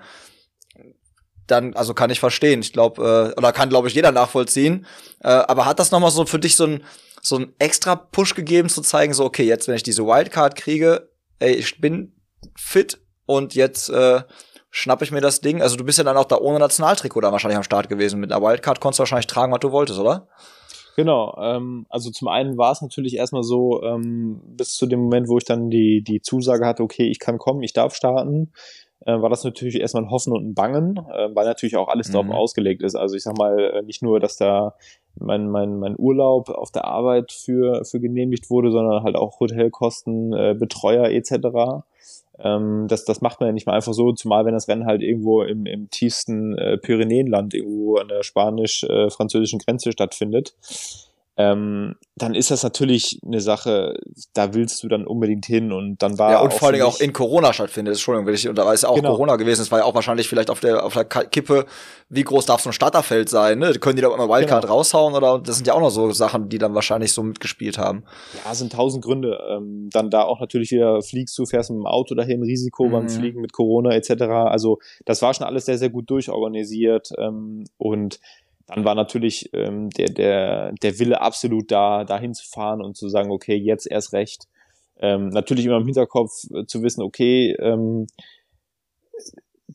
dann, 1.47 1.73
also 1.73 1.93
kann 1.93 2.09
ich 2.09 2.19
verstehen. 2.19 2.61
Ich 2.61 2.73
glaube, 2.73 3.33
äh, 3.35 3.37
oder 3.37 3.53
kann, 3.53 3.69
glaube 3.69 3.87
ich, 3.87 3.93
jeder 3.93 4.11
nachvollziehen. 4.11 4.85
Äh, 5.21 5.29
aber 5.29 5.65
hat 5.65 5.79
das 5.79 5.91
nochmal 5.91 6.11
so 6.11 6.25
für 6.25 6.39
dich 6.39 6.55
so 6.55 6.65
ein 6.65 6.83
so 7.21 7.37
ein 7.37 7.53
extra 7.59 7.95
Push 7.95 8.35
gegeben, 8.35 8.69
zu 8.69 8.81
zeigen, 8.81 9.13
so, 9.13 9.25
okay, 9.25 9.43
jetzt, 9.43 9.67
wenn 9.67 9.75
ich 9.75 9.83
diese 9.83 10.05
Wildcard 10.05 10.55
kriege, 10.55 11.09
ey, 11.39 11.53
ich 11.53 11.81
bin 11.81 12.13
fit 12.55 12.99
und 13.25 13.55
jetzt 13.55 13.89
äh, 13.89 14.21
schnapp 14.69 15.01
ich 15.01 15.11
mir 15.11 15.21
das 15.21 15.41
Ding. 15.41 15.61
Also 15.61 15.75
du 15.75 15.83
bist 15.83 15.97
ja 15.97 16.03
dann 16.03 16.17
auch 16.17 16.25
da 16.25 16.37
ohne 16.37 16.59
Nationaltrikot 16.59 17.21
da 17.21 17.31
wahrscheinlich 17.31 17.57
am 17.57 17.63
Start 17.63 17.89
gewesen. 17.89 18.19
Mit 18.19 18.31
einer 18.31 18.41
Wildcard 18.41 18.79
konntest 18.79 18.99
du 18.99 19.01
wahrscheinlich 19.01 19.27
tragen, 19.27 19.51
was 19.51 19.59
du 19.59 19.71
wolltest, 19.71 19.99
oder? 19.99 20.27
Genau, 20.95 21.37
ähm, 21.39 21.85
also 21.89 22.09
zum 22.09 22.27
einen 22.27 22.57
war 22.57 22.71
es 22.71 22.81
natürlich 22.81 23.17
erstmal 23.17 23.43
so, 23.43 23.83
ähm, 23.83 24.41
bis 24.45 24.73
zu 24.75 24.87
dem 24.87 25.01
Moment, 25.01 25.27
wo 25.27 25.37
ich 25.37 25.45
dann 25.45 25.69
die, 25.69 26.03
die 26.03 26.21
Zusage 26.21 26.65
hatte, 26.65 26.81
okay, 26.81 27.07
ich 27.07 27.19
kann 27.19 27.37
kommen, 27.37 27.61
ich 27.61 27.73
darf 27.73 27.93
starten, 27.93 28.51
äh, 29.07 29.21
war 29.21 29.29
das 29.29 29.45
natürlich 29.45 29.79
erstmal 29.79 30.03
ein 30.03 30.11
Hoffen 30.11 30.33
und 30.33 30.45
ein 30.45 30.53
Bangen, 30.53 30.97
äh, 30.97 31.29
weil 31.33 31.45
natürlich 31.45 31.77
auch 31.77 31.87
alles 31.87 32.09
mhm. 32.09 32.13
darauf 32.13 32.29
ausgelegt 32.31 32.83
ist. 32.83 32.95
Also 32.95 33.15
ich 33.15 33.23
sag 33.23 33.37
mal, 33.37 33.57
äh, 33.57 33.81
nicht 33.81 34.03
nur, 34.03 34.19
dass 34.19 34.35
da 34.35 34.75
mein, 35.15 35.49
mein, 35.49 35.79
mein 35.79 35.95
Urlaub 35.97 36.49
auf 36.49 36.71
der 36.71 36.85
Arbeit 36.85 37.31
für, 37.31 37.85
für 37.85 38.01
genehmigt 38.01 38.49
wurde, 38.49 38.69
sondern 38.69 39.03
halt 39.03 39.15
auch 39.15 39.39
Hotelkosten, 39.39 40.33
äh, 40.33 40.55
Betreuer 40.59 41.05
etc. 41.05 41.85
Ähm, 42.37 42.87
das, 42.89 43.05
das 43.05 43.21
macht 43.21 43.39
man 43.39 43.47
ja 43.47 43.53
nicht 43.53 43.65
mal 43.65 43.73
einfach 43.73 43.93
so, 43.93 44.11
zumal 44.11 44.45
wenn 44.45 44.53
das 44.53 44.67
Rennen 44.67 44.85
halt 44.85 45.01
irgendwo 45.01 45.41
im, 45.41 45.65
im 45.65 45.89
tiefsten 45.89 46.57
äh, 46.57 46.77
Pyrenäenland, 46.77 47.53
irgendwo 47.53 47.95
an 47.95 48.09
der 48.09 48.23
spanisch-französischen 48.23 49.59
Grenze 49.59 49.93
stattfindet. 49.93 50.53
Ähm, 51.39 51.95
dann 52.15 52.33
ist 52.33 52.49
das 52.49 52.63
natürlich 52.63 53.19
eine 53.23 53.41
Sache, 53.41 53.93
da 54.33 54.55
willst 54.55 54.81
du 54.81 54.87
dann 54.87 55.05
unbedingt 55.05 55.45
hin 55.45 55.71
und 55.71 56.01
dann 56.01 56.17
war 56.17 56.31
ja 56.31 56.39
und 56.39 56.51
vor 56.51 56.69
allem 56.69 56.81
auch 56.81 56.99
in 56.99 57.13
Corona 57.13 57.53
stattfindet. 57.53 57.93
Entschuldigung, 57.93 58.25
wenn 58.25 58.33
ich 58.33 58.49
und 58.49 58.57
da 58.57 58.73
ist 58.73 58.85
auch 58.85 58.95
genau. 58.95 59.11
Corona 59.11 59.35
gewesen. 59.35 59.61
Es 59.61 59.71
war 59.71 59.79
ja 59.79 59.85
auch 59.85 59.93
wahrscheinlich 59.93 60.27
vielleicht 60.27 60.49
auf 60.49 60.59
der 60.59 60.83
auf 60.83 60.93
der 60.93 61.05
Kippe, 61.05 61.67
wie 62.09 62.23
groß 62.23 62.47
darf 62.47 62.61
so 62.61 62.71
ein 62.71 62.73
Starterfeld 62.73 63.29
sein? 63.29 63.59
Ne? 63.59 63.73
Können 63.73 63.97
die 63.97 64.01
da 64.01 64.11
immer 64.11 64.27
Wildcard 64.27 64.63
genau. 64.63 64.73
raushauen 64.73 65.13
oder 65.13 65.37
das 65.37 65.57
sind 65.57 65.67
ja 65.67 65.75
auch 65.75 65.79
noch 65.79 65.91
so 65.91 66.09
Sachen, 66.11 66.49
die 66.49 66.57
dann 66.57 66.73
wahrscheinlich 66.73 67.13
so 67.13 67.21
mitgespielt 67.21 67.77
haben. 67.77 68.03
Ja, 68.43 68.55
sind 68.55 68.73
tausend 68.73 69.03
Gründe. 69.03 69.39
Ähm, 69.51 69.89
dann 69.91 70.09
da 70.09 70.23
auch 70.23 70.39
natürlich 70.39 70.71
wieder 70.71 71.03
fliegst 71.03 71.37
du, 71.37 71.45
fährst 71.45 71.69
mit 71.69 71.77
dem 71.77 71.85
Auto 71.85 72.15
dahin, 72.15 72.41
Risiko 72.41 72.85
mhm. 72.85 72.91
beim 72.91 73.09
Fliegen 73.09 73.41
mit 73.41 73.53
Corona 73.53 73.91
etc. 73.91 74.23
Also 74.23 74.79
das 75.05 75.21
war 75.21 75.35
schon 75.35 75.45
alles 75.45 75.65
sehr 75.65 75.77
sehr 75.77 75.91
gut 75.91 76.09
durchorganisiert 76.09 77.11
ähm, 77.19 77.65
und 77.77 78.19
dann 78.67 78.83
war 78.83 78.95
natürlich 78.95 79.49
ähm, 79.53 79.89
der, 79.91 80.09
der, 80.09 80.71
der 80.73 80.99
Wille 80.99 81.21
absolut 81.21 81.71
da, 81.71 82.03
dahin 82.03 82.33
zu 82.33 82.45
fahren 82.47 82.81
und 82.81 82.97
zu 82.97 83.07
sagen, 83.07 83.31
okay, 83.31 83.55
jetzt 83.55 83.89
erst 83.89 84.13
recht. 84.13 84.47
Ähm, 84.99 85.29
natürlich 85.29 85.65
immer 85.65 85.77
im 85.77 85.85
Hinterkopf 85.85 86.43
äh, 86.53 86.65
zu 86.65 86.83
wissen, 86.83 87.01
okay, 87.01 87.55
ähm, 87.59 88.07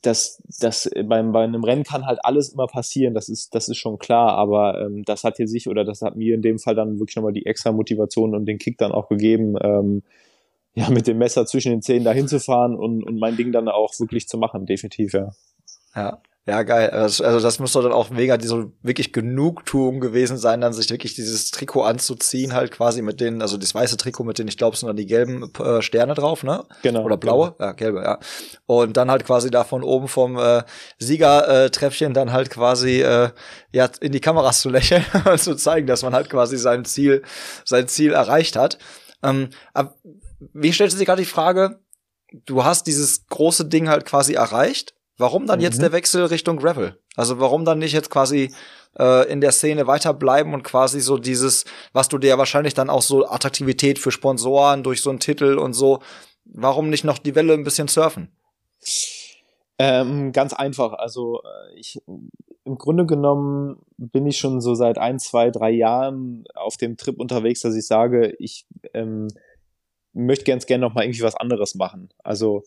das, 0.02 0.42
das 0.60 0.90
beim, 1.04 1.32
bei 1.32 1.44
einem 1.44 1.64
Rennen 1.64 1.84
kann 1.84 2.06
halt 2.06 2.18
alles 2.24 2.50
immer 2.50 2.66
passieren, 2.66 3.14
das 3.14 3.28
ist, 3.28 3.54
das 3.54 3.68
ist 3.68 3.76
schon 3.76 3.98
klar, 3.98 4.32
aber 4.32 4.80
ähm, 4.80 5.04
das 5.04 5.22
hat 5.22 5.36
hier 5.36 5.46
sich 5.46 5.68
oder 5.68 5.84
das 5.84 6.02
hat 6.02 6.16
mir 6.16 6.34
in 6.34 6.42
dem 6.42 6.58
Fall 6.58 6.74
dann 6.74 6.98
wirklich 6.98 7.16
nochmal 7.16 7.32
die 7.32 7.46
extra 7.46 7.72
Motivation 7.72 8.34
und 8.34 8.46
den 8.46 8.58
Kick 8.58 8.78
dann 8.78 8.92
auch 8.92 9.08
gegeben, 9.08 9.54
ähm, 9.62 10.02
ja, 10.74 10.90
mit 10.90 11.06
dem 11.06 11.18
Messer 11.18 11.46
zwischen 11.46 11.70
den 11.70 11.82
Zähnen 11.82 12.04
dahin 12.04 12.28
zu 12.28 12.40
fahren 12.40 12.74
und, 12.74 13.04
und 13.04 13.18
mein 13.18 13.36
Ding 13.36 13.52
dann 13.52 13.68
auch 13.68 13.98
wirklich 14.00 14.26
zu 14.26 14.38
machen, 14.38 14.66
definitiv, 14.66 15.12
ja. 15.12 15.30
Ja, 15.94 16.20
ja, 16.44 16.64
geil. 16.64 16.90
Also, 16.90 17.22
also 17.22 17.38
das 17.38 17.60
muss 17.60 17.70
doch 17.72 17.84
dann 17.84 17.92
auch 17.92 18.10
mega 18.10 18.36
so 18.40 18.72
wirklich 18.82 19.12
Genugtuung 19.12 20.00
gewesen 20.00 20.38
sein, 20.38 20.60
dann 20.60 20.72
sich 20.72 20.90
wirklich 20.90 21.14
dieses 21.14 21.52
Trikot 21.52 21.82
anzuziehen, 21.82 22.52
halt 22.52 22.72
quasi 22.72 23.00
mit 23.00 23.20
den, 23.20 23.40
also 23.42 23.56
das 23.56 23.76
weiße 23.76 23.96
Trikot 23.96 24.24
mit 24.24 24.40
den, 24.40 24.48
ich 24.48 24.56
glaube, 24.56 24.76
sind 24.76 24.88
dann 24.88 24.96
die 24.96 25.06
gelben 25.06 25.52
äh, 25.60 25.82
Sterne 25.82 26.14
drauf, 26.14 26.42
ne? 26.42 26.64
Genau. 26.82 27.04
Oder 27.04 27.16
blaue? 27.16 27.52
Genau. 27.52 27.68
Ja, 27.68 27.72
gelbe, 27.72 28.02
ja. 28.02 28.18
Und 28.66 28.96
dann 28.96 29.08
halt 29.08 29.24
quasi 29.24 29.52
da 29.52 29.62
von 29.62 29.84
oben 29.84 30.08
vom 30.08 30.36
äh, 30.36 30.64
Siegertreppchen 30.98 32.12
dann 32.12 32.32
halt 32.32 32.50
quasi 32.50 33.02
äh, 33.02 33.30
ja 33.72 33.88
in 34.00 34.10
die 34.10 34.20
Kameras 34.20 34.62
zu 34.62 34.68
lächeln 34.68 35.04
und 35.30 35.40
zu 35.40 35.54
zeigen, 35.54 35.86
dass 35.86 36.02
man 36.02 36.12
halt 36.12 36.28
quasi 36.28 36.58
sein 36.58 36.84
Ziel, 36.84 37.22
sein 37.64 37.86
Ziel 37.86 38.14
erreicht 38.14 38.56
hat. 38.56 38.78
Ähm, 39.22 39.50
aber 39.74 39.94
wie 40.52 40.72
stellt 40.72 40.90
sich 40.90 41.06
gerade 41.06 41.22
die 41.22 41.28
Frage, 41.28 41.78
du 42.46 42.64
hast 42.64 42.88
dieses 42.88 43.28
große 43.28 43.66
Ding 43.66 43.88
halt 43.88 44.06
quasi 44.06 44.34
erreicht 44.34 44.94
Warum 45.22 45.46
dann 45.46 45.60
mhm. 45.60 45.64
jetzt 45.64 45.80
der 45.80 45.92
Wechsel 45.92 46.24
Richtung 46.24 46.56
Gravel? 46.56 46.98
Also 47.14 47.38
warum 47.38 47.64
dann 47.64 47.78
nicht 47.78 47.92
jetzt 47.92 48.10
quasi 48.10 48.52
äh, 48.98 49.30
in 49.30 49.40
der 49.40 49.52
Szene 49.52 49.86
weiterbleiben 49.86 50.52
und 50.52 50.64
quasi 50.64 51.00
so 51.00 51.16
dieses, 51.16 51.64
was 51.92 52.08
du 52.08 52.18
dir 52.18 52.30
ja 52.30 52.38
wahrscheinlich 52.38 52.74
dann 52.74 52.90
auch 52.90 53.02
so 53.02 53.26
Attraktivität 53.28 54.00
für 54.00 54.10
Sponsoren 54.10 54.82
durch 54.82 55.00
so 55.00 55.10
einen 55.10 55.20
Titel 55.20 55.58
und 55.58 55.74
so, 55.74 56.00
warum 56.44 56.90
nicht 56.90 57.04
noch 57.04 57.18
die 57.18 57.36
Welle 57.36 57.54
ein 57.54 57.62
bisschen 57.62 57.86
surfen? 57.86 58.32
Ähm, 59.78 60.32
ganz 60.32 60.54
einfach. 60.54 60.94
Also 60.94 61.40
äh, 61.44 61.78
ich 61.78 62.02
im 62.64 62.76
Grunde 62.76 63.06
genommen 63.06 63.78
bin 63.96 64.26
ich 64.26 64.38
schon 64.38 64.60
so 64.60 64.74
seit 64.74 64.98
ein, 64.98 65.20
zwei, 65.20 65.50
drei 65.50 65.70
Jahren 65.70 66.44
auf 66.54 66.76
dem 66.76 66.96
Trip 66.96 67.18
unterwegs, 67.20 67.60
dass 67.60 67.76
ich 67.76 67.86
sage, 67.86 68.34
ich 68.40 68.66
ähm, 68.92 69.28
möchte 70.12 70.44
ganz 70.44 70.66
gerne 70.66 70.84
noch 70.84 70.94
mal 70.94 71.04
irgendwie 71.04 71.22
was 71.22 71.36
anderes 71.36 71.76
machen. 71.76 72.08
Also 72.24 72.64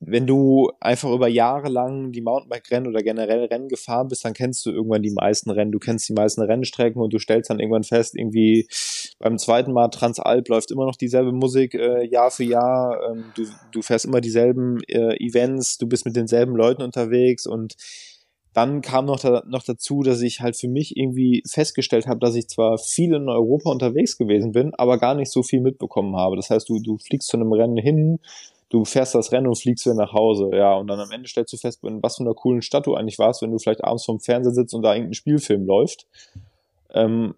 wenn 0.00 0.26
du 0.26 0.70
einfach 0.80 1.10
über 1.10 1.28
Jahre 1.28 1.68
lang 1.68 2.12
die 2.12 2.20
Mountainbike-Rennen 2.20 2.88
oder 2.88 3.02
generell 3.02 3.46
Rennen 3.46 3.68
gefahren 3.68 4.08
bist, 4.08 4.24
dann 4.24 4.34
kennst 4.34 4.66
du 4.66 4.70
irgendwann 4.70 5.02
die 5.02 5.12
meisten 5.12 5.50
Rennen, 5.50 5.72
du 5.72 5.78
kennst 5.78 6.08
die 6.08 6.12
meisten 6.12 6.42
Rennstrecken 6.42 7.00
und 7.00 7.14
du 7.14 7.18
stellst 7.18 7.50
dann 7.50 7.60
irgendwann 7.60 7.82
fest, 7.82 8.14
irgendwie 8.14 8.68
beim 9.18 9.38
zweiten 9.38 9.72
Mal 9.72 9.88
Transalp 9.88 10.48
läuft 10.48 10.70
immer 10.70 10.84
noch 10.84 10.96
dieselbe 10.96 11.32
Musik 11.32 11.74
äh, 11.74 12.06
Jahr 12.06 12.30
für 12.30 12.44
Jahr, 12.44 13.00
ähm, 13.10 13.24
du, 13.34 13.44
du 13.72 13.82
fährst 13.82 14.04
immer 14.04 14.20
dieselben 14.20 14.82
äh, 14.88 15.16
Events, 15.16 15.78
du 15.78 15.86
bist 15.86 16.04
mit 16.04 16.16
denselben 16.16 16.56
Leuten 16.56 16.82
unterwegs. 16.82 17.46
Und 17.46 17.76
dann 18.52 18.80
kam 18.80 19.04
noch, 19.04 19.20
da, 19.20 19.42
noch 19.46 19.62
dazu, 19.62 20.02
dass 20.02 20.22
ich 20.22 20.40
halt 20.40 20.56
für 20.56 20.68
mich 20.68 20.96
irgendwie 20.96 21.42
festgestellt 21.46 22.06
habe, 22.06 22.20
dass 22.20 22.34
ich 22.34 22.48
zwar 22.48 22.78
viel 22.78 23.14
in 23.14 23.28
Europa 23.28 23.70
unterwegs 23.70 24.16
gewesen 24.16 24.52
bin, 24.52 24.72
aber 24.74 24.98
gar 24.98 25.14
nicht 25.14 25.30
so 25.30 25.42
viel 25.42 25.60
mitbekommen 25.60 26.16
habe. 26.16 26.36
Das 26.36 26.50
heißt, 26.50 26.68
du, 26.68 26.80
du 26.80 26.98
fliegst 26.98 27.28
zu 27.28 27.36
einem 27.36 27.52
Rennen 27.52 27.76
hin, 27.76 28.18
du 28.68 28.84
fährst 28.84 29.14
das 29.14 29.32
Rennen 29.32 29.46
und 29.46 29.58
fliegst 29.58 29.86
wieder 29.86 29.94
nach 29.94 30.12
Hause, 30.12 30.50
ja, 30.52 30.74
und 30.74 30.88
dann 30.88 31.00
am 31.00 31.10
Ende 31.10 31.28
stellst 31.28 31.52
du 31.52 31.56
fest, 31.56 31.80
was 31.82 32.16
für 32.16 32.22
einer 32.22 32.34
coolen 32.34 32.62
Stadt 32.62 32.86
du 32.86 32.94
eigentlich 32.94 33.18
warst, 33.18 33.42
wenn 33.42 33.52
du 33.52 33.58
vielleicht 33.58 33.84
abends 33.84 34.04
vom 34.04 34.20
Fernseher 34.20 34.52
sitzt 34.52 34.74
und 34.74 34.82
da 34.82 34.94
irgendein 34.94 35.14
Spielfilm 35.14 35.64
läuft. 35.66 36.06
Ähm, 36.92 37.34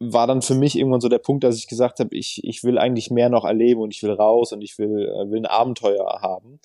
war 0.00 0.26
dann 0.26 0.42
für 0.42 0.56
mich 0.56 0.76
irgendwann 0.76 1.00
so 1.00 1.08
der 1.08 1.18
Punkt, 1.18 1.44
dass 1.44 1.56
ich 1.56 1.68
gesagt 1.68 2.00
habe, 2.00 2.16
ich, 2.16 2.40
ich 2.42 2.64
will 2.64 2.78
eigentlich 2.78 3.10
mehr 3.10 3.28
noch 3.28 3.44
erleben 3.44 3.80
und 3.80 3.94
ich 3.94 4.02
will 4.02 4.12
raus 4.12 4.52
und 4.52 4.62
ich 4.62 4.76
will, 4.78 5.08
äh, 5.08 5.30
will 5.30 5.38
ein 5.38 5.46
Abenteuer 5.46 6.20
haben. 6.20 6.58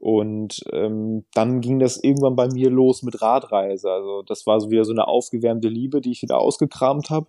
Und 0.00 0.64
ähm, 0.72 1.24
dann 1.32 1.60
ging 1.60 1.78
das 1.78 2.02
irgendwann 2.02 2.34
bei 2.34 2.48
mir 2.48 2.70
los 2.70 3.04
mit 3.04 3.22
Radreise. 3.22 3.88
Also 3.88 4.22
das 4.22 4.46
war 4.46 4.58
so 4.58 4.68
wieder 4.68 4.84
so 4.84 4.90
eine 4.90 5.06
aufgewärmte 5.06 5.68
Liebe, 5.68 6.00
die 6.00 6.10
ich 6.10 6.22
wieder 6.22 6.38
ausgekramt 6.38 7.10
habe 7.10 7.28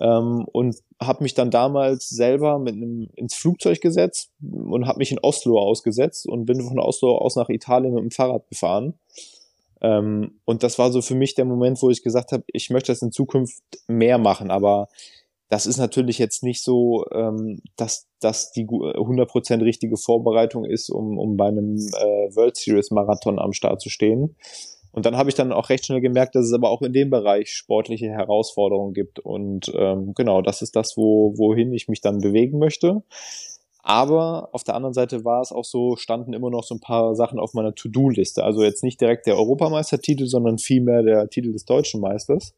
ähm, 0.00 0.46
und 0.52 0.76
habe 1.00 1.22
mich 1.22 1.34
dann 1.34 1.50
damals 1.50 2.08
selber 2.08 2.58
mit 2.58 2.74
einem 2.74 3.08
ins 3.16 3.34
Flugzeug 3.34 3.80
gesetzt 3.80 4.30
und 4.40 4.86
habe 4.86 4.98
mich 4.98 5.12
in 5.12 5.18
Oslo 5.20 5.58
ausgesetzt 5.58 6.26
und 6.26 6.46
bin 6.46 6.62
von 6.62 6.78
Oslo 6.78 7.16
aus 7.18 7.36
nach 7.36 7.48
Italien 7.48 7.94
mit 7.94 8.02
dem 8.02 8.10
Fahrrad 8.10 8.48
gefahren. 8.48 8.94
Ähm, 9.80 10.40
und 10.44 10.62
das 10.62 10.78
war 10.78 10.90
so 10.90 11.02
für 11.02 11.14
mich 11.14 11.34
der 11.34 11.44
Moment, 11.44 11.80
wo 11.82 11.90
ich 11.90 12.02
gesagt 12.02 12.32
habe, 12.32 12.44
ich 12.48 12.70
möchte 12.70 12.92
das 12.92 13.02
in 13.02 13.12
Zukunft 13.12 13.62
mehr 13.86 14.18
machen, 14.18 14.50
aber 14.50 14.88
das 15.48 15.66
ist 15.66 15.78
natürlich 15.78 16.18
jetzt 16.18 16.42
nicht 16.42 16.62
so, 16.62 17.06
ähm, 17.10 17.62
dass 17.76 18.06
das 18.20 18.52
die 18.52 18.66
100% 18.66 19.62
richtige 19.62 19.96
Vorbereitung 19.96 20.64
ist, 20.64 20.90
um, 20.90 21.18
um 21.18 21.36
bei 21.36 21.46
einem 21.46 21.76
äh, 21.76 22.36
World 22.36 22.56
Series 22.56 22.90
Marathon 22.90 23.38
am 23.38 23.52
Start 23.52 23.80
zu 23.80 23.88
stehen. 23.88 24.36
Und 24.92 25.06
dann 25.06 25.16
habe 25.16 25.28
ich 25.28 25.34
dann 25.34 25.52
auch 25.52 25.68
recht 25.68 25.86
schnell 25.86 26.00
gemerkt, 26.00 26.34
dass 26.34 26.46
es 26.46 26.52
aber 26.52 26.70
auch 26.70 26.82
in 26.82 26.92
dem 26.92 27.10
Bereich 27.10 27.52
sportliche 27.52 28.08
Herausforderungen 28.08 28.94
gibt. 28.94 29.18
Und 29.18 29.70
ähm, 29.76 30.14
genau, 30.14 30.42
das 30.42 30.62
ist 30.62 30.76
das, 30.76 30.96
wo, 30.96 31.34
wohin 31.36 31.72
ich 31.72 31.88
mich 31.88 32.00
dann 32.00 32.18
bewegen 32.18 32.58
möchte. 32.58 33.02
Aber 33.82 34.50
auf 34.52 34.64
der 34.64 34.74
anderen 34.74 34.92
Seite 34.92 35.24
war 35.24 35.40
es 35.40 35.52
auch 35.52 35.64
so, 35.64 35.96
standen 35.96 36.32
immer 36.32 36.50
noch 36.50 36.64
so 36.64 36.74
ein 36.74 36.80
paar 36.80 37.14
Sachen 37.14 37.38
auf 37.38 37.54
meiner 37.54 37.74
To-Do-Liste. 37.74 38.44
Also 38.44 38.62
jetzt 38.62 38.82
nicht 38.82 39.00
direkt 39.00 39.26
der 39.26 39.36
Europameistertitel, 39.36 40.26
sondern 40.26 40.58
vielmehr 40.58 41.02
der 41.02 41.28
Titel 41.30 41.52
des 41.52 41.64
deutschen 41.64 42.00
Meisters. 42.00 42.54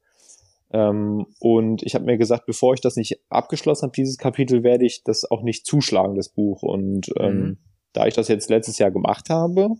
Ähm, 0.72 1.26
und 1.40 1.82
ich 1.82 1.94
habe 1.94 2.04
mir 2.04 2.16
gesagt, 2.16 2.46
bevor 2.46 2.74
ich 2.74 2.80
das 2.80 2.96
nicht 2.96 3.20
abgeschlossen 3.28 3.82
habe, 3.82 3.92
dieses 3.92 4.18
Kapitel, 4.18 4.62
werde 4.62 4.86
ich 4.86 5.04
das 5.04 5.30
auch 5.30 5.42
nicht 5.42 5.66
zuschlagen, 5.66 6.16
das 6.16 6.28
Buch. 6.28 6.62
Und 6.62 7.12
ähm, 7.18 7.36
mhm. 7.36 7.58
da 7.92 8.06
ich 8.06 8.14
das 8.14 8.28
jetzt 8.28 8.50
letztes 8.50 8.78
Jahr 8.78 8.90
gemacht 8.90 9.30
habe, 9.30 9.76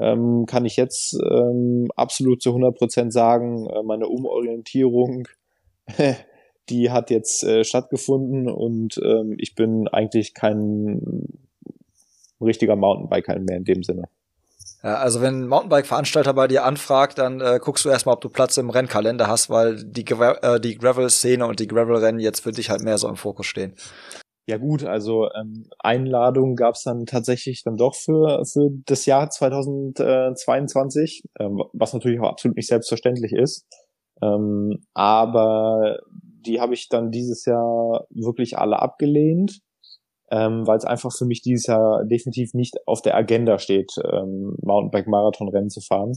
ähm, 0.00 0.46
kann 0.46 0.64
ich 0.64 0.76
jetzt 0.76 1.14
ähm, 1.14 1.88
absolut 1.96 2.42
zu 2.42 2.50
100 2.50 2.76
Prozent 2.76 3.12
sagen, 3.12 3.66
äh, 3.66 3.82
meine 3.82 4.08
Umorientierung, 4.08 5.26
die 6.68 6.90
hat 6.90 7.10
jetzt 7.10 7.42
äh, 7.44 7.64
stattgefunden 7.64 8.48
und 8.48 8.98
ähm, 9.02 9.34
ich 9.38 9.54
bin 9.54 9.88
eigentlich 9.88 10.34
kein 10.34 11.28
richtiger 12.40 12.76
Mountainbiker 12.76 13.38
mehr 13.38 13.56
in 13.56 13.64
dem 13.64 13.82
Sinne. 13.82 14.04
Ja, 14.82 14.94
also 14.98 15.20
wenn 15.20 15.42
ein 15.42 15.48
Mountainbike-Veranstalter 15.48 16.34
bei 16.34 16.46
dir 16.46 16.64
anfragt, 16.64 17.18
dann 17.18 17.40
äh, 17.40 17.58
guckst 17.60 17.84
du 17.84 17.88
erstmal, 17.88 18.14
ob 18.14 18.20
du 18.20 18.28
Platz 18.28 18.56
im 18.58 18.70
Rennkalender 18.70 19.26
hast, 19.26 19.50
weil 19.50 19.82
die, 19.82 20.04
Gra 20.04 20.34
äh, 20.34 20.60
die 20.60 20.78
Gravel-Szene 20.78 21.44
und 21.46 21.58
die 21.58 21.66
Gravel-Rennen 21.66 22.20
jetzt 22.20 22.40
für 22.40 22.52
dich 22.52 22.70
halt 22.70 22.82
mehr 22.82 22.96
so 22.96 23.08
im 23.08 23.16
Fokus 23.16 23.46
stehen. 23.46 23.74
Ja 24.48 24.56
gut, 24.56 24.82
also 24.82 25.28
ähm, 25.34 25.68
Einladungen 25.78 26.56
gab 26.56 26.74
es 26.74 26.82
dann 26.82 27.04
tatsächlich 27.04 27.64
dann 27.64 27.76
doch 27.76 27.94
für, 27.94 28.46
für 28.46 28.70
das 28.86 29.04
Jahr 29.04 29.28
2022, 29.28 31.24
ähm, 31.38 31.62
was 31.74 31.92
natürlich 31.92 32.18
auch 32.18 32.30
absolut 32.30 32.56
nicht 32.56 32.68
selbstverständlich 32.68 33.32
ist. 33.32 33.66
Ähm, 34.22 34.78
aber 34.94 35.98
die 36.10 36.62
habe 36.62 36.72
ich 36.72 36.88
dann 36.88 37.10
dieses 37.10 37.44
Jahr 37.44 38.06
wirklich 38.08 38.56
alle 38.56 38.78
abgelehnt, 38.80 39.58
ähm, 40.30 40.66
weil 40.66 40.78
es 40.78 40.86
einfach 40.86 41.14
für 41.14 41.26
mich 41.26 41.42
dieses 41.42 41.66
Jahr 41.66 42.06
definitiv 42.06 42.54
nicht 42.54 42.78
auf 42.86 43.02
der 43.02 43.16
Agenda 43.16 43.58
steht, 43.58 43.92
ähm, 44.02 44.56
Mountainbike-Marathon-Rennen 44.62 45.68
zu 45.68 45.82
fahren. 45.82 46.12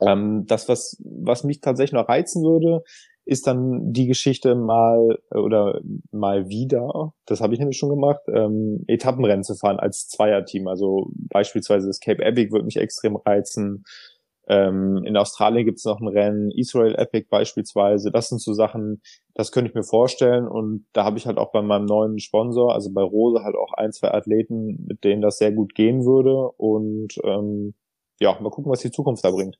Ähm, 0.00 0.44
das, 0.46 0.70
was, 0.70 0.96
was 1.04 1.44
mich 1.44 1.60
tatsächlich 1.60 1.92
noch 2.00 2.08
reizen 2.08 2.42
würde, 2.42 2.82
ist 3.26 3.46
dann 3.46 3.92
die 3.92 4.06
Geschichte 4.06 4.54
mal 4.54 5.18
äh, 5.30 5.38
oder 5.38 5.80
mal 6.10 6.48
wieder, 6.48 7.14
das 7.26 7.40
habe 7.40 7.54
ich 7.54 7.60
nämlich 7.60 7.78
schon 7.78 7.88
gemacht, 7.90 8.20
ähm, 8.28 8.84
Etappenrennen 8.86 9.44
zu 9.44 9.54
fahren 9.54 9.78
als 9.78 10.08
Zweierteam. 10.08 10.68
Also 10.68 11.10
beispielsweise 11.14 11.86
das 11.86 12.00
Cape 12.00 12.22
Epic 12.22 12.52
würde 12.52 12.66
mich 12.66 12.76
extrem 12.76 13.16
reizen. 13.16 13.84
Ähm, 14.46 15.02
in 15.06 15.16
Australien 15.16 15.64
gibt 15.64 15.78
es 15.78 15.86
noch 15.86 16.00
ein 16.00 16.08
Rennen, 16.08 16.50
Israel 16.50 16.94
Epic 16.96 17.28
beispielsweise. 17.30 18.10
Das 18.10 18.28
sind 18.28 18.42
so 18.42 18.52
Sachen, 18.52 19.00
das 19.34 19.52
könnte 19.52 19.70
ich 19.70 19.74
mir 19.74 19.84
vorstellen. 19.84 20.46
Und 20.46 20.86
da 20.92 21.04
habe 21.04 21.16
ich 21.16 21.26
halt 21.26 21.38
auch 21.38 21.50
bei 21.50 21.62
meinem 21.62 21.86
neuen 21.86 22.18
Sponsor, 22.18 22.74
also 22.74 22.92
bei 22.92 23.02
Rose, 23.02 23.42
halt 23.42 23.56
auch 23.56 23.72
ein, 23.72 23.92
zwei 23.92 24.12
Athleten, 24.12 24.84
mit 24.86 25.02
denen 25.04 25.22
das 25.22 25.38
sehr 25.38 25.52
gut 25.52 25.74
gehen 25.74 26.04
würde. 26.04 26.50
Und 26.58 27.14
ähm, 27.24 27.74
ja, 28.20 28.38
mal 28.40 28.50
gucken, 28.50 28.70
was 28.70 28.80
die 28.80 28.90
Zukunft 28.90 29.24
da 29.24 29.30
bringt. 29.30 29.58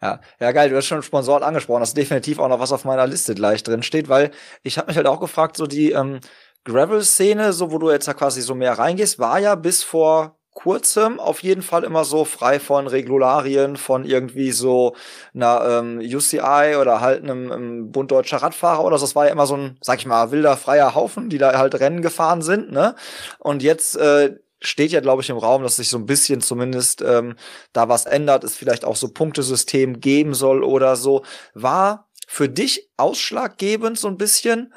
Ja, 0.00 0.20
ja, 0.38 0.52
geil, 0.52 0.70
du 0.70 0.76
hast 0.76 0.86
schon 0.86 1.02
Sponsoren 1.02 1.42
angesprochen. 1.42 1.80
Das 1.80 1.90
ist 1.90 1.96
definitiv 1.96 2.38
auch 2.38 2.48
noch 2.48 2.60
was 2.60 2.72
auf 2.72 2.84
meiner 2.84 3.06
Liste 3.06 3.34
gleich 3.34 3.64
drin 3.64 3.82
steht, 3.82 4.08
weil 4.08 4.30
ich 4.62 4.78
habe 4.78 4.86
mich 4.88 4.96
halt 4.96 5.08
auch 5.08 5.18
gefragt, 5.20 5.56
so 5.56 5.66
die 5.66 5.90
ähm, 5.90 6.20
Gravel-Szene, 6.64 7.52
so 7.52 7.72
wo 7.72 7.78
du 7.78 7.90
jetzt 7.90 8.06
ja 8.06 8.14
quasi 8.14 8.40
so 8.40 8.54
mehr 8.54 8.78
reingehst, 8.78 9.18
war 9.18 9.40
ja 9.40 9.56
bis 9.56 9.82
vor 9.82 10.36
kurzem 10.54 11.20
auf 11.20 11.42
jeden 11.42 11.62
Fall 11.62 11.84
immer 11.84 12.04
so 12.04 12.24
frei 12.24 12.58
von 12.60 12.86
Regularien, 12.88 13.76
von 13.76 14.04
irgendwie 14.04 14.50
so 14.52 14.94
einer 15.34 15.64
ähm, 15.80 15.98
UCI 16.00 16.76
oder 16.80 17.00
halt 17.00 17.22
einem, 17.22 17.50
einem 17.52 17.92
Bund 17.92 18.10
deutscher 18.10 18.38
Radfahrer 18.38 18.84
oder 18.84 18.98
so. 18.98 19.06
Das 19.06 19.14
war 19.16 19.26
ja 19.26 19.32
immer 19.32 19.46
so 19.46 19.56
ein, 19.56 19.78
sag 19.80 19.98
ich 19.98 20.06
mal, 20.06 20.30
wilder, 20.32 20.56
freier 20.56 20.94
Haufen, 20.94 21.28
die 21.30 21.38
da 21.38 21.56
halt 21.58 21.78
Rennen 21.78 22.02
gefahren 22.02 22.42
sind, 22.42 22.72
ne? 22.72 22.94
Und 23.38 23.62
jetzt 23.62 23.96
äh, 23.96 24.36
steht 24.60 24.92
ja, 24.92 25.00
glaube 25.00 25.22
ich, 25.22 25.30
im 25.30 25.36
Raum, 25.36 25.62
dass 25.62 25.76
sich 25.76 25.88
so 25.88 25.98
ein 25.98 26.06
bisschen 26.06 26.40
zumindest 26.40 27.02
ähm, 27.02 27.36
da 27.72 27.88
was 27.88 28.06
ändert, 28.06 28.44
es 28.44 28.56
vielleicht 28.56 28.84
auch 28.84 28.96
so 28.96 29.08
Punktesystem 29.08 30.00
geben 30.00 30.34
soll 30.34 30.64
oder 30.64 30.96
so. 30.96 31.24
War 31.54 32.08
für 32.26 32.48
dich 32.48 32.90
ausschlaggebend 32.96 33.98
so 33.98 34.08
ein 34.08 34.18
bisschen, 34.18 34.72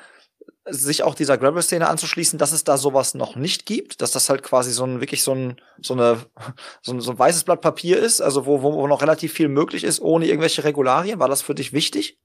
sich 0.65 1.03
auch 1.03 1.15
dieser 1.15 1.37
Gravel-Szene 1.37 1.87
anzuschließen, 1.87 2.37
dass 2.37 2.51
es 2.51 2.63
da 2.63 2.77
sowas 2.77 3.15
noch 3.15 3.35
nicht 3.35 3.65
gibt, 3.65 4.01
dass 4.01 4.11
das 4.11 4.29
halt 4.29 4.43
quasi 4.43 4.71
so 4.71 4.85
ein 4.85 5.01
wirklich 5.01 5.23
so 5.23 5.33
ein 5.33 5.59
so 5.81 5.93
eine 5.93 6.23
so 6.81 6.93
ein, 6.93 7.01
so 7.01 7.11
ein 7.11 7.19
weißes 7.19 7.43
Blatt 7.43 7.61
Papier 7.61 7.97
ist, 7.97 8.21
also 8.21 8.45
wo, 8.45 8.61
wo 8.61 8.87
noch 8.87 9.01
relativ 9.01 9.33
viel 9.33 9.47
möglich 9.47 9.83
ist 9.83 10.01
ohne 10.01 10.27
irgendwelche 10.27 10.63
Regularien. 10.63 11.19
War 11.19 11.29
das 11.29 11.41
für 11.41 11.55
dich 11.55 11.73
wichtig? 11.73 12.19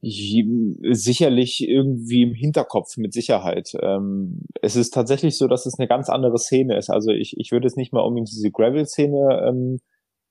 Sicherlich 0.00 1.66
irgendwie 1.68 2.22
im 2.22 2.34
Hinterkopf 2.34 2.96
mit 2.96 3.12
Sicherheit. 3.12 3.72
Ähm, 3.82 4.42
es 4.62 4.76
ist 4.76 4.94
tatsächlich 4.94 5.36
so, 5.36 5.48
dass 5.48 5.66
es 5.66 5.78
eine 5.78 5.88
ganz 5.88 6.08
andere 6.08 6.38
Szene 6.38 6.76
ist. 6.76 6.88
Also 6.88 7.10
ich, 7.10 7.34
ich 7.36 7.50
würde 7.50 7.66
es 7.66 7.74
nicht 7.74 7.92
mal 7.92 8.02
unbedingt 8.02 8.30
diese 8.30 8.50
Gravel-Szene 8.50 9.42
ähm, 9.48 9.78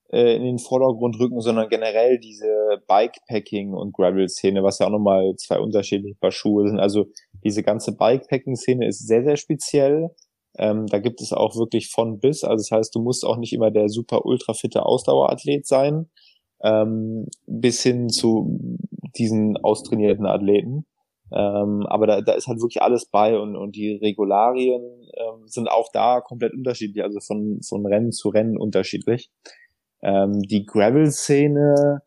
äh, 0.10 0.38
in 0.38 0.44
den 0.44 0.60
Vordergrund 0.60 1.20
rücken, 1.20 1.42
sondern 1.42 1.68
generell 1.68 2.18
diese 2.18 2.82
Bikepacking 2.88 3.74
und 3.74 3.94
Gravel-Szene, 3.94 4.64
was 4.64 4.80
ja 4.80 4.88
auch 4.88 4.92
nochmal 4.92 5.36
zwei 5.36 5.60
unterschiedliche 5.60 6.16
Paar 6.16 6.32
Schuhe 6.32 6.68
sind. 6.70 6.80
Also 6.80 7.08
diese 7.44 7.62
ganze 7.62 7.92
Bikepacking-Szene 7.94 8.88
ist 8.88 9.06
sehr, 9.06 9.24
sehr 9.26 9.36
speziell. 9.36 10.12
Ähm, 10.58 10.88
da 10.88 11.00
gibt 11.00 11.22
es 11.22 11.34
auch 11.34 11.58
wirklich 11.58 11.90
von 11.90 12.20
bis. 12.20 12.46
Also 12.46 12.64
das 12.64 12.72
heißt, 12.72 12.96
du 12.96 13.02
musst 13.02 13.26
auch 13.26 13.38
nicht 13.38 13.52
immer 13.52 13.70
der 13.70 13.90
super 13.90 14.26
ultra 14.26 14.54
fitte 14.54 14.86
Ausdauerathlet 14.86 15.68
sein, 15.68 16.10
ähm, 16.62 17.28
bis 17.46 17.82
hin 17.84 18.10
zu 18.10 18.78
diesen 19.18 19.58
austrainierten 19.58 20.26
Athleten. 20.26 20.86
Ähm, 21.32 21.86
aber 21.88 22.08
da, 22.08 22.22
da 22.22 22.34
ist 22.34 22.48
halt 22.48 22.62
wirklich 22.62 22.82
alles 22.82 23.06
bei 23.06 23.38
und, 23.38 23.58
und 23.58 23.76
die 23.76 23.96
Regularien 23.96 24.82
ähm, 25.14 25.48
sind 25.48 25.68
auch 25.70 25.90
da 25.92 26.22
komplett 26.22 26.54
unterschiedlich, 26.54 27.04
also 27.04 27.20
von, 27.20 27.60
von 27.68 27.86
Rennen 27.86 28.12
zu 28.12 28.30
Rennen 28.30 28.58
unterschiedlich. 28.58 29.30
Ähm, 30.02 30.42
die 30.42 30.66
Gravel-Szene, 30.66 32.02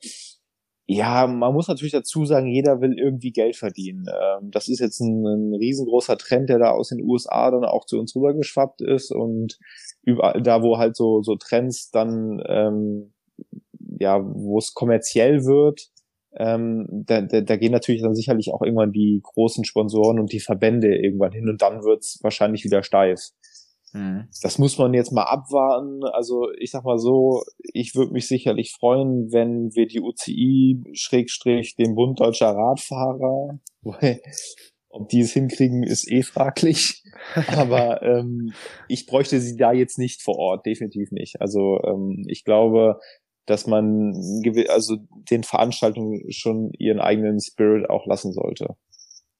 ja, 0.86 1.26
man 1.26 1.52
muss 1.52 1.68
natürlich 1.68 1.92
dazu 1.92 2.24
sagen, 2.24 2.46
jeder 2.46 2.80
will 2.80 2.98
irgendwie 2.98 3.32
Geld 3.32 3.56
verdienen. 3.56 4.06
Ähm, 4.08 4.50
das 4.50 4.68
ist 4.68 4.80
jetzt 4.80 5.00
ein, 5.00 5.24
ein, 5.26 5.54
riesengroßer 5.54 6.16
Trend, 6.16 6.48
der 6.48 6.58
da 6.58 6.70
aus 6.70 6.88
den 6.88 7.02
USA 7.02 7.50
dann 7.50 7.64
auch 7.64 7.84
zu 7.84 7.98
uns 7.98 8.16
rübergeschwappt 8.16 8.80
ist 8.80 9.12
und 9.12 9.58
überall 10.02 10.42
da, 10.42 10.62
wo 10.62 10.78
halt 10.78 10.96
so, 10.96 11.22
so 11.22 11.36
Trends 11.36 11.90
dann, 11.90 12.42
ähm, 12.46 13.12
ja, 14.00 14.20
wo 14.20 14.58
es 14.58 14.74
kommerziell 14.74 15.44
wird, 15.44 15.90
ähm, 16.36 16.86
da, 16.90 17.22
da, 17.22 17.40
da 17.40 17.56
gehen 17.56 17.72
natürlich 17.72 18.02
dann 18.02 18.14
sicherlich 18.14 18.52
auch 18.52 18.62
irgendwann 18.62 18.92
die 18.92 19.20
großen 19.22 19.64
Sponsoren 19.64 20.20
und 20.20 20.32
die 20.32 20.40
Verbände 20.40 20.96
irgendwann 20.96 21.32
hin 21.32 21.48
und 21.48 21.60
dann 21.60 21.82
wird's 21.82 22.18
wahrscheinlich 22.22 22.64
wieder 22.64 22.82
steif. 22.82 23.30
Mhm. 23.92 24.28
Das 24.42 24.58
muss 24.58 24.78
man 24.78 24.94
jetzt 24.94 25.12
mal 25.12 25.24
abwarten. 25.24 26.04
Also 26.04 26.50
ich 26.58 26.70
sag 26.70 26.84
mal 26.84 26.98
so, 26.98 27.42
ich 27.72 27.96
würde 27.96 28.12
mich 28.12 28.28
sicherlich 28.28 28.72
freuen, 28.72 29.32
wenn 29.32 29.74
wir 29.74 29.86
die 29.86 30.00
UCI 30.00 30.82
Schrägstrich 30.92 31.74
den 31.74 31.96
Bund 31.96 32.20
Deutscher 32.20 32.54
Radfahrer, 32.54 33.58
ob 34.88 35.08
die 35.08 35.20
es 35.20 35.32
hinkriegen, 35.32 35.82
ist 35.82 36.10
eh 36.10 36.22
fraglich. 36.22 37.02
Aber 37.56 38.02
ähm, 38.02 38.52
ich 38.86 39.06
bräuchte 39.06 39.40
sie 39.40 39.56
da 39.56 39.72
jetzt 39.72 39.98
nicht 39.98 40.22
vor 40.22 40.36
Ort, 40.36 40.66
definitiv 40.66 41.10
nicht. 41.10 41.40
Also 41.40 41.80
ähm, 41.84 42.24
ich 42.28 42.44
glaube, 42.44 43.00
dass 43.46 43.66
man 43.66 44.14
also 44.68 44.98
den 45.31 45.42
Veranstaltungen 45.42 46.31
schon 46.31 46.72
ihren 46.79 47.00
eigenen 47.00 47.40
Spirit 47.40 47.88
auch 47.90 48.07
lassen 48.07 48.33
sollte. 48.33 48.76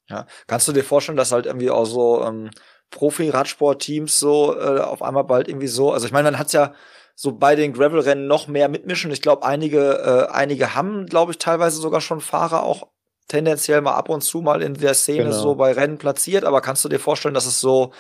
Ja, 0.09 0.27
kannst 0.47 0.67
du 0.67 0.73
dir 0.73 0.83
vorstellen, 0.83 1.17
dass 1.17 1.33
halt 1.33 1.47
irgendwie 1.47 1.71
auch 1.71 1.85
so 1.85 2.25
ähm, 2.25 2.51
Profi-Radsport-Teams 2.91 4.19
so 4.19 4.59
äh, 4.59 4.81
auf 4.81 5.03
einmal 5.03 5.25
bald 5.25 5.49
irgendwie 5.49 5.69
so. 5.69 5.93
Also 5.93 6.07
ich 6.07 6.13
meine, 6.13 6.31
man 6.31 6.39
hat's 6.39 6.53
ja 6.53 6.75
so 7.15 7.33
bei 7.33 7.55
den 7.55 7.73
Gravel-Rennen 7.73 8.27
noch 8.27 8.49
mehr 8.49 8.69
mitmischen. 8.69 9.11
Ich 9.13 9.23
glaube, 9.23 9.45
einige, 9.45 10.29
äh, 10.31 10.33
einige 10.33 10.75
haben, 10.75 11.07
glaube 11.07 11.33
ich, 11.33 11.39
teilweise 11.39 11.81
sogar 11.81 12.01
schon 12.01 12.21
Fahrer 12.21 12.65
auch 12.65 12.89
tendenziell 13.29 13.81
mal 13.81 13.95
ab 13.95 14.09
und 14.09 14.23
zu 14.23 14.41
mal 14.41 14.63
in 14.63 14.75
der 14.75 14.95
Szene 14.95 15.25
genau. 15.25 15.37
so 15.37 15.55
bei 15.55 15.73
Rennen 15.73 15.99
platziert. 15.99 16.45
Aber 16.45 16.61
kannst 16.61 16.85
du 16.85 16.89
dir 16.89 16.99
vorstellen, 16.99 17.35
dass 17.35 17.47
es 17.47 17.61
so, 17.61 17.93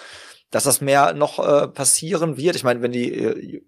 dass 0.50 0.64
das 0.64 0.80
mehr 0.80 1.12
noch 1.12 1.38
äh, 1.38 1.68
passieren 1.68 2.36
wird? 2.36 2.56
Ich 2.56 2.64
meine, 2.64 2.82
wenn 2.82 2.92
die 2.92 3.14
äh, 3.14 3.62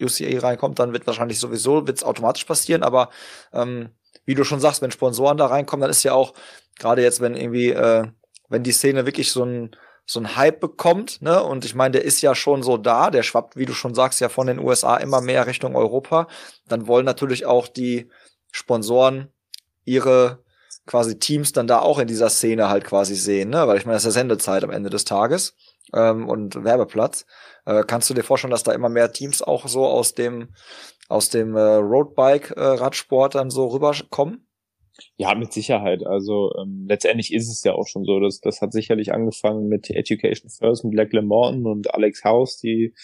UCA 0.00 0.40
reinkommt, 0.40 0.78
dann 0.78 0.92
wird 0.92 1.06
wahrscheinlich 1.06 1.38
sowieso 1.38 1.86
wird's 1.86 2.04
automatisch 2.04 2.44
passieren. 2.44 2.82
Aber 2.82 3.10
ähm, 3.52 3.90
wie 4.24 4.34
du 4.34 4.44
schon 4.44 4.60
sagst, 4.60 4.82
wenn 4.82 4.90
Sponsoren 4.90 5.36
da 5.36 5.46
reinkommen, 5.46 5.82
dann 5.82 5.90
ist 5.90 6.02
ja 6.02 6.12
auch 6.12 6.34
gerade 6.78 7.02
jetzt, 7.02 7.20
wenn 7.20 7.34
irgendwie, 7.34 7.70
äh, 7.70 8.06
wenn 8.48 8.62
die 8.62 8.72
Szene 8.72 9.06
wirklich 9.06 9.30
so 9.30 9.44
ein 9.44 9.76
so 10.04 10.18
ein 10.20 10.36
Hype 10.36 10.60
bekommt, 10.60 11.22
ne? 11.22 11.42
Und 11.42 11.64
ich 11.64 11.74
meine, 11.74 11.92
der 11.92 12.04
ist 12.04 12.20
ja 12.22 12.34
schon 12.34 12.62
so 12.62 12.76
da, 12.76 13.10
der 13.10 13.22
schwappt, 13.22 13.56
wie 13.56 13.66
du 13.66 13.72
schon 13.72 13.94
sagst, 13.94 14.20
ja 14.20 14.28
von 14.28 14.48
den 14.48 14.58
USA 14.58 14.96
immer 14.96 15.20
mehr 15.20 15.46
Richtung 15.46 15.76
Europa. 15.76 16.26
Dann 16.66 16.88
wollen 16.88 17.06
natürlich 17.06 17.46
auch 17.46 17.68
die 17.68 18.10
Sponsoren 18.50 19.28
ihre 19.84 20.42
quasi 20.86 21.18
Teams 21.18 21.52
dann 21.52 21.68
da 21.68 21.78
auch 21.80 21.98
in 22.00 22.08
dieser 22.08 22.30
Szene 22.30 22.68
halt 22.68 22.84
quasi 22.84 23.14
sehen, 23.14 23.50
ne? 23.50 23.68
Weil 23.68 23.78
ich 23.78 23.86
meine, 23.86 23.94
das 23.94 24.04
ist 24.04 24.16
ja 24.16 24.20
Sendezeit 24.20 24.64
am 24.64 24.70
Ende 24.70 24.90
des 24.90 25.04
Tages 25.04 25.54
ähm, 25.94 26.28
und 26.28 26.64
Werbeplatz. 26.64 27.26
Äh, 27.66 27.82
kannst 27.86 28.10
du 28.10 28.14
dir 28.14 28.22
vorstellen, 28.22 28.50
dass 28.50 28.62
da 28.62 28.72
immer 28.72 28.88
mehr 28.88 29.12
Teams 29.12 29.42
auch 29.42 29.66
so 29.68 29.86
aus 29.86 30.14
dem 30.14 30.48
aus 31.08 31.28
dem 31.28 31.56
äh, 31.56 31.60
Roadbike-Radsport 31.60 33.34
äh, 33.34 33.38
dann 33.38 33.50
so 33.50 33.66
rüberkommen? 33.66 34.46
Ja, 35.16 35.34
mit 35.34 35.52
Sicherheit. 35.52 36.06
Also 36.06 36.52
ähm, 36.60 36.86
letztendlich 36.88 37.32
ist 37.32 37.50
es 37.50 37.62
ja 37.64 37.72
auch 37.72 37.86
schon 37.86 38.04
so. 38.04 38.20
Das, 38.20 38.40
das 38.40 38.60
hat 38.60 38.72
sicherlich 38.72 39.12
angefangen 39.12 39.68
mit 39.68 39.90
Education 39.90 40.50
First, 40.50 40.84
mit 40.84 40.94
Black 40.94 41.12
Morton 41.22 41.66
und 41.66 41.92
Alex 41.94 42.24
House, 42.24 42.58
die 42.58 42.94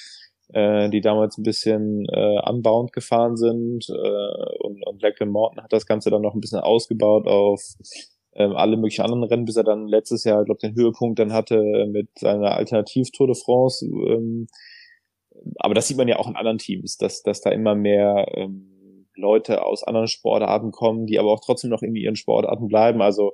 äh, 0.53 0.89
die 0.91 1.01
damals 1.01 1.37
ein 1.39 1.43
bisschen 1.43 2.07
äh, 2.11 2.41
unbound 2.49 2.93
gefahren 2.93 3.37
sind. 3.37 3.89
Äh, 3.89 4.57
und, 4.61 4.87
und 4.87 4.99
Black 4.99 5.21
Morton 5.27 5.63
hat 5.63 5.73
das 5.73 5.87
Ganze 5.87 6.11
dann 6.11 6.23
noch 6.23 6.35
ein 6.35 6.41
bisschen 6.41 6.61
ausgebaut 6.61 7.27
auf 7.27 7.61
ähm, 8.39 8.53
alle 8.55 8.77
möglichen 8.77 9.03
anderen 9.03 9.25
Rennen, 9.25 9.45
bis 9.45 9.57
er 9.57 9.65
dann 9.65 9.89
letztes 9.89 10.25
Jahr, 10.25 10.45
glaube 10.45 10.61
den 10.61 10.75
Höhepunkt 10.75 11.19
dann 11.19 11.33
hatte 11.33 11.61
mit 11.91 12.09
seiner 12.19 12.55
Alternativ-Tour 12.55 13.27
de 13.27 13.37
France. 13.37 13.85
Ähm, 13.85 14.47
aber 15.57 15.75
das 15.75 15.89
sieht 15.89 15.97
man 15.97 16.09
ja 16.09 16.19
auch 16.19 16.29
in 16.29 16.37
anderen 16.37 16.59
Teams, 16.59 16.97
dass, 16.97 17.23
dass 17.23 17.41
da 17.41 17.51
immer 17.51 17.75
mehr 17.75 18.27
ähm, 18.35 19.07
Leute 19.17 19.65
aus 19.65 19.83
anderen 19.83 20.07
Sportarten 20.07 20.71
kommen, 20.71 21.07
die 21.07 21.19
aber 21.19 21.33
auch 21.33 21.41
trotzdem 21.45 21.71
noch 21.71 21.83
in 21.83 21.95
ihren 21.97 22.17
Sportarten 22.17 22.69
bleiben. 22.69 23.03
Also 23.03 23.33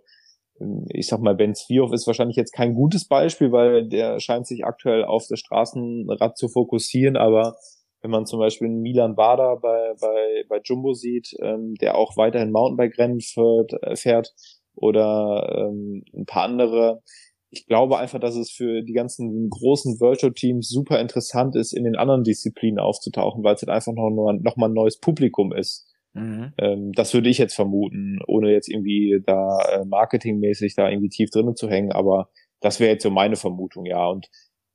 ähm, 0.59 0.87
ich 0.89 1.07
sag 1.07 1.21
mal, 1.21 1.35
Ben 1.35 1.55
Svioff 1.55 1.93
ist 1.93 2.07
wahrscheinlich 2.07 2.37
jetzt 2.37 2.53
kein 2.53 2.75
gutes 2.75 3.07
Beispiel, 3.07 3.53
weil 3.53 3.87
der 3.87 4.21
scheint 4.21 4.47
sich 4.47 4.65
aktuell 4.65 5.05
auf 5.05 5.27
das 5.29 5.39
Straßenrad 5.41 6.39
zu 6.39 6.49
fokussieren, 6.49 7.17
aber 7.17 7.57
wenn 8.01 8.11
man 8.11 8.27
zum 8.27 8.39
Beispiel 8.39 8.69
Milan 8.69 9.17
Bader 9.17 9.57
bei, 9.63 9.95
bei, 9.99 10.45
bei 10.49 10.61
Jumbo 10.63 10.93
sieht, 10.93 11.35
ähm, 11.41 11.75
der 11.81 11.97
auch 11.97 12.19
weiterhin 12.19 12.53
Mountainbike-Rennen 12.53 13.21
fährt, 13.21 13.73
äh, 13.83 13.97
fährt 13.97 14.35
oder 14.75 15.69
ähm, 15.71 16.05
ein 16.15 16.27
paar 16.27 16.45
andere, 16.45 17.03
ich 17.51 17.67
glaube 17.67 17.99
einfach, 17.99 18.19
dass 18.19 18.37
es 18.37 18.51
für 18.51 18.83
die 18.83 18.93
ganzen 18.93 19.49
großen 19.49 20.01
Virtual 20.01 20.33
Teams 20.33 20.69
super 20.69 21.01
interessant 21.01 21.57
ist, 21.57 21.73
in 21.73 21.85
den 21.85 21.97
anderen 21.97 22.25
Disziplinen 22.25 22.79
aufzutauchen, 22.79 23.45
weil 23.45 23.55
es 23.55 23.63
halt 23.63 23.71
einfach 23.71 23.93
noch, 23.93 24.11
noch 24.11 24.57
mal 24.57 24.69
ein 24.69 24.75
neues 24.75 24.99
Publikum 24.99 25.53
ist. 25.53 25.87
Mhm. 26.15 26.53
Ähm, 26.59 26.93
das 26.93 27.13
würde 27.13 27.29
ich 27.29 27.39
jetzt 27.39 27.55
vermuten, 27.55 28.19
ohne 28.27 28.53
jetzt 28.53 28.69
irgendwie 28.69 29.21
da 29.25 29.59
äh, 29.73 29.85
marketingmäßig 29.85 30.75
da 30.77 30.89
irgendwie 30.89 31.09
tief 31.09 31.31
drinnen 31.31 31.57
zu 31.57 31.69
hängen, 31.69 31.93
aber 31.93 32.29
das 32.61 32.81
wäre 32.81 32.93
jetzt 32.93 33.03
so 33.03 33.11
meine 33.11 33.37
Vermutung, 33.37 33.85
ja. 33.85 34.07
Und 34.09 34.29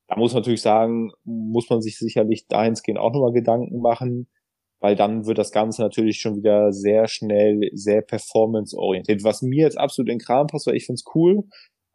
da 0.07 0.17
muss 0.17 0.33
man 0.33 0.41
natürlich 0.41 0.61
sagen, 0.61 1.11
muss 1.23 1.69
man 1.69 1.81
sich 1.81 1.97
sicherlich 1.97 2.47
dahingehend 2.47 2.99
auch 2.99 3.13
nochmal 3.13 3.31
Gedanken 3.31 3.79
machen, 3.79 4.27
weil 4.79 4.95
dann 4.95 5.25
wird 5.25 5.37
das 5.37 5.51
Ganze 5.51 5.81
natürlich 5.81 6.19
schon 6.19 6.37
wieder 6.37 6.71
sehr 6.71 7.07
schnell, 7.07 7.69
sehr 7.73 8.01
performance-orientiert. 8.01 9.23
Was 9.23 9.41
mir 9.41 9.65
jetzt 9.65 9.77
absolut 9.77 10.09
in 10.09 10.17
den 10.17 10.25
Kram 10.25 10.47
passt, 10.47 10.67
weil 10.67 10.75
ich 10.75 10.85
finde 10.85 10.99
es 10.99 11.15
cool, 11.15 11.43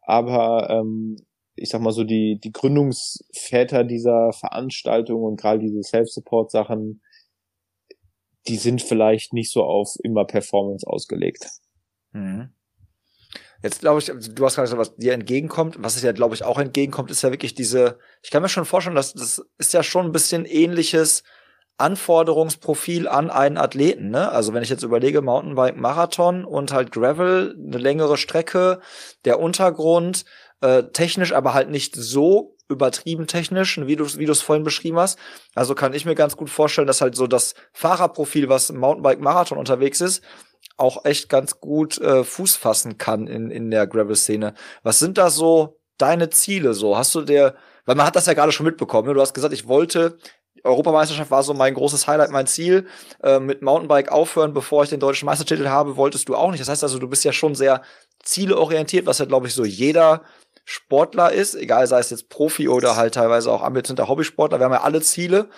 aber 0.03 0.69
ähm, 0.71 1.17
ich 1.57 1.71
sag 1.71 1.81
mal 1.81 1.93
so, 1.93 2.05
die, 2.05 2.39
die 2.43 2.53
Gründungsväter 2.53 3.85
dieser 3.85 4.33
Veranstaltung 4.33 5.23
und 5.23 5.41
gerade 5.41 5.61
diese 5.61 5.83
Self-Support-Sachen, 5.83 7.01
die 8.49 8.57
sind 8.57 8.83
vielleicht 8.83 9.33
nicht 9.33 9.51
so 9.51 9.63
auf 9.63 9.95
immer 10.03 10.27
Performance 10.27 10.87
ausgelegt. 10.87 11.49
Mhm. 12.13 12.51
Jetzt 13.63 13.81
glaube 13.81 14.01
ich, 14.01 14.07
du 14.07 14.45
hast 14.45 14.57
gerade 14.57 14.67
gesagt, 14.67 14.81
was 14.81 14.97
dir 14.97 15.15
entgegenkommt. 15.15 15.77
Was 15.79 16.01
ja, 16.03 16.13
glaube 16.13 16.35
ich, 16.35 16.45
auch 16.45 16.59
entgegenkommt, 16.59 17.11
ist 17.11 17.23
ja 17.23 17.31
wirklich 17.31 17.55
diese, 17.55 17.99
ich 18.23 18.31
kann 18.31 18.43
mir 18.43 18.51
schon 18.51 18.67
vorstellen, 18.67 18.97
dass 18.97 19.15
das 19.15 19.43
ist 19.57 19.73
ja 19.73 19.83
schon 19.83 20.05
ein 20.05 20.13
bisschen 20.13 20.45
ähnliches 20.45 21.23
Anforderungsprofil 21.79 23.09
an 23.09 23.31
einen 23.31 23.59
Athleten. 23.59 24.11
Ne? 24.11 24.31
Also 24.31 24.55
wenn 24.55 24.63
ich 24.63 24.69
jetzt 24.69 24.83
überlege, 24.83 25.23
Mountainbike 25.23 25.77
Marathon 25.77 26.45
und 26.45 26.73
halt 26.73 26.93
Gravel, 26.93 27.57
eine 27.59 27.79
längere 27.79 28.17
Strecke, 28.17 28.81
der 29.25 29.41
Untergrund, 29.41 30.25
äh, 30.61 30.85
technisch 30.85 31.33
aber 31.33 31.53
halt 31.53 31.71
nicht 31.71 31.97
so 31.97 32.57
übertrieben 32.69 33.27
technisch, 33.27 33.79
wie 33.79 33.97
du 33.97 34.05
es 34.05 34.43
vorhin 34.43 34.65
beschrieben 34.65 34.99
hast. 34.99 35.19
Also 35.55 35.75
kann 35.75 35.93
ich 35.93 36.07
mir 36.07 36.15
ganz 36.15 36.37
gut 36.37 36.49
vorstellen, 36.49 36.87
dass 36.87 37.01
halt 37.01 37.15
so 37.15 37.27
das 37.27 37.55
Fahrerprofil, 37.73 38.49
was 38.49 38.71
im 38.71 38.79
Mountainbike 38.79 39.21
Marathon 39.21 39.59
unterwegs 39.59 40.01
ist, 40.01 40.23
auch 40.77 41.05
echt 41.05 41.29
ganz 41.29 41.61
gut 41.61 41.99
äh, 41.99 42.25
Fuß 42.25 42.57
fassen 42.57 42.99
kann 42.99 43.27
in, 43.27 43.51
in 43.51 43.71
der 43.71 43.87
Gravel-Szene. 43.87 44.55
Was 44.83 44.99
sind 44.99 45.19
da 45.19 45.31
so 45.31 45.79
deine 45.99 46.31
Ziele 46.31 46.75
so? 46.75 46.97
Hast 46.97 47.15
du 47.15 47.21
der, 47.21 47.55
weil 47.85 47.97
man 47.97 48.07
hat 48.07 48.17
das 48.17 48.27
ja 48.27 48.35
gerade 48.35 48.53
schon 48.53 48.67
mitbekommen, 48.67 49.09
ne? 49.09 49.15
du 49.15 49.21
hast 49.21 49.35
gesagt, 49.35 49.55
ich 49.55 49.69
wollte 49.69 50.19
Europameisterschaft 50.65 51.31
war 51.31 51.43
so 51.43 51.55
mein 51.55 51.75
großes 51.75 52.07
Highlight, 52.07 52.31
mein 52.31 52.47
Ziel. 52.47 52.87
Äh, 53.23 53.39
mit 53.39 53.63
Mountainbike 53.63 54.11
aufhören, 54.11 54.55
bevor 54.55 54.83
ich 54.83 54.91
den 54.91 55.01
deutschen 55.01 55.27
Meistertitel 55.27 55.69
habe, 55.69 55.97
wolltest 55.97 56.29
du 56.29 56.35
auch 56.35 56.51
nicht. 56.51 56.61
Das 56.61 56.69
heißt 56.69 56.83
also, 56.83 56.99
du 56.99 57.09
bist 57.09 57.25
ja 57.25 57.33
schon 57.33 57.55
sehr 57.55 57.83
zieleorientiert, 58.23 59.07
was 59.07 59.19
ja, 59.19 59.27
glaube 59.27 59.47
ich, 59.47 59.55
so 59.55 59.65
jeder 59.65 60.23
Sportler 60.65 61.31
ist, 61.31 61.55
egal 61.55 61.87
sei 61.87 61.99
es 61.99 62.09
jetzt 62.09 62.31
Profi 62.31 62.69
oder 62.69 62.97
halt 62.97 63.15
teilweise 63.15 63.53
auch 63.53 63.63
ambitionierter 63.63 64.09
Hobbysportler. 64.09 64.59
Wir 64.59 64.65
haben 64.65 64.73
ja 64.73 64.81
alle 64.81 65.03
Ziele, 65.03 65.51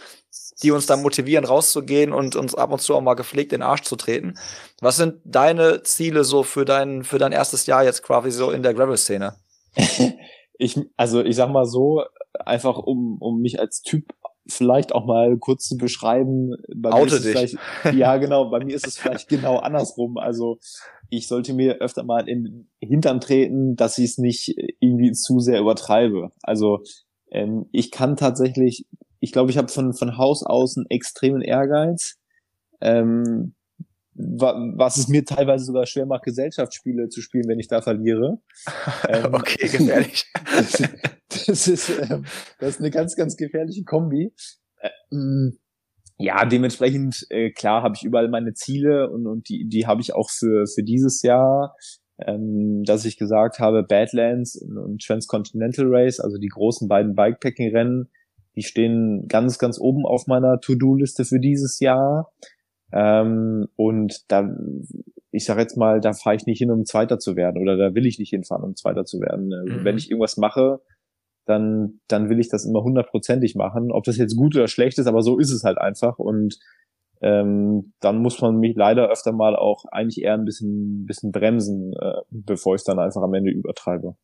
die 0.62 0.72
uns 0.72 0.86
dann 0.86 1.02
motivieren, 1.02 1.44
rauszugehen 1.44 2.12
und 2.12 2.34
uns 2.34 2.56
ab 2.56 2.72
und 2.72 2.80
zu 2.80 2.94
auch 2.94 3.00
mal 3.00 3.14
gepflegt 3.14 3.52
in 3.52 3.60
den 3.60 3.68
Arsch 3.68 3.82
zu 3.82 3.94
treten. 3.94 4.34
Was 4.80 4.96
sind 4.96 5.20
deine 5.24 5.84
Ziele 5.84 6.24
so 6.24 6.42
für 6.42 6.64
dein, 6.64 7.04
für 7.04 7.18
dein 7.18 7.30
erstes 7.30 7.66
Jahr 7.66 7.84
jetzt 7.84 8.02
quasi 8.02 8.32
so 8.32 8.50
in 8.50 8.64
der 8.64 8.74
Gravel-Szene? 8.74 9.36
ich, 10.58 10.80
also 10.96 11.22
ich 11.22 11.36
sag 11.36 11.50
mal 11.50 11.66
so, 11.66 12.04
einfach 12.44 12.78
um, 12.78 13.18
um 13.20 13.40
mich 13.40 13.60
als 13.60 13.82
Typ 13.82 14.12
vielleicht 14.48 14.92
auch 14.92 15.06
mal 15.06 15.36
kurz 15.38 15.66
zu 15.66 15.76
beschreiben. 15.76 16.54
Bei 16.74 16.92
Oute 16.92 17.20
dich. 17.20 17.56
Ja, 17.92 18.16
genau, 18.16 18.50
bei 18.50 18.64
mir 18.64 18.74
ist 18.74 18.86
es 18.86 18.98
vielleicht 18.98 19.28
genau 19.28 19.58
andersrum. 19.58 20.16
Also 20.18 20.58
ich 21.10 21.28
sollte 21.28 21.54
mir 21.54 21.76
öfter 21.76 22.04
mal 22.04 22.28
in 22.28 22.44
den 22.44 22.70
Hintern 22.80 23.20
treten, 23.20 23.76
dass 23.76 23.98
ich 23.98 24.10
es 24.10 24.18
nicht 24.18 24.54
irgendwie 24.80 25.12
zu 25.12 25.40
sehr 25.40 25.60
übertreibe. 25.60 26.32
Also 26.42 26.80
ähm, 27.30 27.66
ich 27.72 27.90
kann 27.90 28.16
tatsächlich, 28.16 28.86
ich 29.20 29.32
glaube, 29.32 29.50
ich 29.50 29.58
habe 29.58 29.68
von, 29.68 29.92
von 29.92 30.16
Haus 30.16 30.42
aus 30.44 30.76
einen 30.76 30.86
extremen 30.88 31.42
Ehrgeiz. 31.42 32.16
Ähm, 32.80 33.54
was 34.18 34.96
es 34.96 35.08
mir 35.08 35.24
teilweise 35.24 35.64
sogar 35.66 35.86
schwer 35.86 36.06
macht, 36.06 36.24
Gesellschaftsspiele 36.24 37.08
zu 37.08 37.20
spielen, 37.20 37.48
wenn 37.48 37.58
ich 37.58 37.68
da 37.68 37.82
verliere. 37.82 38.38
Ähm, 39.08 39.34
okay, 39.34 39.68
gefährlich. 39.68 40.26
das, 40.56 40.82
das, 41.46 41.68
ist, 41.68 41.90
ähm, 41.90 42.24
das 42.58 42.70
ist 42.70 42.80
eine 42.80 42.90
ganz, 42.90 43.14
ganz 43.14 43.36
gefährliche 43.36 43.84
Kombi. 43.84 44.32
Ähm, 45.12 45.58
ja, 46.18 46.44
dementsprechend, 46.44 47.26
äh, 47.30 47.50
klar, 47.50 47.82
habe 47.82 47.94
ich 47.96 48.04
überall 48.04 48.28
meine 48.28 48.54
Ziele 48.54 49.10
und, 49.10 49.26
und 49.26 49.48
die, 49.48 49.68
die 49.68 49.86
habe 49.86 50.00
ich 50.00 50.14
auch 50.14 50.30
für, 50.30 50.66
für 50.66 50.82
dieses 50.82 51.22
Jahr, 51.22 51.76
ähm, 52.18 52.82
dass 52.84 53.04
ich 53.04 53.18
gesagt 53.18 53.58
habe, 53.58 53.82
Badlands 53.82 54.56
und 54.56 55.02
Transcontinental 55.02 55.86
Race, 55.88 56.18
also 56.18 56.38
die 56.38 56.48
großen 56.48 56.88
beiden 56.88 57.14
Bikepacking-Rennen, 57.14 58.10
die 58.56 58.62
stehen 58.62 59.26
ganz, 59.28 59.58
ganz 59.58 59.78
oben 59.78 60.06
auf 60.06 60.26
meiner 60.26 60.58
To-Do-Liste 60.60 61.24
für 61.24 61.38
dieses 61.38 61.78
Jahr. 61.80 62.32
Ähm, 62.92 63.66
und 63.76 64.30
da, 64.30 64.48
ich 65.30 65.44
sage 65.44 65.60
jetzt 65.60 65.76
mal, 65.76 66.00
da 66.00 66.12
fahre 66.12 66.36
ich 66.36 66.46
nicht 66.46 66.58
hin, 66.58 66.70
um 66.70 66.84
Zweiter 66.84 67.18
zu 67.18 67.36
werden 67.36 67.60
oder 67.60 67.76
da 67.76 67.94
will 67.94 68.06
ich 68.06 68.18
nicht 68.18 68.30
hinfahren, 68.30 68.64
um 68.64 68.76
Zweiter 68.76 69.04
zu 69.04 69.20
werden. 69.20 69.48
Mhm. 69.48 69.84
Wenn 69.84 69.96
ich 69.96 70.10
irgendwas 70.10 70.36
mache, 70.36 70.80
dann, 71.46 72.00
dann 72.08 72.28
will 72.28 72.40
ich 72.40 72.48
das 72.48 72.64
immer 72.64 72.82
hundertprozentig 72.82 73.54
machen. 73.54 73.92
Ob 73.92 74.04
das 74.04 74.18
jetzt 74.18 74.36
gut 74.36 74.56
oder 74.56 74.68
schlecht 74.68 74.98
ist, 74.98 75.06
aber 75.06 75.22
so 75.22 75.38
ist 75.38 75.52
es 75.52 75.64
halt 75.64 75.78
einfach. 75.78 76.18
Und 76.18 76.58
ähm, 77.22 77.92
dann 78.00 78.18
muss 78.18 78.40
man 78.40 78.58
mich 78.58 78.76
leider 78.76 79.08
öfter 79.08 79.32
mal 79.32 79.56
auch 79.56 79.84
eigentlich 79.90 80.22
eher 80.22 80.34
ein 80.34 80.44
bisschen, 80.44 81.06
bisschen 81.06 81.32
bremsen, 81.32 81.92
äh, 81.94 82.22
bevor 82.30 82.74
ich 82.74 82.80
es 82.80 82.84
dann 82.84 82.98
einfach 82.98 83.22
am 83.22 83.34
Ende 83.34 83.50
übertreibe. 83.50 84.16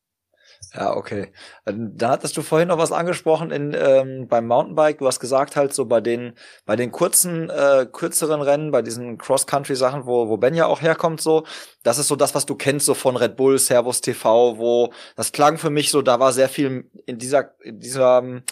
Ja, 0.74 0.96
okay. 0.96 1.32
Ähm, 1.66 1.92
da 1.96 2.10
hattest 2.10 2.36
du 2.36 2.42
vorhin 2.42 2.68
noch 2.68 2.78
was 2.78 2.92
angesprochen 2.92 3.50
in, 3.50 3.76
ähm, 3.78 4.26
beim 4.28 4.46
Mountainbike. 4.46 4.98
Du 4.98 5.06
hast 5.06 5.20
gesagt 5.20 5.54
halt 5.54 5.74
so 5.74 5.84
bei 5.84 6.00
den, 6.00 6.34
bei 6.64 6.76
den 6.76 6.90
kurzen, 6.92 7.50
äh, 7.50 7.86
kürzeren 7.90 8.40
Rennen, 8.40 8.70
bei 8.70 8.80
diesen 8.80 9.18
Cross-Country-Sachen, 9.18 10.06
wo, 10.06 10.28
wo 10.28 10.38
Ben 10.38 10.54
ja 10.54 10.66
auch 10.66 10.80
herkommt, 10.80 11.20
so, 11.20 11.44
das 11.82 11.98
ist 11.98 12.08
so 12.08 12.16
das, 12.16 12.34
was 12.34 12.46
du 12.46 12.54
kennst, 12.54 12.86
so 12.86 12.94
von 12.94 13.16
Red 13.16 13.36
Bull, 13.36 13.58
Servus 13.58 14.00
TV, 14.00 14.56
wo, 14.56 14.92
das 15.16 15.32
klang 15.32 15.58
für 15.58 15.70
mich 15.70 15.90
so, 15.90 16.00
da 16.00 16.20
war 16.20 16.32
sehr 16.32 16.48
viel 16.48 16.88
in 17.04 17.18
dieser, 17.18 17.54
in 17.62 17.78
dieser, 17.78 18.42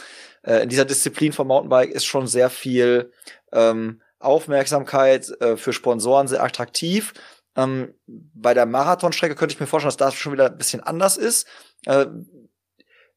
äh, 0.42 0.62
in 0.62 0.68
dieser 0.68 0.84
Disziplin 0.84 1.32
vom 1.32 1.48
Mountainbike 1.48 1.90
ist 1.90 2.04
schon 2.04 2.26
sehr 2.26 2.50
viel, 2.50 3.12
ähm, 3.52 4.02
Aufmerksamkeit 4.20 5.30
äh, 5.40 5.56
für 5.56 5.72
Sponsoren 5.72 6.28
sehr 6.28 6.42
attraktiv. 6.44 7.14
Ähm, 7.56 7.94
bei 8.06 8.54
der 8.54 8.66
Marathonstrecke 8.66 9.34
könnte 9.34 9.54
ich 9.54 9.60
mir 9.60 9.66
vorstellen, 9.66 9.90
dass 9.90 9.96
das 9.96 10.14
schon 10.14 10.32
wieder 10.32 10.46
ein 10.46 10.58
bisschen 10.58 10.80
anders 10.80 11.16
ist. 11.16 11.46
Äh, 11.86 12.06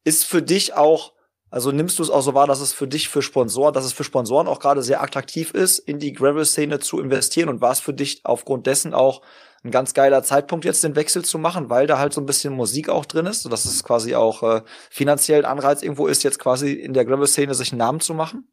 ist 0.04 0.24
für 0.24 0.42
dich 0.42 0.74
auch, 0.74 1.14
also 1.50 1.72
nimmst 1.72 1.98
du 1.98 2.02
es 2.02 2.10
auch 2.10 2.20
so 2.20 2.34
wahr, 2.34 2.46
dass 2.46 2.60
es 2.60 2.72
für 2.72 2.88
dich 2.88 3.08
für 3.08 3.22
Sponsoren, 3.22 3.72
dass 3.72 3.84
es 3.84 3.92
für 3.92 4.04
Sponsoren 4.04 4.48
auch 4.48 4.60
gerade 4.60 4.82
sehr 4.82 5.02
attraktiv 5.02 5.52
ist, 5.52 5.78
in 5.78 5.98
die 5.98 6.12
Gravel-Szene 6.12 6.78
zu 6.80 7.00
investieren 7.00 7.48
und 7.48 7.60
war 7.60 7.72
es 7.72 7.80
für 7.80 7.94
dich 7.94 8.20
aufgrund 8.24 8.66
dessen 8.66 8.92
auch 8.92 9.22
ein 9.64 9.70
ganz 9.70 9.94
geiler 9.94 10.22
Zeitpunkt, 10.22 10.66
jetzt 10.66 10.84
den 10.84 10.94
Wechsel 10.94 11.24
zu 11.24 11.38
machen, 11.38 11.70
weil 11.70 11.86
da 11.86 11.98
halt 11.98 12.12
so 12.12 12.20
ein 12.20 12.26
bisschen 12.26 12.52
Musik 12.52 12.90
auch 12.90 13.06
drin 13.06 13.24
ist, 13.24 13.42
sodass 13.42 13.64
es 13.64 13.82
quasi 13.82 14.14
auch 14.14 14.42
äh, 14.42 14.62
finanziell 14.90 15.44
ein 15.44 15.50
Anreiz 15.50 15.82
irgendwo 15.82 16.06
ist, 16.06 16.22
jetzt 16.22 16.38
quasi 16.38 16.72
in 16.72 16.92
der 16.92 17.06
Gravel-Szene 17.06 17.54
sich 17.54 17.72
einen 17.72 17.78
Namen 17.78 18.00
zu 18.00 18.12
machen? 18.12 18.52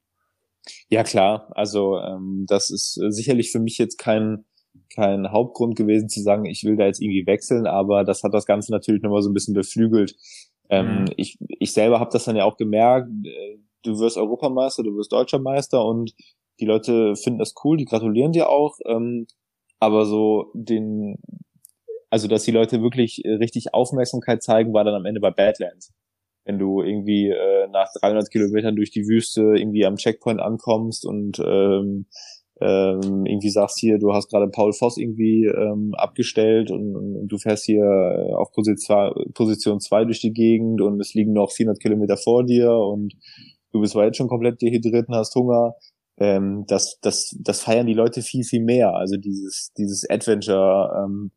Ja, 0.87 1.03
klar. 1.03 1.51
Also 1.51 1.97
ähm, 1.99 2.45
das 2.47 2.69
ist 2.69 2.97
äh, 2.97 3.11
sicherlich 3.11 3.51
für 3.51 3.59
mich 3.59 3.77
jetzt 3.77 3.97
kein 3.97 4.45
kein 4.95 5.31
Hauptgrund 5.31 5.75
gewesen 5.75 6.09
zu 6.09 6.21
sagen, 6.21 6.45
ich 6.45 6.63
will 6.63 6.75
da 6.75 6.85
jetzt 6.85 7.01
irgendwie 7.01 7.25
wechseln, 7.25 7.65
aber 7.67 8.03
das 8.03 8.23
hat 8.23 8.33
das 8.33 8.45
Ganze 8.45 8.71
natürlich 8.71 9.01
nochmal 9.01 9.21
so 9.21 9.29
ein 9.29 9.33
bisschen 9.33 9.53
beflügelt. 9.53 10.15
Ähm, 10.69 11.01
mhm. 11.01 11.05
ich, 11.17 11.37
ich 11.59 11.73
selber 11.73 11.99
habe 11.99 12.11
das 12.13 12.25
dann 12.25 12.35
ja 12.35 12.45
auch 12.45 12.57
gemerkt, 12.57 13.09
äh, 13.25 13.57
du 13.83 13.99
wirst 13.99 14.17
Europameister, 14.17 14.83
du 14.83 14.95
wirst 14.95 15.11
Deutscher 15.11 15.39
Meister 15.39 15.85
und 15.85 16.13
die 16.59 16.65
Leute 16.65 17.15
finden 17.15 17.39
das 17.39 17.53
cool, 17.63 17.77
die 17.77 17.85
gratulieren 17.85 18.31
dir 18.31 18.49
auch, 18.49 18.77
ähm, 18.85 19.27
aber 19.79 20.05
so 20.05 20.51
den, 20.53 21.17
also 22.09 22.27
dass 22.27 22.43
die 22.43 22.51
Leute 22.51 22.81
wirklich 22.81 23.25
äh, 23.25 23.33
richtig 23.33 23.73
Aufmerksamkeit 23.73 24.43
zeigen, 24.43 24.73
war 24.73 24.83
dann 24.83 24.95
am 24.95 25.05
Ende 25.05 25.19
bei 25.19 25.31
Badlands. 25.31 25.91
Wenn 26.45 26.57
du 26.57 26.81
irgendwie 26.81 27.29
äh, 27.29 27.67
nach 27.67 27.89
300 27.99 28.31
Kilometern 28.31 28.75
durch 28.75 28.91
die 28.91 29.07
Wüste 29.07 29.41
irgendwie 29.55 29.85
am 29.85 29.95
Checkpoint 29.95 30.39
ankommst 30.39 31.05
und 31.05 31.39
ähm, 31.39 32.07
ähm, 32.61 33.25
irgendwie 33.25 33.49
sagst 33.49 33.79
hier, 33.79 33.97
du 33.97 34.13
hast 34.13 34.29
gerade 34.29 34.47
Paul 34.47 34.71
Voss 34.71 34.97
irgendwie 34.97 35.45
ähm, 35.45 35.93
abgestellt 35.95 36.69
und, 36.69 36.95
und, 36.95 37.27
du 37.27 37.37
fährst 37.37 37.65
hier 37.65 37.83
äh, 37.83 38.33
auf 38.33 38.51
Position, 38.51 39.13
Position 39.33 39.79
2 39.79 40.05
durch 40.05 40.21
die 40.21 40.33
Gegend 40.33 40.79
und 40.79 40.99
es 40.99 41.13
liegen 41.13 41.33
noch 41.33 41.51
400 41.51 41.81
Kilometer 41.81 42.17
vor 42.17 42.45
dir 42.45 42.71
und 42.71 43.13
du 43.71 43.81
bist 43.81 43.93
zwar 43.93 44.05
jetzt 44.05 44.17
schon 44.17 44.27
komplett 44.27 44.61
dehydriert 44.61 45.09
und 45.09 45.15
hast 45.15 45.33
Hunger. 45.35 45.73
Ähm, 46.19 46.65
das, 46.67 46.99
das, 47.01 47.35
das 47.39 47.61
feiern 47.61 47.87
die 47.87 47.95
Leute 47.95 48.21
viel, 48.21 48.43
viel 48.43 48.63
mehr. 48.63 48.93
Also 48.93 49.17
dieses, 49.17 49.73
dieses 49.75 50.07
Adventure, 50.09 51.03
ähm, 51.03 51.31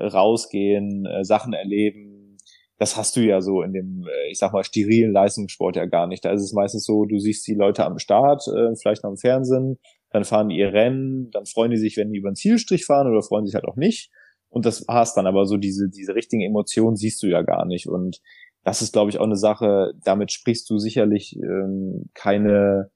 rausgehen, 0.00 1.06
äh, 1.06 1.24
Sachen 1.24 1.52
erleben, 1.52 2.38
das 2.78 2.96
hast 2.96 3.14
du 3.16 3.20
ja 3.20 3.40
so 3.40 3.62
in 3.62 3.72
dem, 3.72 4.06
äh, 4.08 4.30
ich 4.30 4.38
sag 4.38 4.52
mal, 4.52 4.64
sterilen 4.64 5.12
Leistungssport 5.12 5.76
ja 5.76 5.86
gar 5.86 6.06
nicht. 6.06 6.24
Da 6.24 6.32
ist 6.32 6.42
es 6.42 6.52
meistens 6.52 6.84
so, 6.84 7.04
du 7.04 7.18
siehst 7.18 7.46
die 7.46 7.54
Leute 7.54 7.84
am 7.84 7.98
Start, 7.98 8.42
äh, 8.48 8.74
vielleicht 8.74 9.04
noch 9.04 9.10
im 9.10 9.16
Fernsehen, 9.16 9.78
dann 10.12 10.24
fahren 10.24 10.48
die 10.48 10.56
ihr 10.56 10.72
Rennen, 10.72 11.30
dann 11.30 11.46
freuen 11.46 11.70
die 11.70 11.78
sich, 11.78 11.96
wenn 11.96 12.12
die 12.12 12.18
über 12.18 12.30
den 12.30 12.36
Zielstrich 12.36 12.84
fahren 12.84 13.08
oder 13.08 13.22
freuen 13.22 13.46
sich 13.46 13.54
halt 13.54 13.64
auch 13.64 13.76
nicht. 13.76 14.10
Und 14.48 14.66
das 14.66 14.86
war's 14.86 15.14
dann, 15.14 15.26
aber 15.26 15.46
so 15.46 15.56
diese, 15.56 15.88
diese 15.88 16.14
richtigen 16.14 16.42
Emotionen 16.42 16.96
siehst 16.96 17.22
du 17.22 17.26
ja 17.26 17.40
gar 17.40 17.64
nicht. 17.64 17.86
Und 17.86 18.18
das 18.64 18.82
ist, 18.82 18.92
glaube 18.92 19.10
ich, 19.10 19.18
auch 19.18 19.24
eine 19.24 19.36
Sache, 19.36 19.92
damit 20.04 20.30
sprichst 20.30 20.68
du 20.68 20.78
sicherlich 20.78 21.36
ähm, 21.36 22.10
keine, 22.14 22.90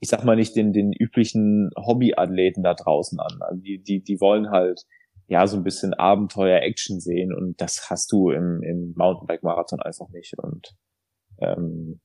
ich 0.00 0.08
sag 0.08 0.24
mal 0.24 0.36
nicht 0.36 0.56
den, 0.56 0.72
den 0.72 0.92
üblichen 0.92 1.70
Hobbyathleten 1.76 2.62
da 2.62 2.72
draußen 2.72 3.20
an. 3.20 3.38
Also 3.40 3.60
die, 3.60 3.82
die, 3.82 4.02
die 4.02 4.20
wollen 4.20 4.50
halt 4.50 4.80
ja 5.26 5.46
so 5.46 5.58
ein 5.58 5.64
bisschen 5.64 5.92
Abenteuer, 5.92 6.60
Action 6.62 6.98
sehen 7.00 7.32
und 7.34 7.60
das 7.60 7.90
hast 7.90 8.10
du 8.10 8.30
im, 8.30 8.62
im 8.62 8.94
Mountainbike-Marathon 8.96 9.80
einfach 9.80 10.08
nicht. 10.08 10.34
Und 10.38 10.74
ähm, 11.40 12.00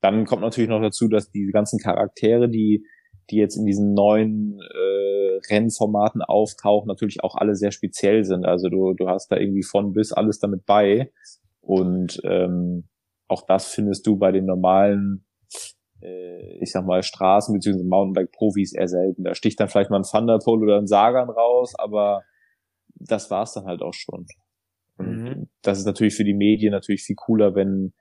dann 0.00 0.24
kommt 0.24 0.42
natürlich 0.42 0.70
noch 0.70 0.80
dazu, 0.80 1.08
dass 1.08 1.30
diese 1.30 1.52
ganzen 1.52 1.78
Charaktere, 1.78 2.48
die 2.48 2.84
die 3.30 3.36
jetzt 3.36 3.56
in 3.56 3.66
diesen 3.66 3.94
neuen 3.94 4.60
äh, 4.60 5.40
Rennformaten 5.50 6.22
auftauchen, 6.22 6.88
natürlich 6.88 7.22
auch 7.22 7.34
alle 7.34 7.54
sehr 7.54 7.72
speziell 7.72 8.24
sind. 8.24 8.44
Also 8.44 8.68
du, 8.68 8.94
du 8.94 9.08
hast 9.08 9.28
da 9.30 9.36
irgendwie 9.36 9.62
von 9.62 9.92
bis 9.92 10.12
alles 10.12 10.38
damit 10.38 10.64
bei. 10.66 11.12
Und 11.60 12.20
ähm, 12.24 12.88
auch 13.28 13.44
das 13.46 13.66
findest 13.66 14.06
du 14.06 14.16
bei 14.16 14.30
den 14.30 14.46
normalen, 14.46 15.26
äh, 16.00 16.58
ich 16.60 16.70
sag 16.70 16.86
mal, 16.86 17.02
Straßen- 17.02 17.52
bzw. 17.52 17.82
Mountainbike-Profis 17.82 18.74
eher 18.74 18.88
selten. 18.88 19.24
Da 19.24 19.34
sticht 19.34 19.58
dann 19.58 19.68
vielleicht 19.68 19.90
mal 19.90 19.98
ein 19.98 20.08
Thunderpole 20.08 20.62
oder 20.62 20.78
ein 20.78 20.86
Sagan 20.86 21.28
raus, 21.28 21.74
aber 21.76 22.22
das 22.94 23.30
war's 23.30 23.52
dann 23.52 23.66
halt 23.66 23.82
auch 23.82 23.94
schon. 23.94 24.26
Und 24.96 25.22
mhm. 25.22 25.48
das 25.62 25.78
ist 25.78 25.86
natürlich 25.86 26.14
für 26.14 26.24
die 26.24 26.34
Medien 26.34 26.72
natürlich 26.72 27.02
viel 27.02 27.16
cooler, 27.16 27.54
wenn, 27.54 27.92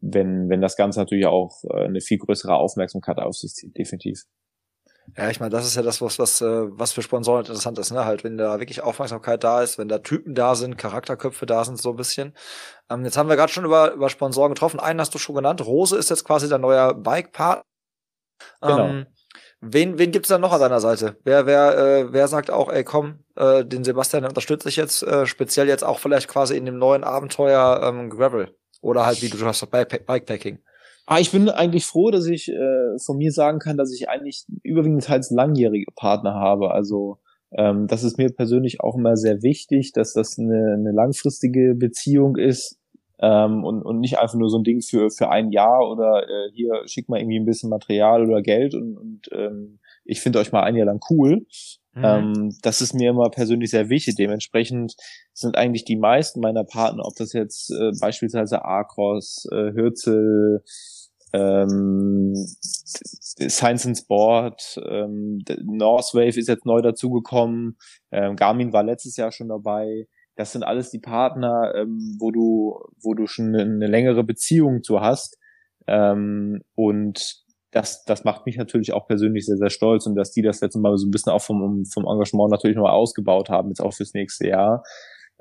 wenn, 0.00 0.48
wenn 0.48 0.60
das 0.60 0.76
Ganze 0.76 1.00
natürlich 1.00 1.26
auch 1.26 1.64
äh, 1.70 1.84
eine 1.84 2.00
viel 2.00 2.18
größere 2.18 2.54
Aufmerksamkeit 2.54 3.18
auf 3.18 3.34
sich 3.34 3.52
zieht, 3.52 3.76
definitiv. 3.76 4.24
Ja, 5.16 5.30
ich 5.30 5.40
meine, 5.40 5.50
das 5.50 5.66
ist 5.66 5.74
ja 5.74 5.82
das, 5.82 6.00
was, 6.00 6.18
was, 6.18 6.40
äh, 6.40 6.46
was 6.46 6.92
für 6.92 7.02
Sponsoren 7.02 7.40
interessant 7.40 7.78
ist, 7.78 7.90
ne? 7.90 8.04
Halt, 8.04 8.24
wenn 8.24 8.36
da 8.36 8.58
wirklich 8.60 8.82
Aufmerksamkeit 8.82 9.42
da 9.42 9.62
ist, 9.62 9.78
wenn 9.78 9.88
da 9.88 9.98
Typen 9.98 10.34
da 10.34 10.54
sind, 10.54 10.76
Charakterköpfe 10.76 11.46
da 11.46 11.64
sind, 11.64 11.80
so 11.80 11.90
ein 11.90 11.96
bisschen. 11.96 12.34
Ähm, 12.90 13.04
jetzt 13.04 13.16
haben 13.16 13.28
wir 13.28 13.36
gerade 13.36 13.52
schon 13.52 13.64
über, 13.64 13.92
über 13.92 14.10
Sponsoren 14.10 14.52
getroffen. 14.52 14.80
Einen 14.80 15.00
hast 15.00 15.14
du 15.14 15.18
schon 15.18 15.34
genannt. 15.34 15.64
Rose 15.64 15.96
ist 15.96 16.10
jetzt 16.10 16.24
quasi 16.24 16.48
der 16.48 16.58
neue 16.58 16.94
Bike-Partner. 16.94 17.64
Genau. 18.60 18.86
Ähm, 18.86 19.06
wen, 19.60 19.98
wen 19.98 20.12
gibt's 20.12 20.28
da 20.28 20.38
noch 20.38 20.52
an 20.52 20.60
deiner 20.60 20.80
Seite? 20.80 21.16
Wer, 21.24 21.46
wer, 21.46 21.78
äh, 21.78 22.12
wer 22.12 22.28
sagt 22.28 22.50
auch, 22.50 22.70
ey, 22.70 22.84
komm, 22.84 23.24
äh, 23.36 23.64
den 23.64 23.84
Sebastian 23.84 24.24
unterstütze 24.24 24.68
ich 24.68 24.76
jetzt, 24.76 25.02
äh, 25.02 25.26
speziell 25.26 25.68
jetzt 25.68 25.84
auch 25.84 25.98
vielleicht 25.98 26.28
quasi 26.28 26.56
in 26.56 26.66
dem 26.66 26.78
neuen 26.78 27.04
Abenteuer 27.04 27.80
ähm, 27.82 28.10
Gravel? 28.10 28.54
Oder 28.80 29.06
halt, 29.06 29.22
wie 29.22 29.28
du 29.28 29.44
hast, 29.44 29.68
Bikepacking. 29.70 30.60
Ah, 31.10 31.20
ich 31.20 31.32
bin 31.32 31.48
eigentlich 31.48 31.86
froh, 31.86 32.10
dass 32.10 32.26
ich 32.26 32.50
äh, 32.50 32.98
von 32.98 33.16
mir 33.16 33.32
sagen 33.32 33.60
kann, 33.60 33.78
dass 33.78 33.94
ich 33.94 34.10
eigentlich 34.10 34.44
überwiegend 34.62 35.04
teils 35.04 35.30
langjährige 35.30 35.90
Partner 35.96 36.34
habe. 36.34 36.70
Also 36.70 37.16
ähm, 37.50 37.86
das 37.86 38.04
ist 38.04 38.18
mir 38.18 38.28
persönlich 38.28 38.82
auch 38.82 38.94
immer 38.94 39.16
sehr 39.16 39.42
wichtig, 39.42 39.92
dass 39.94 40.12
das 40.12 40.38
eine, 40.38 40.74
eine 40.78 40.92
langfristige 40.92 41.74
Beziehung 41.74 42.36
ist 42.36 42.78
ähm, 43.20 43.64
und, 43.64 43.80
und 43.84 44.00
nicht 44.00 44.18
einfach 44.18 44.34
nur 44.34 44.50
so 44.50 44.58
ein 44.58 44.64
Ding 44.64 44.82
für, 44.82 45.08
für 45.08 45.30
ein 45.30 45.50
Jahr 45.50 45.90
oder 45.90 46.24
äh, 46.24 46.52
hier 46.52 46.82
schick 46.84 47.08
mal 47.08 47.18
irgendwie 47.18 47.40
ein 47.40 47.46
bisschen 47.46 47.70
Material 47.70 48.28
oder 48.28 48.42
Geld 48.42 48.74
und, 48.74 48.98
und 48.98 49.28
ähm, 49.32 49.78
ich 50.04 50.20
finde 50.20 50.40
euch 50.40 50.52
mal 50.52 50.62
ein 50.62 50.76
Jahr 50.76 50.86
lang 50.86 51.00
cool. 51.08 51.46
Mhm. 51.94 52.04
Ähm, 52.04 52.56
das 52.62 52.80
ist 52.80 52.94
mir 52.94 53.10
immer 53.10 53.30
persönlich 53.30 53.70
sehr 53.70 53.88
wichtig. 53.88 54.14
Dementsprechend 54.16 54.94
sind 55.32 55.56
eigentlich 55.56 55.84
die 55.84 55.96
meisten 55.96 56.40
meiner 56.40 56.64
Partner, 56.64 57.04
ob 57.06 57.14
das 57.16 57.32
jetzt 57.32 57.70
äh, 57.70 57.92
beispielsweise 57.98 58.64
Acros, 58.64 59.46
äh, 59.50 59.72
Hürzel, 59.72 60.62
ähm, 61.32 62.34
Science 62.34 63.86
and 63.86 63.98
Sport, 63.98 64.80
ähm, 64.88 65.40
Northwave 65.62 66.38
ist 66.38 66.48
jetzt 66.48 66.66
neu 66.66 66.80
dazugekommen, 66.82 67.76
ähm, 68.10 68.36
Garmin 68.36 68.72
war 68.72 68.82
letztes 68.82 69.16
Jahr 69.16 69.32
schon 69.32 69.48
dabei. 69.48 70.06
Das 70.36 70.52
sind 70.52 70.62
alles 70.62 70.90
die 70.90 71.00
Partner, 71.00 71.72
ähm, 71.74 72.16
wo 72.20 72.30
du, 72.30 72.78
wo 73.02 73.14
du 73.14 73.26
schon 73.26 73.54
eine 73.54 73.86
längere 73.86 74.22
Beziehung 74.24 74.82
zu 74.82 75.00
hast. 75.00 75.36
Ähm, 75.86 76.62
und 76.74 77.44
das, 77.70 78.04
das 78.04 78.24
macht 78.24 78.46
mich 78.46 78.56
natürlich 78.56 78.92
auch 78.92 79.06
persönlich 79.06 79.46
sehr, 79.46 79.56
sehr 79.56 79.70
stolz 79.70 80.06
und 80.06 80.14
dass 80.14 80.30
die 80.30 80.42
das 80.42 80.60
letzte 80.60 80.78
Mal 80.78 80.96
so 80.96 81.06
ein 81.06 81.10
bisschen 81.10 81.32
auch 81.32 81.42
vom, 81.42 81.84
vom 81.84 82.06
Engagement 82.06 82.50
natürlich 82.50 82.76
noch 82.76 82.88
ausgebaut 82.88 83.50
haben, 83.50 83.68
jetzt 83.68 83.80
auch 83.80 83.92
fürs 83.92 84.14
nächste 84.14 84.48
Jahr 84.48 84.82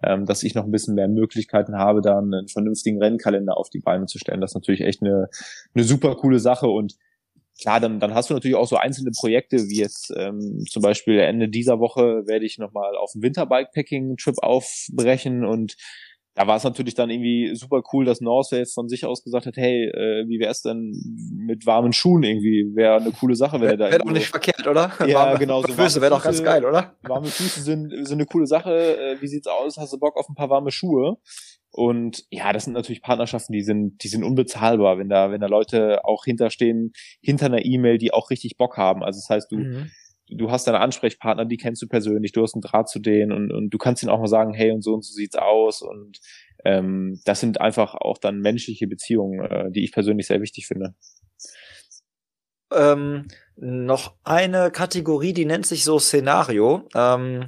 ähm, 0.04 0.26
dass 0.26 0.44
ich 0.44 0.56
noch 0.56 0.66
ein 0.66 0.72
bisschen 0.72 0.96
mehr 0.96 1.08
Möglichkeiten 1.08 1.78
habe, 1.78 2.02
da 2.02 2.18
einen 2.18 2.48
vernünftigen 2.48 3.02
Rennkalender 3.02 3.58
auf 3.58 3.70
die 3.70 3.80
Beine 3.80 4.06
zu 4.06 4.20
stellen. 4.20 4.42
Das 4.42 4.52
ist 4.52 4.56
natürlich 4.56 4.82
echt 4.82 5.02
eine, 5.02 5.30
eine 5.74 5.84
super 5.84 6.16
coole 6.16 6.40
Sache 6.40 6.68
und 6.68 6.96
klar, 7.60 7.80
dann, 7.80 8.00
dann 8.00 8.14
hast 8.14 8.30
du 8.30 8.34
natürlich 8.34 8.56
auch 8.56 8.68
so 8.68 8.78
einzelne 8.78 9.12
Projekte, 9.12 9.70
wie 9.70 9.80
jetzt 9.80 10.14
ähm, 10.16 10.64
zum 10.70 10.82
Beispiel 10.82 11.20
Ende 11.20 11.50
dieser 11.50 11.80
Woche 11.80 12.28
werde 12.28 12.46
ich 12.46 12.58
nochmal 12.58 12.96
auf 12.96 13.12
einen 13.16 13.24
Winterbikepacking-Trip 13.24 14.38
aufbrechen 14.42 15.46
und 15.46 15.76
da 16.38 16.46
war 16.46 16.56
es 16.56 16.64
natürlich 16.64 16.94
dann 16.94 17.10
irgendwie 17.10 17.56
super 17.56 17.82
cool, 17.92 18.06
dass 18.06 18.22
Northwave 18.22 18.68
von 18.68 18.88
sich 18.90 19.06
aus 19.06 19.24
gesagt 19.24 19.48
hat, 19.48 19.58
hey, 19.58 19.86
äh, 19.86 20.28
wie 20.28 20.40
wär's 20.40 20.62
denn 20.62 20.94
mit 21.36 21.66
warmen 21.66 21.94
Schuhen 21.94 22.22
irgendwie? 22.22 22.76
Wäre 22.76 22.98
eine 22.98 23.12
coole 23.12 23.36
Sache, 23.36 23.60
wenn 23.60 23.70
er 23.70 23.78
da. 23.78 23.90
Wäre 23.90 24.04
doch 24.04 24.12
nicht 24.12 24.28
verkehrt, 24.28 24.68
oder? 24.68 24.92
Ja, 25.08 25.16
warme, 25.16 25.40
genau. 25.40 25.64
So 25.64 25.74
Füße 25.74 26.00
wäre 26.00 26.12
doch 26.12 26.24
ganz 26.24 26.44
geil, 26.44 26.64
oder? 26.64 26.94
Warme 27.02 27.26
Füße 27.26 27.62
sind, 27.62 27.90
sind 27.90 28.20
eine 28.20 28.28
coole 28.28 28.46
Sache. 28.46 28.72
Äh, 28.72 29.20
wie 29.20 29.28
sieht's 29.28 29.48
aus? 29.48 29.78
Hast 29.78 29.94
du 29.94 29.98
Bock 29.98 30.16
auf 30.16 30.30
ein 30.30 30.36
paar 30.36 30.52
warme 30.52 30.70
Schuhe? 30.70 31.18
Und 31.72 32.24
ja, 32.30 32.54
das 32.54 32.66
sind 32.66 32.74
natürlich 32.74 33.02
Partnerschaften, 33.02 33.52
die 33.52 33.64
sind, 33.64 34.04
die 34.04 34.08
sind 34.08 34.24
unbezahlbar, 34.24 35.00
wenn 35.00 35.10
da, 35.10 35.32
wenn 35.32 35.42
da 35.42 35.48
Leute 35.48 36.06
auch 36.06 36.24
hinterstehen, 36.26 36.92
hinter 37.20 37.48
einer 37.48 37.66
E-Mail, 37.66 37.98
die 37.98 38.14
auch 38.14 38.30
richtig 38.30 38.58
Bock 38.58 38.78
haben. 38.78 39.04
Also 39.04 39.20
das 39.20 39.30
heißt, 39.30 39.52
du, 39.52 39.58
mhm 39.58 39.90
du 40.30 40.52
hast 40.52 40.68
deine 40.68 40.80
Ansprechpartner, 40.80 41.46
die 41.46 41.58
kennst 41.58 41.82
du 41.82 41.88
persönlich, 41.88 42.32
du 42.32 42.44
hast 42.44 42.56
einen 42.56 42.62
Draht 42.62 42.90
zu 42.90 43.00
denen 43.00 43.32
und, 43.32 43.52
und 43.52 43.70
du 43.70 43.78
kannst 43.78 44.04
ihnen 44.04 44.10
auch 44.10 44.20
mal 44.20 44.28
sagen, 44.28 44.54
hey 44.54 44.72
und 44.72 44.84
so 44.84 44.94
und 44.94 45.04
so 45.04 45.14
sieht's 45.14 45.36
aus 45.36 45.82
und 45.82 46.20
ähm, 46.66 47.20
das 47.26 47.40
sind 47.40 47.62
einfach 47.62 47.96
auch 47.96 48.18
dann 48.18 48.40
menschliche 48.40 48.88
Beziehungen, 48.88 49.40
äh, 49.40 49.72
die 49.72 49.84
ich 49.84 49.92
persönlich 49.92 50.28
sehr 50.28 50.42
wichtig 50.42 50.68
finde. 50.68 50.96
Ähm, 52.72 53.28
noch 53.56 54.16
eine 54.24 54.72
Kategorie, 54.72 55.34
die 55.34 55.46
nennt 55.46 55.66
sich 55.66 55.84
so 55.84 56.00
Szenario. 56.00 56.88
Ähm, 56.94 57.46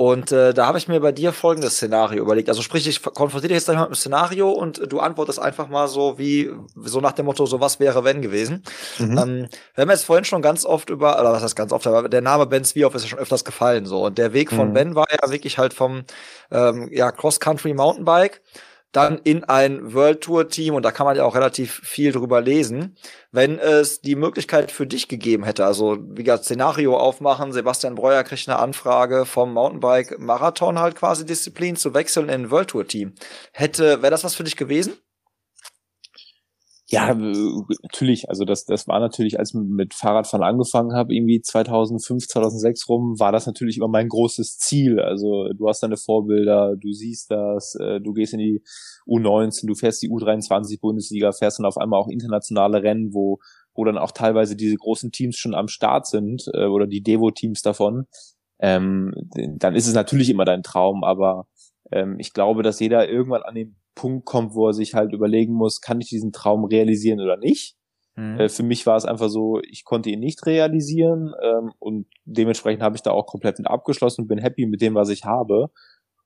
und 0.00 0.32
äh, 0.32 0.54
da 0.54 0.64
habe 0.64 0.78
ich 0.78 0.88
mir 0.88 0.98
bei 1.00 1.12
dir 1.12 1.30
folgendes 1.30 1.74
Szenario 1.74 2.22
überlegt. 2.22 2.48
Also 2.48 2.62
sprich, 2.62 2.88
ich 2.88 3.02
konfrontiere 3.02 3.48
dich 3.48 3.56
jetzt 3.56 3.66
gleich 3.66 3.76
mal 3.76 3.82
mit 3.82 3.88
einem 3.88 3.96
Szenario 3.96 4.48
und 4.50 4.90
du 4.90 4.98
antwortest 4.98 5.38
einfach 5.38 5.68
mal 5.68 5.88
so 5.88 6.16
wie, 6.18 6.50
so 6.74 7.02
nach 7.02 7.12
dem 7.12 7.26
Motto, 7.26 7.44
so 7.44 7.60
was 7.60 7.80
wäre 7.80 8.02
wenn 8.02 8.22
gewesen. 8.22 8.62
Mhm. 8.96 9.18
Ähm, 9.18 9.48
wir 9.74 9.82
haben 9.82 9.90
jetzt 9.90 10.06
vorhin 10.06 10.24
schon 10.24 10.40
ganz 10.40 10.64
oft 10.64 10.88
über, 10.88 11.20
oder 11.20 11.32
was 11.34 11.42
heißt 11.42 11.54
ganz 11.54 11.70
oft, 11.70 11.86
aber 11.86 12.08
der 12.08 12.22
Name 12.22 12.46
Ben 12.46 12.64
Zwiehoff 12.64 12.94
ist 12.94 13.02
ja 13.02 13.08
schon 13.10 13.18
öfters 13.18 13.44
gefallen 13.44 13.84
so. 13.84 14.06
Und 14.06 14.16
der 14.16 14.32
Weg 14.32 14.50
von 14.50 14.70
mhm. 14.70 14.72
Ben 14.72 14.94
war 14.94 15.04
ja 15.10 15.30
wirklich 15.30 15.58
halt 15.58 15.74
vom 15.74 16.04
ähm, 16.50 16.88
ja, 16.90 17.12
Cross-Country 17.12 17.74
Mountainbike 17.74 18.40
dann 18.92 19.18
in 19.18 19.44
ein 19.44 19.94
World 19.94 20.22
Tour 20.22 20.48
Team 20.48 20.74
und 20.74 20.84
da 20.84 20.90
kann 20.90 21.06
man 21.06 21.16
ja 21.16 21.24
auch 21.24 21.34
relativ 21.34 21.80
viel 21.84 22.12
drüber 22.12 22.40
lesen, 22.40 22.96
wenn 23.30 23.58
es 23.58 24.00
die 24.00 24.16
Möglichkeit 24.16 24.72
für 24.72 24.86
dich 24.86 25.08
gegeben 25.08 25.44
hätte, 25.44 25.64
also 25.64 25.98
wie 26.00 26.24
gesagt 26.24 26.44
Szenario 26.44 26.96
aufmachen, 26.96 27.52
Sebastian 27.52 27.94
Breuer 27.94 28.24
kriegt 28.24 28.48
eine 28.48 28.58
Anfrage 28.58 29.26
vom 29.26 29.52
Mountainbike 29.52 30.18
Marathon 30.18 30.78
halt 30.78 30.96
quasi 30.96 31.24
Disziplin 31.24 31.76
zu 31.76 31.94
wechseln 31.94 32.28
in 32.28 32.46
ein 32.46 32.50
World 32.50 32.68
Tour 32.68 32.86
Team. 32.86 33.14
Hätte 33.52 34.02
wäre 34.02 34.10
das 34.10 34.24
was 34.24 34.34
für 34.34 34.44
dich 34.44 34.56
gewesen? 34.56 34.94
Ja, 36.92 37.14
natürlich. 37.14 38.28
Also 38.28 38.44
das, 38.44 38.64
das 38.64 38.88
war 38.88 38.98
natürlich, 38.98 39.38
als 39.38 39.54
ich 39.54 39.60
mit 39.60 39.94
Fahrradfahren 39.94 40.42
angefangen 40.42 40.92
habe, 40.92 41.14
irgendwie 41.14 41.40
2005, 41.40 42.26
2006 42.26 42.88
rum, 42.88 43.20
war 43.20 43.30
das 43.30 43.46
natürlich 43.46 43.76
immer 43.76 43.86
mein 43.86 44.08
großes 44.08 44.58
Ziel. 44.58 44.98
Also 44.98 45.48
du 45.56 45.68
hast 45.68 45.84
deine 45.84 45.96
Vorbilder, 45.96 46.74
du 46.76 46.92
siehst 46.92 47.30
das, 47.30 47.76
äh, 47.76 48.00
du 48.00 48.12
gehst 48.12 48.32
in 48.32 48.40
die 48.40 48.62
U19, 49.06 49.66
du 49.68 49.74
fährst 49.76 50.02
die 50.02 50.10
U23 50.10 50.80
Bundesliga, 50.80 51.30
fährst 51.30 51.60
dann 51.60 51.66
auf 51.66 51.76
einmal 51.78 52.00
auch 52.00 52.08
internationale 52.08 52.82
Rennen, 52.82 53.14
wo 53.14 53.38
wo 53.72 53.84
dann 53.84 53.96
auch 53.98 54.10
teilweise 54.10 54.56
diese 54.56 54.74
großen 54.76 55.12
Teams 55.12 55.36
schon 55.36 55.54
am 55.54 55.68
Start 55.68 56.06
sind 56.08 56.50
äh, 56.54 56.66
oder 56.66 56.88
die 56.88 57.02
Devo-Teams 57.04 57.62
davon. 57.62 58.06
Ähm, 58.58 59.12
dann 59.58 59.76
ist 59.76 59.86
es 59.86 59.94
natürlich 59.94 60.28
immer 60.28 60.44
dein 60.44 60.64
Traum, 60.64 61.04
aber 61.04 61.46
ähm, 61.92 62.16
ich 62.18 62.32
glaube, 62.32 62.62
dass 62.64 62.80
jeder 62.80 63.08
irgendwann 63.08 63.42
an 63.42 63.54
den 63.54 63.76
Punkt 63.94 64.26
kommt, 64.26 64.54
wo 64.54 64.68
er 64.68 64.72
sich 64.72 64.94
halt 64.94 65.12
überlegen 65.12 65.54
muss, 65.54 65.80
kann 65.80 66.00
ich 66.00 66.08
diesen 66.08 66.32
Traum 66.32 66.64
realisieren 66.64 67.20
oder 67.20 67.36
nicht. 67.36 67.76
Mhm. 68.16 68.40
Äh, 68.40 68.48
für 68.48 68.62
mich 68.62 68.86
war 68.86 68.96
es 68.96 69.04
einfach 69.04 69.28
so, 69.28 69.60
ich 69.62 69.84
konnte 69.84 70.10
ihn 70.10 70.20
nicht 70.20 70.44
realisieren 70.46 71.32
ähm, 71.42 71.72
und 71.78 72.06
dementsprechend 72.24 72.82
habe 72.82 72.96
ich 72.96 73.02
da 73.02 73.10
auch 73.10 73.26
komplett 73.26 73.58
mit 73.58 73.68
abgeschlossen 73.68 74.22
und 74.22 74.28
bin 74.28 74.38
happy 74.38 74.66
mit 74.66 74.80
dem, 74.80 74.94
was 74.94 75.08
ich 75.08 75.24
habe. 75.24 75.70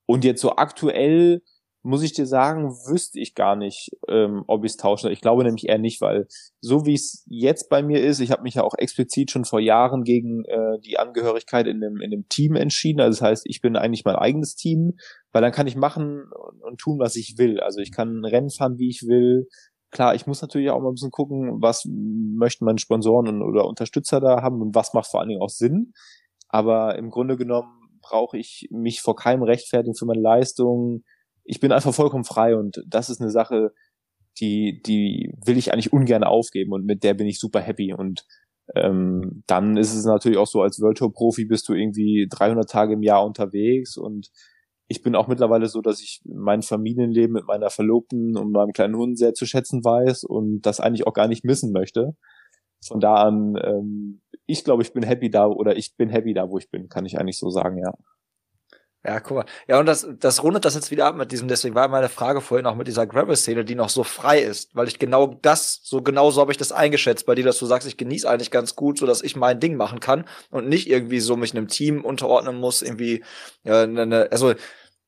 Und 0.06 0.24
jetzt 0.24 0.40
so 0.40 0.56
aktuell 0.56 1.42
muss 1.84 2.02
ich 2.02 2.14
dir 2.14 2.26
sagen, 2.26 2.70
wüsste 2.88 3.20
ich 3.20 3.34
gar 3.34 3.56
nicht, 3.56 3.90
ähm, 4.08 4.42
ob 4.46 4.64
ich 4.64 4.72
es 4.72 4.76
tauschen 4.78 5.02
soll. 5.02 5.12
Ich 5.12 5.20
glaube 5.20 5.44
nämlich 5.44 5.68
eher 5.68 5.78
nicht, 5.78 6.00
weil 6.00 6.26
so 6.60 6.86
wie 6.86 6.94
es 6.94 7.24
jetzt 7.28 7.68
bei 7.68 7.82
mir 7.82 8.02
ist, 8.02 8.20
ich 8.20 8.30
habe 8.30 8.42
mich 8.42 8.54
ja 8.54 8.62
auch 8.62 8.74
explizit 8.78 9.30
schon 9.30 9.44
vor 9.44 9.60
Jahren 9.60 10.02
gegen 10.02 10.46
äh, 10.46 10.78
die 10.80 10.98
Angehörigkeit 10.98 11.66
in 11.66 11.82
dem, 11.82 12.00
in 12.00 12.10
dem 12.10 12.26
Team 12.30 12.56
entschieden. 12.56 13.02
Also 13.02 13.20
das 13.20 13.28
heißt, 13.28 13.42
ich 13.46 13.60
bin 13.60 13.76
eigentlich 13.76 14.06
mein 14.06 14.16
eigenes 14.16 14.56
Team, 14.56 14.94
weil 15.34 15.42
dann 15.42 15.52
kann 15.52 15.66
ich 15.66 15.76
machen 15.76 16.24
und, 16.62 16.80
tun, 16.80 16.98
was 16.98 17.16
ich 17.16 17.36
will. 17.36 17.60
Also 17.60 17.80
ich 17.80 17.92
kann 17.92 18.24
Rennen 18.24 18.50
fahren, 18.50 18.78
wie 18.78 18.88
ich 18.88 19.02
will. 19.02 19.48
Klar, 19.90 20.14
ich 20.14 20.26
muss 20.26 20.40
natürlich 20.40 20.70
auch 20.70 20.80
mal 20.80 20.88
ein 20.88 20.94
bisschen 20.94 21.10
gucken, 21.10 21.60
was 21.60 21.84
möchten 21.86 22.64
meine 22.64 22.78
Sponsoren 22.78 23.28
und, 23.28 23.42
oder 23.42 23.66
Unterstützer 23.66 24.20
da 24.20 24.42
haben 24.42 24.62
und 24.62 24.74
was 24.74 24.94
macht 24.94 25.10
vor 25.10 25.20
allen 25.20 25.28
Dingen 25.28 25.42
auch 25.42 25.50
Sinn. 25.50 25.92
Aber 26.48 26.96
im 26.96 27.10
Grunde 27.10 27.36
genommen 27.36 27.68
brauche 28.00 28.38
ich 28.38 28.68
mich 28.70 29.02
vor 29.02 29.16
keinem 29.16 29.42
rechtfertigen 29.42 29.94
für 29.94 30.06
meine 30.06 30.22
Leistungen 30.22 31.04
ich 31.44 31.60
bin 31.60 31.72
einfach 31.72 31.94
vollkommen 31.94 32.24
frei 32.24 32.56
und 32.56 32.82
das 32.86 33.10
ist 33.10 33.20
eine 33.20 33.30
Sache, 33.30 33.72
die, 34.40 34.82
die 34.84 35.32
will 35.44 35.58
ich 35.58 35.72
eigentlich 35.72 35.92
ungern 35.92 36.24
aufgeben 36.24 36.72
und 36.72 36.84
mit 36.84 37.04
der 37.04 37.14
bin 37.14 37.26
ich 37.26 37.38
super 37.38 37.60
happy 37.60 37.94
und 37.94 38.26
ähm, 38.74 39.44
dann 39.46 39.76
ist 39.76 39.94
es 39.94 40.06
natürlich 40.06 40.38
auch 40.38 40.46
so, 40.46 40.62
als 40.62 40.80
World 40.80 40.96
Tour 40.96 41.12
Profi 41.12 41.44
bist 41.44 41.68
du 41.68 41.74
irgendwie 41.74 42.26
300 42.30 42.68
Tage 42.68 42.94
im 42.94 43.02
Jahr 43.02 43.24
unterwegs 43.24 43.96
und 43.96 44.30
ich 44.88 45.02
bin 45.02 45.14
auch 45.14 45.28
mittlerweile 45.28 45.68
so, 45.68 45.80
dass 45.80 46.00
ich 46.00 46.20
mein 46.24 46.62
Familienleben 46.62 47.32
mit 47.32 47.46
meiner 47.46 47.70
Verlobten 47.70 48.36
und 48.36 48.52
meinem 48.52 48.72
kleinen 48.72 48.96
Hund 48.96 49.18
sehr 49.18 49.34
zu 49.34 49.46
schätzen 49.46 49.84
weiß 49.84 50.24
und 50.24 50.62
das 50.62 50.80
eigentlich 50.80 51.06
auch 51.06 51.14
gar 51.14 51.28
nicht 51.28 51.44
missen 51.44 51.72
möchte. 51.72 52.14
Von 52.86 53.00
da 53.00 53.14
an, 53.14 53.56
ähm, 53.62 54.20
ich 54.46 54.64
glaube, 54.64 54.82
ich 54.82 54.92
bin 54.92 55.02
happy 55.02 55.30
da 55.30 55.46
oder 55.46 55.76
ich 55.76 55.96
bin 55.96 56.10
happy 56.10 56.34
da, 56.34 56.50
wo 56.50 56.58
ich 56.58 56.70
bin, 56.70 56.88
kann 56.88 57.06
ich 57.06 57.18
eigentlich 57.18 57.38
so 57.38 57.48
sagen, 57.50 57.78
ja. 57.78 57.94
Ja, 59.06 59.20
guck 59.20 59.36
mal. 59.36 59.44
Ja, 59.68 59.78
und 59.78 59.84
das, 59.84 60.06
das 60.18 60.42
rundet 60.42 60.64
das 60.64 60.74
jetzt 60.74 60.90
wieder 60.90 61.04
ab 61.04 61.14
mit 61.14 61.30
diesem, 61.30 61.46
deswegen 61.46 61.74
war 61.74 61.88
meine 61.88 62.08
Frage 62.08 62.40
vorhin 62.40 62.64
auch 62.66 62.74
mit 62.74 62.88
dieser 62.88 63.06
Gravel-Szene, 63.06 63.62
die 63.62 63.74
noch 63.74 63.90
so 63.90 64.02
frei 64.02 64.40
ist, 64.40 64.74
weil 64.74 64.88
ich 64.88 64.98
genau 64.98 65.38
das, 65.42 65.80
so 65.82 66.00
genau 66.00 66.30
so 66.30 66.40
habe 66.40 66.52
ich 66.52 66.56
das 66.56 66.72
eingeschätzt 66.72 67.26
bei 67.26 67.34
dir, 67.34 67.44
dass 67.44 67.58
du 67.58 67.66
sagst, 67.66 67.86
ich 67.86 67.98
genieße 67.98 68.28
eigentlich 68.28 68.50
ganz 68.50 68.76
gut, 68.76 68.98
so 68.98 69.04
dass 69.04 69.20
ich 69.22 69.36
mein 69.36 69.60
Ding 69.60 69.76
machen 69.76 70.00
kann 70.00 70.24
und 70.50 70.70
nicht 70.70 70.88
irgendwie 70.88 71.20
so 71.20 71.36
mich 71.36 71.54
einem 71.54 71.68
Team 71.68 72.02
unterordnen 72.02 72.56
muss, 72.56 72.80
irgendwie, 72.80 73.22
äh, 73.64 73.86
ne, 73.86 74.06
ne, 74.06 74.28
also 74.30 74.54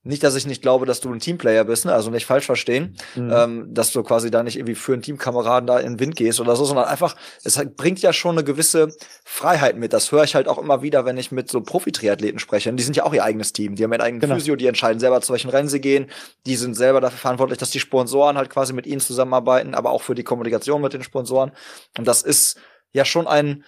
nicht, 0.06 0.22
dass 0.22 0.36
ich 0.36 0.46
nicht 0.46 0.62
glaube, 0.62 0.86
dass 0.86 1.00
du 1.00 1.12
ein 1.12 1.18
Teamplayer 1.18 1.64
bist, 1.64 1.84
ne? 1.84 1.92
also 1.92 2.10
nicht 2.10 2.26
falsch 2.26 2.46
verstehen, 2.46 2.96
mhm. 3.14 3.32
ähm, 3.34 3.74
dass 3.74 3.92
du 3.92 4.02
quasi 4.02 4.30
da 4.30 4.42
nicht 4.42 4.56
irgendwie 4.56 4.74
für 4.74 4.92
einen 4.92 5.02
Teamkameraden 5.02 5.66
da 5.66 5.78
in 5.78 5.94
den 5.94 6.00
Wind 6.00 6.16
gehst 6.16 6.40
oder 6.40 6.54
so, 6.54 6.64
sondern 6.64 6.86
einfach, 6.86 7.16
es 7.42 7.60
bringt 7.76 8.00
ja 8.02 8.12
schon 8.12 8.36
eine 8.36 8.44
gewisse 8.44 8.88
Freiheit 9.24 9.76
mit. 9.76 9.92
Das 9.92 10.12
höre 10.12 10.24
ich 10.24 10.34
halt 10.34 10.48
auch 10.48 10.58
immer 10.58 10.82
wieder, 10.82 11.04
wenn 11.04 11.16
ich 11.16 11.32
mit 11.32 11.50
so 11.50 11.60
Profi-Triathleten 11.60 12.38
spreche. 12.38 12.70
Und 12.70 12.76
die 12.76 12.84
sind 12.84 12.96
ja 12.96 13.04
auch 13.04 13.12
ihr 13.12 13.24
eigenes 13.24 13.52
Team. 13.52 13.74
Die 13.74 13.84
haben 13.84 13.92
ihren 13.92 14.00
eigenen 14.00 14.20
genau. 14.20 14.34
Physio, 14.36 14.56
die 14.56 14.66
entscheiden 14.66 15.00
selber, 15.00 15.20
zu 15.20 15.32
welchen 15.32 15.50
Rennen 15.50 15.68
sie 15.68 15.80
gehen. 15.80 16.06
Die 16.46 16.56
sind 16.56 16.74
selber 16.74 17.00
dafür 17.00 17.18
verantwortlich, 17.18 17.58
dass 17.58 17.70
die 17.70 17.80
Sponsoren 17.80 18.36
halt 18.36 18.50
quasi 18.50 18.72
mit 18.72 18.86
ihnen 18.86 19.00
zusammenarbeiten, 19.00 19.74
aber 19.74 19.90
auch 19.90 20.02
für 20.02 20.14
die 20.14 20.24
Kommunikation 20.24 20.80
mit 20.80 20.92
den 20.92 21.02
Sponsoren. 21.02 21.50
Und 21.98 22.06
das 22.06 22.22
ist 22.22 22.58
ja 22.92 23.04
schon 23.04 23.26
ein, 23.26 23.64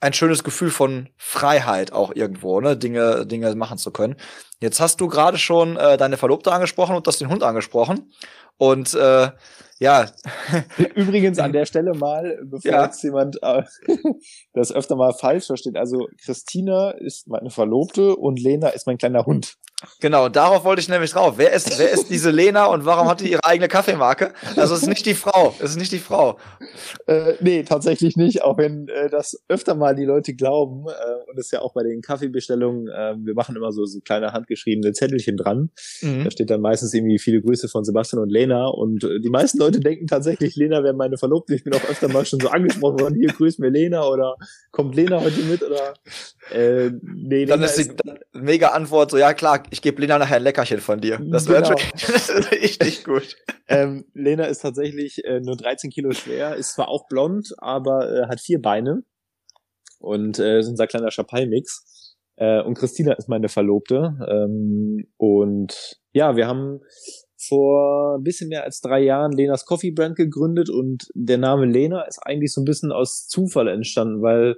ein 0.00 0.12
schönes 0.12 0.44
Gefühl 0.44 0.70
von 0.70 1.08
Freiheit 1.16 1.92
auch 1.92 2.14
irgendwo, 2.14 2.60
ne, 2.60 2.76
Dinge, 2.76 3.26
Dinge 3.26 3.54
machen 3.56 3.78
zu 3.78 3.90
können. 3.90 4.16
Jetzt 4.60 4.80
hast 4.80 5.00
du 5.00 5.08
gerade 5.08 5.38
schon 5.38 5.76
äh, 5.76 5.96
deine 5.96 6.16
Verlobte 6.16 6.52
angesprochen 6.52 6.96
und 6.96 7.06
das 7.06 7.18
den 7.18 7.30
Hund 7.30 7.42
angesprochen. 7.42 8.12
Und 8.56 8.94
äh, 8.94 9.30
ja. 9.78 10.06
Übrigens 10.94 11.38
an 11.38 11.52
der 11.52 11.64
Stelle 11.66 11.94
mal, 11.94 12.38
bevor 12.44 12.70
ja. 12.70 12.84
jetzt 12.84 13.02
jemand 13.02 13.42
äh, 13.42 13.62
das 14.52 14.72
öfter 14.72 14.96
mal 14.96 15.12
falsch 15.12 15.46
versteht. 15.46 15.76
Also 15.76 16.08
Christina 16.24 16.90
ist 16.90 17.28
meine 17.28 17.50
Verlobte 17.50 18.16
und 18.16 18.40
Lena 18.40 18.68
ist 18.68 18.86
mein 18.86 18.98
kleiner 18.98 19.24
Hund. 19.24 19.54
Genau, 20.00 20.28
darauf 20.28 20.64
wollte 20.64 20.80
ich 20.80 20.88
nämlich 20.88 21.12
drauf. 21.12 21.34
Wer 21.36 21.52
ist, 21.52 21.78
wer 21.78 21.90
ist 21.90 22.10
diese 22.10 22.32
Lena 22.32 22.66
und 22.66 22.84
warum 22.84 23.08
hat 23.08 23.20
die 23.20 23.30
ihre 23.30 23.44
eigene 23.44 23.68
Kaffeemarke? 23.68 24.32
Also 24.56 24.74
es 24.74 24.82
ist 24.82 24.88
nicht 24.88 25.06
die 25.06 25.14
Frau, 25.14 25.54
es 25.60 25.70
ist 25.70 25.76
nicht 25.76 25.92
die 25.92 26.00
Frau. 26.00 26.36
Äh, 27.06 27.34
nee, 27.40 27.62
tatsächlich 27.62 28.16
nicht, 28.16 28.42
auch 28.42 28.58
wenn 28.58 28.88
äh, 28.88 29.08
das 29.08 29.40
öfter 29.48 29.76
mal 29.76 29.94
die 29.94 30.04
Leute 30.04 30.34
glauben 30.34 30.86
äh, 30.88 31.30
und 31.30 31.38
es 31.38 31.52
ja 31.52 31.60
auch 31.60 31.74
bei 31.74 31.84
den 31.84 32.02
Kaffeebestellungen, 32.02 32.88
äh, 32.88 33.14
wir 33.18 33.34
machen 33.34 33.54
immer 33.54 33.70
so, 33.70 33.84
so 33.84 34.00
kleine 34.00 34.32
handgeschriebene 34.32 34.92
Zettelchen 34.94 35.36
dran. 35.36 35.70
Mhm. 36.02 36.24
Da 36.24 36.30
steht 36.32 36.50
dann 36.50 36.60
meistens 36.60 36.92
irgendwie 36.92 37.20
viele 37.20 37.40
Grüße 37.40 37.68
von 37.68 37.84
Sebastian 37.84 38.20
und 38.20 38.30
Lena 38.30 38.66
und 38.66 39.04
äh, 39.04 39.20
die 39.20 39.30
meisten 39.30 39.58
Leute 39.58 39.78
denken 39.78 40.08
tatsächlich, 40.08 40.56
Lena 40.56 40.82
wäre 40.82 40.94
meine 40.94 41.18
Verlobte. 41.18 41.54
Ich 41.54 41.62
bin 41.62 41.72
auch 41.74 41.84
öfter 41.88 42.08
mal 42.08 42.26
schon 42.26 42.40
so 42.40 42.48
angesprochen 42.48 42.98
worden, 42.98 43.14
hier 43.14 43.28
grüß 43.28 43.58
mir 43.60 43.70
Lena 43.70 44.04
oder 44.08 44.34
kommt 44.72 44.96
Lena 44.96 45.20
heute 45.20 45.40
mit 45.42 45.62
oder 45.62 45.94
äh, 46.52 46.90
nee, 47.00 47.44
Lena 47.44 47.56
dann 47.56 47.62
ist 47.62 47.78
die 47.78 47.82
ist, 47.82 48.02
mega 48.32 48.68
Antwort 48.68 49.12
so, 49.12 49.18
ja 49.18 49.34
klar, 49.34 49.62
ich 49.70 49.82
gebe 49.82 50.00
Lena 50.00 50.18
nachher 50.18 50.36
ein 50.36 50.42
Leckerchen 50.42 50.80
von 50.80 51.00
dir. 51.00 51.18
Das 51.22 51.48
wäre 51.48 51.62
genau. 51.62 51.76
richtig 52.50 53.04
gut. 53.04 53.36
Ähm, 53.68 54.04
Lena 54.14 54.44
ist 54.44 54.60
tatsächlich 54.60 55.24
äh, 55.24 55.40
nur 55.40 55.56
13 55.56 55.90
Kilo 55.90 56.12
schwer, 56.12 56.56
ist 56.56 56.74
zwar 56.74 56.88
auch 56.88 57.06
blond, 57.08 57.54
aber 57.58 58.10
äh, 58.10 58.26
hat 58.28 58.40
vier 58.40 58.60
Beine 58.60 59.02
und 59.98 60.38
äh, 60.38 60.60
ist 60.60 60.68
unser 60.68 60.86
kleiner 60.86 61.10
Chapai-Mix. 61.10 62.16
Äh, 62.36 62.62
und 62.62 62.74
Christina 62.74 63.14
ist 63.14 63.28
meine 63.28 63.48
Verlobte. 63.48 64.16
Ähm, 64.28 65.08
und 65.16 65.98
ja, 66.12 66.36
wir 66.36 66.46
haben 66.46 66.80
vor 67.36 68.16
ein 68.18 68.22
bisschen 68.22 68.48
mehr 68.48 68.64
als 68.64 68.80
drei 68.80 69.00
Jahren 69.00 69.32
Lenas 69.32 69.64
Coffee 69.64 69.92
Brand 69.92 70.16
gegründet 70.16 70.70
und 70.70 71.08
der 71.14 71.38
Name 71.38 71.66
Lena 71.66 72.02
ist 72.02 72.18
eigentlich 72.18 72.52
so 72.52 72.60
ein 72.60 72.64
bisschen 72.64 72.90
aus 72.90 73.28
Zufall 73.28 73.68
entstanden, 73.68 74.22
weil 74.22 74.56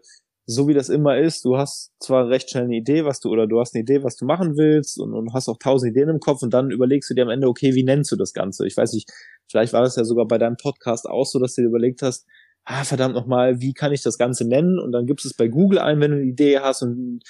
so 0.51 0.67
wie 0.67 0.75
das 0.75 0.89
immer 0.89 1.17
ist, 1.17 1.45
du 1.45 1.57
hast 1.57 1.93
zwar 2.01 2.29
recht 2.29 2.51
schnell 2.51 2.65
eine 2.65 2.77
Idee, 2.77 3.05
was 3.05 3.21
du, 3.21 3.31
oder 3.31 3.47
du 3.47 3.61
hast 3.61 3.75
eine 3.75 3.83
Idee, 3.83 4.03
was 4.03 4.17
du 4.17 4.25
machen 4.25 4.57
willst 4.57 4.99
und, 4.99 5.15
und 5.15 5.33
hast 5.33 5.49
auch 5.49 5.59
tausend 5.59 5.93
Ideen 5.93 6.09
im 6.09 6.19
Kopf 6.19 6.43
und 6.43 6.53
dann 6.53 6.71
überlegst 6.71 7.09
du 7.09 7.15
dir 7.15 7.23
am 7.23 7.31
Ende, 7.31 7.47
okay, 7.47 7.75
wie 7.75 7.85
nennst 7.85 8.11
du 8.11 8.17
das 8.17 8.33
Ganze? 8.33 8.67
Ich 8.67 8.77
weiß 8.77 8.93
nicht, 8.93 9.09
vielleicht 9.49 9.73
war 9.73 9.83
das 9.83 9.95
ja 9.95 10.05
sogar 10.05 10.27
bei 10.27 10.39
deinem 10.39 10.57
Podcast 10.57 11.07
auch 11.09 11.25
so, 11.25 11.39
dass 11.39 11.55
du 11.55 11.63
dir 11.63 11.69
überlegt 11.69 12.03
hast, 12.03 12.27
ah, 12.65 12.83
verdammt 12.83 13.15
nochmal, 13.15 13.61
wie 13.61 13.73
kann 13.73 13.93
ich 13.93 14.03
das 14.03 14.19
Ganze 14.19 14.47
nennen? 14.47 14.81
Und 14.81 14.93
dann 14.93 15.07
gibst 15.07 15.25
es 15.25 15.35
bei 15.35 15.47
Google 15.47 15.79
ein, 15.79 16.01
wenn 16.01 16.11
du 16.11 16.17
eine 16.17 16.27
Idee 16.27 16.59
hast 16.59 16.83
und 16.83 17.21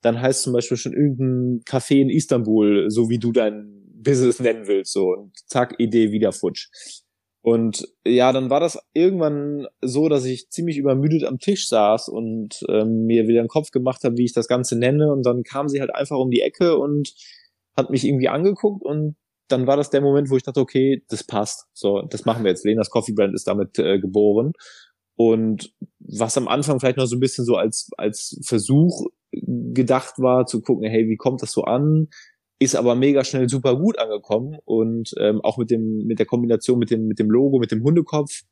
dann 0.00 0.20
heißt 0.20 0.42
zum 0.42 0.54
Beispiel 0.54 0.78
schon 0.78 0.94
irgendein 0.94 1.60
Café 1.64 2.00
in 2.00 2.08
Istanbul, 2.08 2.86
so 2.88 3.10
wie 3.10 3.18
du 3.18 3.32
dein 3.32 3.80
Business 3.94 4.40
nennen 4.40 4.66
willst, 4.66 4.94
so 4.94 5.12
und 5.12 5.36
zack, 5.46 5.74
Idee 5.78 6.12
wieder 6.12 6.32
futsch. 6.32 6.68
Und 7.42 7.88
ja, 8.04 8.32
dann 8.32 8.50
war 8.50 8.60
das 8.60 8.78
irgendwann 8.92 9.66
so, 9.80 10.08
dass 10.08 10.24
ich 10.26 10.50
ziemlich 10.50 10.76
übermüdet 10.76 11.24
am 11.24 11.38
Tisch 11.38 11.68
saß 11.68 12.08
und 12.08 12.60
ähm, 12.68 13.06
mir 13.06 13.28
wieder 13.28 13.40
einen 13.40 13.48
Kopf 13.48 13.70
gemacht 13.70 14.04
habe, 14.04 14.18
wie 14.18 14.26
ich 14.26 14.34
das 14.34 14.46
Ganze 14.46 14.78
nenne. 14.78 15.10
Und 15.10 15.24
dann 15.24 15.42
kam 15.42 15.68
sie 15.68 15.80
halt 15.80 15.94
einfach 15.94 16.18
um 16.18 16.30
die 16.30 16.42
Ecke 16.42 16.76
und 16.76 17.14
hat 17.76 17.90
mich 17.90 18.06
irgendwie 18.06 18.28
angeguckt 18.28 18.84
und 18.84 19.16
dann 19.48 19.66
war 19.66 19.76
das 19.76 19.90
der 19.90 20.00
Moment, 20.00 20.30
wo 20.30 20.36
ich 20.36 20.42
dachte, 20.42 20.60
okay, 20.60 21.02
das 21.08 21.24
passt. 21.24 21.66
So, 21.72 22.02
das 22.02 22.24
machen 22.24 22.44
wir 22.44 22.50
jetzt. 22.50 22.64
Lenas 22.64 22.90
Coffee 22.90 23.12
Brand 23.12 23.34
ist 23.34 23.46
damit 23.48 23.78
äh, 23.78 23.98
geboren. 23.98 24.52
Und 25.16 25.74
was 25.98 26.38
am 26.38 26.48
Anfang 26.48 26.80
vielleicht 26.80 26.96
noch 26.96 27.06
so 27.06 27.16
ein 27.16 27.20
bisschen 27.20 27.44
so 27.44 27.56
als, 27.56 27.90
als 27.96 28.40
Versuch 28.44 29.06
gedacht 29.32 30.14
war, 30.18 30.46
zu 30.46 30.60
gucken, 30.60 30.88
hey, 30.88 31.08
wie 31.08 31.16
kommt 31.16 31.42
das 31.42 31.52
so 31.52 31.64
an? 31.64 32.08
Ist 32.60 32.76
aber 32.76 32.94
mega 32.94 33.24
schnell 33.24 33.48
super 33.48 33.74
gut 33.76 33.98
angekommen 33.98 34.58
und 34.64 35.14
ähm, 35.18 35.40
auch 35.40 35.56
mit 35.56 35.70
dem 35.70 36.04
mit 36.06 36.18
der 36.18 36.26
Kombination 36.26 36.78
mit 36.78 36.90
dem 36.90 37.06
mit 37.08 37.18
dem 37.18 37.30
Logo 37.30 37.58
mit 37.58 37.72
dem 37.72 37.82
Hundekopf 37.82 38.42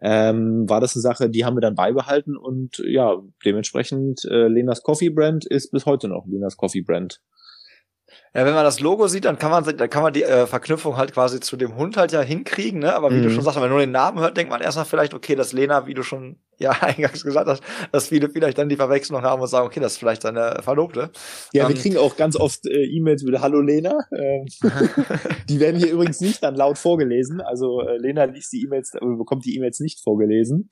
ähm, 0.00 0.68
war 0.68 0.80
das 0.80 0.96
eine 0.96 1.00
Sache, 1.00 1.30
die 1.30 1.44
haben 1.44 1.56
wir 1.56 1.60
dann 1.60 1.76
beibehalten 1.76 2.36
und 2.36 2.82
ja 2.84 3.22
dementsprechend 3.44 4.24
äh, 4.24 4.48
Lenas 4.48 4.82
Coffee 4.82 5.10
Brand 5.10 5.46
ist 5.46 5.70
bis 5.70 5.86
heute 5.86 6.08
noch 6.08 6.26
Lenas 6.26 6.56
Coffee 6.56 6.82
Brand. 6.82 7.20
Ja, 8.34 8.44
wenn 8.44 8.54
man 8.54 8.64
das 8.64 8.80
Logo 8.80 9.06
sieht, 9.08 9.24
dann 9.24 9.38
kann 9.38 9.50
man, 9.50 9.64
dann 9.64 9.88
kann 9.90 10.02
man 10.02 10.12
die 10.12 10.24
äh, 10.24 10.46
Verknüpfung 10.46 10.96
halt 10.96 11.12
quasi 11.12 11.40
zu 11.40 11.56
dem 11.56 11.76
Hund 11.76 11.96
halt 11.96 12.12
ja 12.12 12.20
hinkriegen, 12.20 12.80
ne? 12.80 12.94
Aber 12.94 13.10
wie 13.10 13.16
mhm. 13.16 13.22
du 13.22 13.30
schon 13.30 13.44
sagst, 13.44 13.56
wenn 13.56 13.62
man 13.62 13.70
nur 13.70 13.80
den 13.80 13.92
Namen 13.92 14.18
hört, 14.18 14.36
denkt 14.36 14.50
man 14.50 14.60
erstmal 14.60 14.84
vielleicht, 14.84 15.14
okay, 15.14 15.34
das 15.34 15.52
Lena, 15.52 15.86
wie 15.86 15.94
du 15.94 16.02
schon 16.02 16.36
ja 16.62 16.70
eingangs 16.80 17.22
gesagt 17.24 17.48
hast, 17.48 17.62
dass 17.90 18.08
viele 18.08 18.28
vielleicht 18.30 18.58
dann 18.58 18.68
die 18.68 18.76
Verwechslung 18.76 19.22
haben 19.22 19.42
und 19.42 19.48
sagen, 19.48 19.66
okay, 19.66 19.80
das 19.80 19.92
ist 19.92 19.98
vielleicht 19.98 20.22
seine 20.22 20.60
Verlobte. 20.62 21.10
Ja, 21.52 21.64
ähm, 21.64 21.74
wir 21.74 21.80
kriegen 21.80 21.96
auch 21.98 22.16
ganz 22.16 22.36
oft 22.36 22.66
äh, 22.66 22.84
E-Mails 22.84 23.22
mit 23.24 23.38
Hallo 23.40 23.60
Lena. 23.60 23.98
Ähm, 24.16 24.46
die 25.48 25.60
werden 25.60 25.78
hier 25.78 25.90
übrigens 25.92 26.20
nicht 26.20 26.42
dann 26.42 26.54
laut 26.54 26.78
vorgelesen. 26.78 27.40
Also 27.40 27.80
äh, 27.82 27.98
Lena 27.98 28.24
liest 28.24 28.52
die 28.52 28.62
E-Mails, 28.62 28.94
äh, 28.94 29.00
bekommt 29.00 29.44
die 29.44 29.56
E-Mails 29.56 29.80
nicht 29.80 30.00
vorgelesen. 30.00 30.70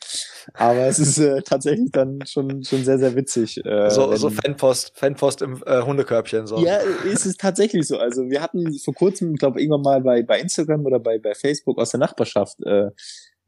Aber 0.54 0.86
es 0.86 0.98
ist 0.98 1.18
äh, 1.18 1.42
tatsächlich 1.42 1.90
dann 1.92 2.20
schon 2.26 2.64
schon 2.64 2.84
sehr 2.84 2.98
sehr 2.98 3.14
witzig. 3.14 3.64
Äh, 3.64 3.90
so, 3.90 4.14
so 4.16 4.30
Fanpost, 4.30 4.92
Fanpost 4.94 5.42
im 5.42 5.62
äh, 5.66 5.82
Hundekörbchen 5.82 6.46
so. 6.46 6.58
Ja, 6.58 6.76
ist 7.04 7.26
es 7.26 7.36
tatsächlich 7.36 7.86
so. 7.86 7.98
Also 7.98 8.30
wir 8.30 8.40
hatten 8.40 8.78
vor 8.78 8.94
kurzem, 8.94 9.32
ich 9.32 9.38
glaube 9.38 9.60
irgendwann 9.60 9.82
mal 9.82 10.00
bei 10.00 10.22
bei 10.22 10.40
Instagram 10.40 10.86
oder 10.86 10.98
bei 10.98 11.18
bei 11.18 11.34
Facebook 11.34 11.78
aus 11.78 11.90
der 11.90 12.00
Nachbarschaft 12.00 12.60
äh, 12.64 12.90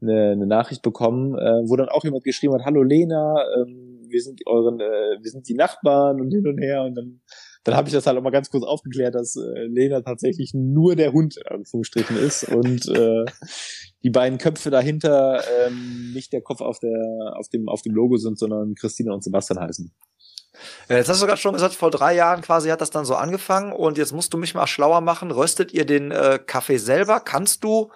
eine, 0.03 0.33
eine 0.33 0.47
Nachricht 0.47 0.83
bekommen, 0.83 1.39
äh, 1.39 1.63
wo 1.69 1.77
dann 1.77 1.89
auch 1.89 2.05
jemand 2.05 2.25
geschrieben 2.25 2.55
hat, 2.55 2.65
hallo 2.65 2.83
Lena, 2.83 3.45
ähm, 3.57 4.01
wir 4.09 4.21
sind 4.21 4.47
euren, 4.47 4.81
äh, 4.81 5.19
wir 5.21 5.31
sind 5.31 5.49
die 5.49 5.55
Nachbarn 5.55 6.21
und 6.21 6.31
hin 6.31 6.47
und 6.47 6.59
her 6.59 6.83
und 6.83 6.95
dann 6.95 7.21
dann 7.65 7.77
habe 7.77 7.89
ich 7.89 7.95
das 7.95 8.07
halt 8.07 8.19
auch 8.19 8.23
mal 8.23 8.31
ganz 8.31 8.51
kurz 8.51 8.65
aufgeklärt, 8.65 9.15
dass 9.15 9.37
äh, 9.37 9.67
Lena 9.67 10.01
tatsächlich 10.01 10.53
nur 10.53 10.97
der 10.97 11.13
Hund 11.13 11.37
in 11.37 11.47
Anführungsstrichen 11.47 12.17
ist 12.17 12.45
und 12.45 12.89
äh, 12.89 13.25
die 14.03 14.11
beiden 14.11 14.39
Köpfe 14.39 14.71
dahinter 14.71 15.43
ähm, 15.65 16.13
nicht 16.13 16.33
der 16.33 16.43
Kopf 16.43 16.61
auf 16.61 16.81
der 16.81 17.35
auf 17.37 17.49
dem 17.49 17.69
auf 17.69 17.83
dem 17.83 17.95
Logo 17.95 18.17
sind, 18.17 18.39
sondern 18.39 18.75
Christina 18.75 19.13
und 19.13 19.23
Sebastian 19.23 19.61
heißen. 19.61 19.93
Jetzt 20.89 21.09
hast 21.09 21.23
du 21.23 21.27
gerade 21.27 21.41
schon 21.41 21.55
gesagt, 21.55 21.75
vor 21.75 21.91
drei 21.91 22.15
Jahren 22.15 22.43
quasi 22.43 22.69
hat 22.69 22.81
das 22.81 22.91
dann 22.91 23.05
so 23.05 23.15
angefangen 23.15 23.73
und 23.73 23.97
jetzt 23.97 24.13
musst 24.13 24.35
du 24.35 24.39
mich 24.39 24.55
mal 24.55 24.67
schlauer 24.67 25.01
machen. 25.01 25.31
Röstet 25.31 25.73
ihr 25.73 25.87
den 25.87 26.11
äh, 26.11 26.39
Kaffee 26.45 26.77
selber? 26.77 27.21
Kannst 27.21 27.65
du 27.65 27.91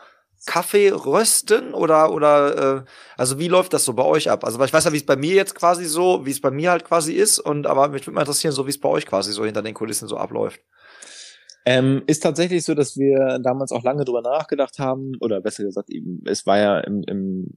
Kaffee 0.46 0.90
rösten 0.90 1.74
oder 1.74 2.12
oder 2.12 2.78
äh, 2.78 2.84
also 3.16 3.38
wie 3.38 3.48
läuft 3.48 3.72
das 3.72 3.84
so 3.84 3.92
bei 3.92 4.04
euch 4.04 4.30
ab? 4.30 4.44
Also 4.44 4.62
ich 4.62 4.72
weiß 4.72 4.84
ja, 4.84 4.92
wie 4.92 4.98
es 4.98 5.06
bei 5.06 5.16
mir 5.16 5.34
jetzt 5.34 5.54
quasi 5.54 5.84
so, 5.84 6.24
wie 6.24 6.30
es 6.30 6.40
bei 6.40 6.50
mir 6.50 6.70
halt 6.70 6.84
quasi 6.84 7.12
ist 7.12 7.38
und 7.38 7.66
aber 7.66 7.88
mich 7.88 8.06
würde 8.06 8.14
mal 8.14 8.22
interessieren, 8.22 8.52
so 8.52 8.66
wie 8.66 8.70
es 8.70 8.80
bei 8.80 8.88
euch 8.88 9.06
quasi 9.06 9.32
so 9.32 9.44
hinter 9.44 9.62
den 9.62 9.74
Kulissen 9.74 10.08
so 10.08 10.16
abläuft. 10.16 10.60
Ähm, 11.68 12.04
ist 12.06 12.22
tatsächlich 12.22 12.64
so, 12.64 12.74
dass 12.74 12.96
wir 12.96 13.40
damals 13.42 13.72
auch 13.72 13.82
lange 13.82 14.04
drüber 14.04 14.22
nachgedacht 14.22 14.78
haben 14.78 15.12
oder 15.20 15.40
besser 15.40 15.64
gesagt, 15.64 15.90
eben, 15.90 16.22
es 16.24 16.46
war 16.46 16.58
ja 16.58 16.78
im, 16.78 17.02
im 17.08 17.50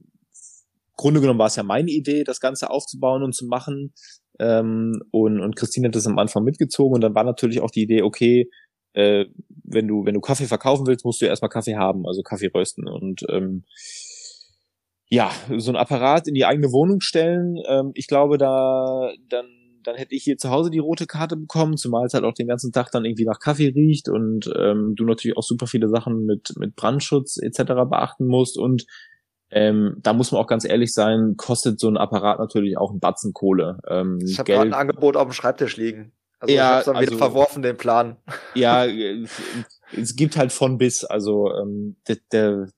Grunde 0.96 1.20
genommen 1.20 1.38
war 1.38 1.46
es 1.46 1.56
ja 1.56 1.62
meine 1.62 1.90
Idee, 1.90 2.24
das 2.24 2.40
Ganze 2.40 2.70
aufzubauen 2.70 3.22
und 3.22 3.34
zu 3.34 3.46
machen. 3.46 3.94
Ähm, 4.40 5.00
und, 5.12 5.40
und 5.40 5.54
Christine 5.54 5.88
hat 5.88 5.94
das 5.94 6.08
am 6.08 6.18
Anfang 6.18 6.42
mitgezogen 6.42 6.94
und 6.94 7.02
dann 7.02 7.14
war 7.14 7.24
natürlich 7.24 7.60
auch 7.60 7.70
die 7.70 7.82
Idee, 7.82 8.02
okay, 8.02 8.50
äh, 8.92 9.26
wenn 9.64 9.86
du, 9.86 10.04
wenn 10.04 10.14
du 10.14 10.20
Kaffee 10.20 10.46
verkaufen 10.46 10.86
willst, 10.86 11.04
musst 11.04 11.20
du 11.20 11.26
ja 11.26 11.30
erstmal 11.30 11.50
Kaffee 11.50 11.76
haben, 11.76 12.06
also 12.06 12.22
Kaffee 12.22 12.50
rösten. 12.54 12.88
Und 12.88 13.22
ähm, 13.28 13.64
ja, 15.08 15.30
so 15.56 15.70
ein 15.72 15.76
Apparat 15.76 16.28
in 16.28 16.34
die 16.34 16.44
eigene 16.44 16.72
Wohnung 16.72 17.00
stellen, 17.00 17.56
ähm, 17.68 17.92
ich 17.94 18.06
glaube, 18.06 18.38
da 18.38 19.12
dann 19.28 19.46
dann 19.82 19.96
hätte 19.96 20.14
ich 20.14 20.24
hier 20.24 20.36
zu 20.36 20.50
Hause 20.50 20.70
die 20.70 20.78
rote 20.78 21.06
Karte 21.06 21.36
bekommen, 21.38 21.78
zumal 21.78 22.04
es 22.04 22.12
halt 22.12 22.24
auch 22.24 22.34
den 22.34 22.48
ganzen 22.48 22.70
Tag 22.70 22.90
dann 22.90 23.06
irgendwie 23.06 23.24
nach 23.24 23.40
Kaffee 23.40 23.68
riecht 23.68 24.10
und 24.10 24.50
ähm, 24.54 24.92
du 24.94 25.04
natürlich 25.04 25.38
auch 25.38 25.42
super 25.42 25.66
viele 25.66 25.88
Sachen 25.88 26.26
mit 26.26 26.52
mit 26.58 26.76
Brandschutz 26.76 27.38
etc. 27.38 27.62
beachten 27.88 28.26
musst 28.26 28.58
und 28.58 28.84
ähm, 29.50 29.96
da 30.02 30.12
muss 30.12 30.30
man 30.30 30.40
auch 30.40 30.46
ganz 30.46 30.64
ehrlich 30.64 30.92
sein, 30.92 31.34
kostet 31.36 31.80
so 31.80 31.88
ein 31.88 31.96
Apparat 31.96 32.38
natürlich 32.38 32.78
auch 32.78 32.92
ein 32.92 33.00
Batzen 33.00 33.32
Kohle. 33.32 33.78
Ähm, 33.88 34.18
ich 34.24 34.38
habe 34.38 34.52
gerade 34.52 34.68
ein 34.68 34.74
Angebot 34.74 35.16
auf 35.16 35.28
dem 35.28 35.32
Schreibtisch 35.32 35.76
liegen. 35.76 36.12
Also 36.40 36.54
ja, 36.54 36.70
ich 36.70 36.76
hab's 36.76 36.84
dann 36.86 36.96
also, 36.96 37.10
wieder 37.10 37.18
verworfen, 37.18 37.62
den 37.62 37.76
Plan. 37.76 38.16
Ja, 38.54 38.86
es 39.96 40.16
gibt 40.16 40.36
halt 40.36 40.52
von 40.52 40.78
bis. 40.78 41.04
Also 41.04 41.52
ähm, 41.54 41.96
der, 42.08 42.16
der 42.32 42.68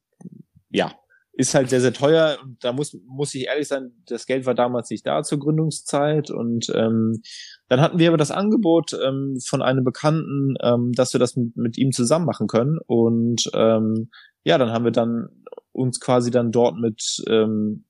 ja, 0.70 0.92
ist 1.32 1.54
halt 1.54 1.70
sehr, 1.70 1.80
sehr 1.80 1.92
teuer. 1.92 2.38
Und 2.42 2.62
da 2.62 2.72
muss, 2.72 2.96
muss 3.06 3.34
ich 3.34 3.46
ehrlich 3.46 3.68
sein, 3.68 3.92
das 4.06 4.26
Geld 4.26 4.46
war 4.46 4.54
damals 4.54 4.90
nicht 4.90 5.06
da 5.06 5.22
zur 5.22 5.38
Gründungszeit. 5.38 6.30
Und 6.30 6.70
ähm, 6.74 7.22
Dann 7.68 7.80
hatten 7.80 7.98
wir 7.98 8.08
aber 8.08 8.18
das 8.18 8.30
Angebot 8.30 8.92
ähm, 9.02 9.38
von 9.44 9.62
einem 9.62 9.84
Bekannten, 9.84 10.54
ähm, 10.60 10.92
dass 10.92 11.12
wir 11.12 11.20
das 11.20 11.36
mit, 11.36 11.56
mit 11.56 11.78
ihm 11.78 11.92
zusammen 11.92 12.26
machen 12.26 12.48
können. 12.48 12.78
Und 12.86 13.50
ähm, 13.54 14.10
ja, 14.44 14.58
dann 14.58 14.70
haben 14.70 14.84
wir 14.84 14.92
dann 14.92 15.28
uns 15.70 16.00
quasi 16.00 16.30
dann 16.30 16.52
dort 16.52 16.76
mit 16.76 17.22
ähm, 17.28 17.84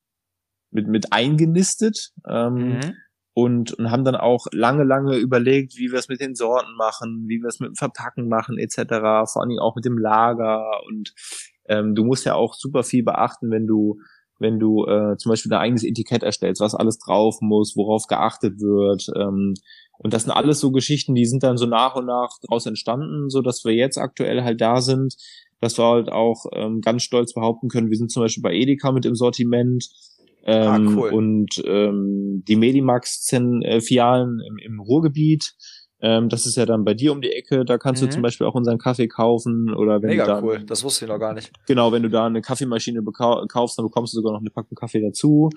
mit 0.71 0.87
mit 0.87 1.13
eingenistet 1.13 2.11
ähm, 2.27 2.53
mhm. 2.53 2.93
Und 3.33 3.73
und 3.73 3.91
haben 3.91 4.03
dann 4.03 4.15
auch 4.15 4.45
lange 4.51 4.83
lange 4.83 5.17
überlegt, 5.17 5.77
wie 5.77 5.91
wir 5.91 5.99
es 5.99 6.09
mit 6.09 6.21
den 6.21 6.35
Sorten 6.35 6.75
machen, 6.77 7.25
wie 7.27 7.41
wir 7.41 7.47
es 7.47 7.59
mit 7.59 7.69
dem 7.69 7.75
Verpacken 7.75 8.29
machen 8.29 8.57
etc. 8.57 8.75
Vor 9.31 9.41
allen 9.41 9.49
Dingen 9.49 9.61
auch 9.61 9.75
mit 9.75 9.85
dem 9.85 9.97
Lager 9.97 10.63
und 10.87 11.13
ähm, 11.67 11.95
du 11.95 12.03
musst 12.03 12.25
ja 12.25 12.35
auch 12.35 12.53
super 12.53 12.83
viel 12.83 13.03
beachten, 13.03 13.49
wenn 13.49 13.67
du 13.67 13.99
wenn 14.39 14.59
du 14.59 14.85
äh, 14.85 15.15
zum 15.17 15.29
Beispiel 15.31 15.49
dein 15.49 15.61
eigenes 15.61 15.83
Etikett 15.83 16.21
erstellst, 16.21 16.61
was 16.61 16.75
alles 16.75 16.99
drauf 16.99 17.37
muss, 17.41 17.75
worauf 17.75 18.07
geachtet 18.07 18.59
wird. 18.59 19.07
Ähm, 19.15 19.53
und 19.99 20.13
das 20.13 20.23
sind 20.23 20.31
alles 20.31 20.59
so 20.59 20.71
Geschichten, 20.71 21.15
die 21.15 21.25
sind 21.25 21.43
dann 21.43 21.57
so 21.57 21.65
nach 21.65 21.95
und 21.95 22.05
nach 22.05 22.29
daraus 22.41 22.65
entstanden, 22.65 23.29
so 23.29 23.41
dass 23.41 23.63
wir 23.63 23.73
jetzt 23.73 23.97
aktuell 23.97 24.43
halt 24.43 24.59
da 24.59 24.81
sind, 24.81 25.15
dass 25.61 25.77
wir 25.77 25.85
halt 25.85 26.11
auch 26.11 26.45
ähm, 26.51 26.81
ganz 26.81 27.03
stolz 27.03 27.33
behaupten 27.33 27.69
können, 27.69 27.89
wir 27.89 27.97
sind 27.97 28.11
zum 28.11 28.23
Beispiel 28.23 28.43
bei 28.43 28.53
Edeka 28.53 28.91
mit 28.91 29.05
im 29.05 29.15
Sortiment. 29.15 29.87
Ah, 30.45 30.75
ähm, 30.75 30.87
ah, 30.87 30.91
cool. 30.95 31.09
Und 31.11 31.63
ähm, 31.65 32.43
die 32.47 32.55
Medimax-Filialen 32.55 34.41
im, 34.41 34.57
im 34.57 34.79
Ruhrgebiet 34.79 35.55
ähm, 36.03 36.27
das 36.27 36.45
ist 36.45 36.57
ja 36.57 36.65
dann 36.65 36.83
bei 36.83 36.93
dir 36.93 37.13
um 37.13 37.21
die 37.21 37.31
Ecke. 37.31 37.63
Da 37.63 37.77
kannst 37.77 38.01
mhm. 38.01 38.07
du 38.07 38.11
zum 38.11 38.21
Beispiel 38.23 38.45
auch 38.45 38.55
unseren 38.55 38.77
Kaffee 38.77 39.07
kaufen 39.07 39.73
oder 39.73 40.01
wenn 40.01 40.09
Mega 40.09 40.25
du 40.25 40.31
dann, 40.31 40.43
cool. 40.43 40.63
Das 40.65 40.83
wusste 40.83 41.05
ich 41.05 41.09
noch 41.09 41.17
gar 41.17 41.33
nicht. 41.33 41.53
Genau, 41.65 41.93
wenn 41.93 42.03
du 42.03 42.09
da 42.09 42.25
eine 42.25 42.41
Kaffeemaschine 42.41 43.01
kaufst, 43.47 43.77
dann 43.77 43.85
bekommst 43.85 44.13
du 44.13 44.17
sogar 44.17 44.33
noch 44.33 44.41
eine 44.41 44.49
Packung 44.49 44.75
Kaffee 44.75 45.01
dazu. 45.01 45.49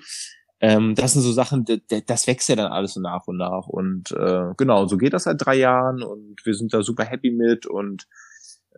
Ähm, 0.61 0.95
das 0.95 1.13
sind 1.13 1.23
so 1.23 1.33
Sachen, 1.33 1.65
das 2.07 2.27
wächst 2.27 2.47
ja 2.47 2.55
dann 2.55 2.71
alles 2.71 2.93
so 2.93 3.01
nach 3.01 3.27
und 3.27 3.35
nach. 3.35 3.67
Und 3.67 4.13
äh, 4.13 4.53
genau, 4.55 4.85
so 4.87 4.95
geht 4.95 5.11
das 5.11 5.23
seit 5.23 5.45
drei 5.45 5.55
Jahren 5.55 6.01
und 6.01 6.45
wir 6.45 6.53
sind 6.53 6.73
da 6.73 6.81
super 6.81 7.03
happy 7.03 7.31
mit 7.31 7.65
und 7.65 8.07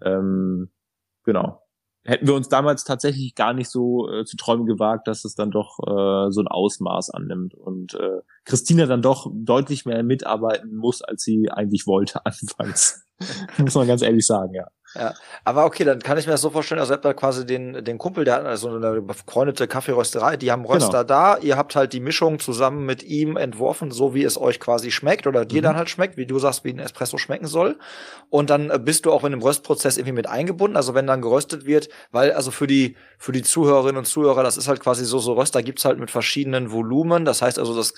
ähm, 0.04 0.72
genau 1.24 1.62
hätten 2.04 2.28
wir 2.28 2.34
uns 2.34 2.50
damals 2.50 2.84
tatsächlich 2.84 3.36
gar 3.36 3.54
nicht 3.54 3.70
so 3.70 4.10
äh, 4.10 4.26
zu 4.26 4.38
träumen 4.38 4.66
gewagt, 4.66 5.08
dass 5.08 5.26
es 5.26 5.36
dann 5.36 5.52
doch 5.52 5.80
äh, 5.80 6.32
so 6.32 6.42
ein 6.42 6.48
Ausmaß 6.48 7.10
annimmt 7.12 7.54
und 7.54 7.94
äh, 7.96 8.22
Christina 8.46 8.86
dann 8.86 9.02
doch 9.02 9.30
deutlich 9.34 9.86
mehr 9.86 10.04
mitarbeiten 10.04 10.76
muss, 10.76 11.02
als 11.02 11.24
sie 11.24 11.50
eigentlich 11.52 11.86
wollte 11.88 12.26
anfangs. 12.26 13.06
muss 13.58 13.76
man 13.76 13.88
ganz 13.88 14.02
ehrlich 14.02 14.26
sagen, 14.26 14.54
ja. 14.54 14.68
Ja, 14.96 15.14
aber 15.44 15.66
okay, 15.66 15.84
dann 15.84 16.00
kann 16.00 16.18
ich 16.18 16.26
mir 16.26 16.32
das 16.32 16.42
so 16.42 16.50
vorstellen, 16.50 16.80
also 16.80 16.94
ihr 16.94 16.96
habt 16.96 17.06
da 17.06 17.14
quasi 17.14 17.46
den, 17.46 17.84
den 17.84 18.00
Kumpel, 18.00 18.26
der 18.26 18.36
hat 18.36 18.46
also 18.46 18.70
eine 18.70 19.02
befreundete 19.02 19.68
Kaffeerösterei, 19.68 20.36
die 20.36 20.52
haben 20.52 20.66
Röster 20.66 21.04
genau. 21.06 21.36
da, 21.36 21.38
ihr 21.38 21.58
habt 21.58 21.76
halt 21.76 21.94
die 21.94 22.00
Mischung 22.00 22.40
zusammen 22.40 22.88
mit 22.88 23.04
ihm 23.04 23.38
entworfen, 23.38 23.92
so 23.92 24.16
wie 24.16 24.24
es 24.24 24.40
euch 24.40 24.60
quasi 24.60 24.90
schmeckt 24.90 25.28
oder 25.28 25.46
dir 25.46 25.62
mhm. 25.62 25.64
dann 25.64 25.76
halt 25.76 25.92
schmeckt, 25.92 26.18
wie 26.18 26.26
du 26.26 26.40
sagst, 26.40 26.64
wie 26.64 26.74
ein 26.74 26.80
Espresso 26.80 27.20
schmecken 27.20 27.46
soll. 27.46 27.78
Und 28.32 28.50
dann 28.50 28.72
äh, 28.72 28.80
bist 28.80 29.06
du 29.06 29.12
auch 29.12 29.24
in 29.24 29.32
dem 29.32 29.42
Röstprozess 29.44 29.98
irgendwie 29.98 30.14
mit 30.14 30.28
eingebunden, 30.28 30.76
also 30.76 30.96
wenn 30.96 31.06
dann 31.06 31.22
geröstet 31.22 31.68
wird, 31.68 31.90
weil 32.12 32.32
also 32.32 32.50
für 32.50 32.66
die, 32.66 32.96
für 33.20 33.32
die 33.32 33.44
Zuhörerinnen 33.44 33.98
und 33.98 34.06
Zuhörer, 34.06 34.42
das 34.42 34.58
ist 34.58 34.68
halt 34.68 34.80
quasi 34.80 35.06
so, 35.06 35.20
so 35.20 35.34
Röster 35.34 35.62
gibt's 35.62 35.86
halt 35.86 36.00
mit 36.00 36.10
verschiedenen 36.10 36.72
Volumen, 36.72 37.26
das 37.26 37.44
heißt 37.44 37.60
also, 37.60 37.76
das 37.76 37.94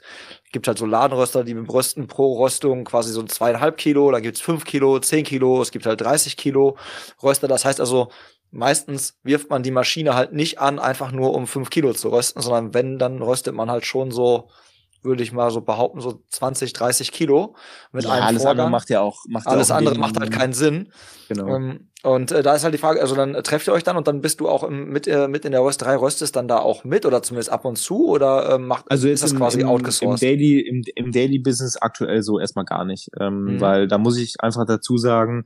gibt 0.52 0.68
halt 0.68 0.78
so 0.78 0.86
Ladenröster, 0.86 1.46
die 1.46 1.54
mit 1.54 1.72
Rösten 1.72 2.08
pro 2.08 2.44
Röstung 2.44 2.84
quasi 2.84 3.14
so 3.14 3.24
zweieinhalb 3.24 3.78
Kilo, 3.78 4.12
da 4.12 4.20
gibt's 4.20 4.42
fünf 4.42 4.66
Kilo, 4.66 5.00
zehn 5.00 5.24
Kilo, 5.24 5.62
es 5.62 5.72
gibt 5.72 5.86
halt 5.86 6.02
30 6.02 6.36
Kilo 6.36 6.76
Röster. 7.22 7.48
Das 7.48 7.66
heißt 7.66 7.80
also, 7.80 8.10
meistens 8.52 9.18
wirft 9.24 9.50
man 9.50 9.64
die 9.64 9.72
Maschine 9.72 10.14
halt 10.14 10.34
nicht 10.34 10.60
an, 10.60 10.80
einfach 10.80 11.12
nur 11.12 11.34
um 11.34 11.48
fünf 11.48 11.70
Kilo 11.70 11.94
zu 11.94 12.10
rösten, 12.10 12.42
sondern 12.42 12.74
wenn, 12.74 13.00
dann 13.00 13.22
röstet 13.22 13.56
man 13.56 13.72
halt 13.72 13.86
schon 13.86 14.12
so, 14.12 14.50
würde 15.02 15.24
ich 15.24 15.32
mal 15.32 15.50
so 15.50 15.62
behaupten, 15.62 16.02
so 16.02 16.22
20, 16.30 16.74
30 16.74 17.12
Kilo 17.12 17.56
mit 17.92 18.04
ja, 18.04 18.12
einem 18.12 18.24
alles 18.24 18.44
Vorgang. 18.44 18.52
andere 18.52 18.70
macht 18.70 18.90
ja 18.90 19.02
auch 19.02 19.24
macht 19.28 19.48
alles 19.48 19.70
ja 19.70 19.76
auch 19.76 19.80
andere 19.80 19.98
macht 19.98 20.20
halt 20.20 20.32
keinen 20.32 20.54
Sinn. 20.54 20.92
Genau. 21.28 21.48
Ähm, 21.48 21.88
und 22.04 22.32
äh, 22.32 22.44
da 22.44 22.56
ist 22.56 22.64
halt 22.64 22.74
die 22.74 22.78
Frage, 22.78 23.02
also 23.02 23.16
dann 23.16 23.36
äh, 23.36 23.42
trefft 23.42 23.68
ihr 23.68 23.74
euch 23.74 23.84
dann 23.84 23.96
und 23.96 24.08
dann 24.08 24.22
bist 24.22 24.42
du 24.42 24.50
auch 24.50 24.64
im, 24.64 24.90
mit 24.90 25.08
äh, 25.08 25.28
mit 25.28 25.46
in 25.46 25.54
der 25.54 25.62
Rösterei 25.62 25.96
röstest 25.96 26.36
dann 26.36 26.48
da 26.48 26.58
auch 26.58 26.84
mit 26.84 27.06
oder 27.06 27.24
zumindest 27.24 27.52
ab 27.52 27.64
und 27.66 27.78
zu 27.78 28.10
oder 28.10 28.56
äh, 28.56 28.58
macht 28.58 28.86
also 28.92 29.08
ist 29.08 29.24
das 29.24 29.32
im, 29.32 29.38
quasi 29.38 29.62
im, 29.62 29.68
outgesourced? 29.68 30.22
Im 30.22 30.30
Daily 30.30 30.60
im, 30.60 30.84
im 30.96 31.12
Daily 31.12 31.40
Business 31.40 31.78
aktuell 31.78 32.22
so 32.22 32.40
erstmal 32.40 32.66
gar 32.66 32.86
nicht, 32.86 33.10
ähm, 33.20 33.44
mhm. 33.44 33.62
weil 33.62 33.88
da 33.88 33.98
muss 33.98 34.18
ich 34.18 34.36
einfach 34.40 34.66
dazu 34.66 34.98
sagen, 34.98 35.46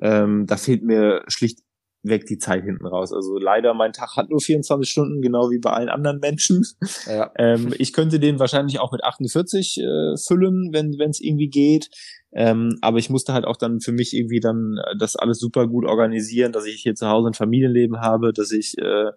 ähm, 0.00 0.46
da 0.46 0.56
fehlt 0.56 0.82
mir 0.82 1.22
schlicht 1.28 1.60
weg 2.08 2.26
die 2.26 2.38
Zeit 2.38 2.64
hinten 2.64 2.86
raus. 2.86 3.12
Also 3.12 3.38
leider, 3.38 3.74
mein 3.74 3.92
Tag 3.92 4.16
hat 4.16 4.30
nur 4.30 4.40
24 4.40 4.88
Stunden, 4.88 5.22
genau 5.22 5.50
wie 5.50 5.58
bei 5.58 5.70
allen 5.70 5.88
anderen 5.88 6.20
Menschen. 6.20 6.64
Ja. 7.06 7.30
Ähm, 7.38 7.74
ich 7.78 7.92
könnte 7.92 8.18
den 8.18 8.38
wahrscheinlich 8.38 8.80
auch 8.80 8.92
mit 8.92 9.04
48 9.04 9.78
äh, 9.78 10.16
füllen, 10.16 10.70
wenn 10.72 11.10
es 11.10 11.20
irgendwie 11.20 11.48
geht. 11.48 11.88
Ähm, 12.32 12.78
aber 12.80 12.98
ich 12.98 13.10
musste 13.10 13.32
halt 13.32 13.44
auch 13.44 13.56
dann 13.56 13.80
für 13.80 13.92
mich 13.92 14.14
irgendwie 14.14 14.40
dann 14.40 14.76
das 14.98 15.16
alles 15.16 15.38
super 15.38 15.66
gut 15.66 15.84
organisieren, 15.86 16.52
dass 16.52 16.66
ich 16.66 16.82
hier 16.82 16.94
zu 16.94 17.08
Hause 17.08 17.28
ein 17.28 17.34
Familienleben 17.34 18.00
habe, 18.00 18.32
dass 18.32 18.50
ich 18.52 18.76
äh, 18.78 19.10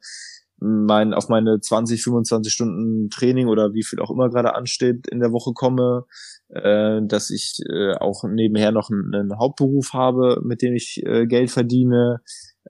mein, 0.60 1.14
auf 1.14 1.30
meine 1.30 1.60
20, 1.60 2.03
25 2.03 2.51
Stunden 2.51 3.10
Training 3.10 3.47
oder 3.47 3.74
wie 3.74 3.84
viel 3.84 3.99
auch 3.99 4.12
immer 4.12 4.30
gerade 4.30 4.55
ansteht 4.55 5.07
in 5.07 5.20
der 5.20 5.32
Woche 5.32 5.53
komme, 5.53 6.05
äh, 6.49 6.99
dass 7.03 7.30
ich 7.30 7.60
äh, 7.70 7.93
auch 7.93 8.24
nebenher 8.24 8.72
noch 8.72 8.89
einen, 8.89 9.38
Hauptberuf 9.38 9.93
habe, 9.93 10.41
mit 10.43 10.62
dem 10.62 10.74
ich 10.76 11.01
äh, 11.05 11.28
Geld 11.28 11.51
verdiene, 11.51 12.22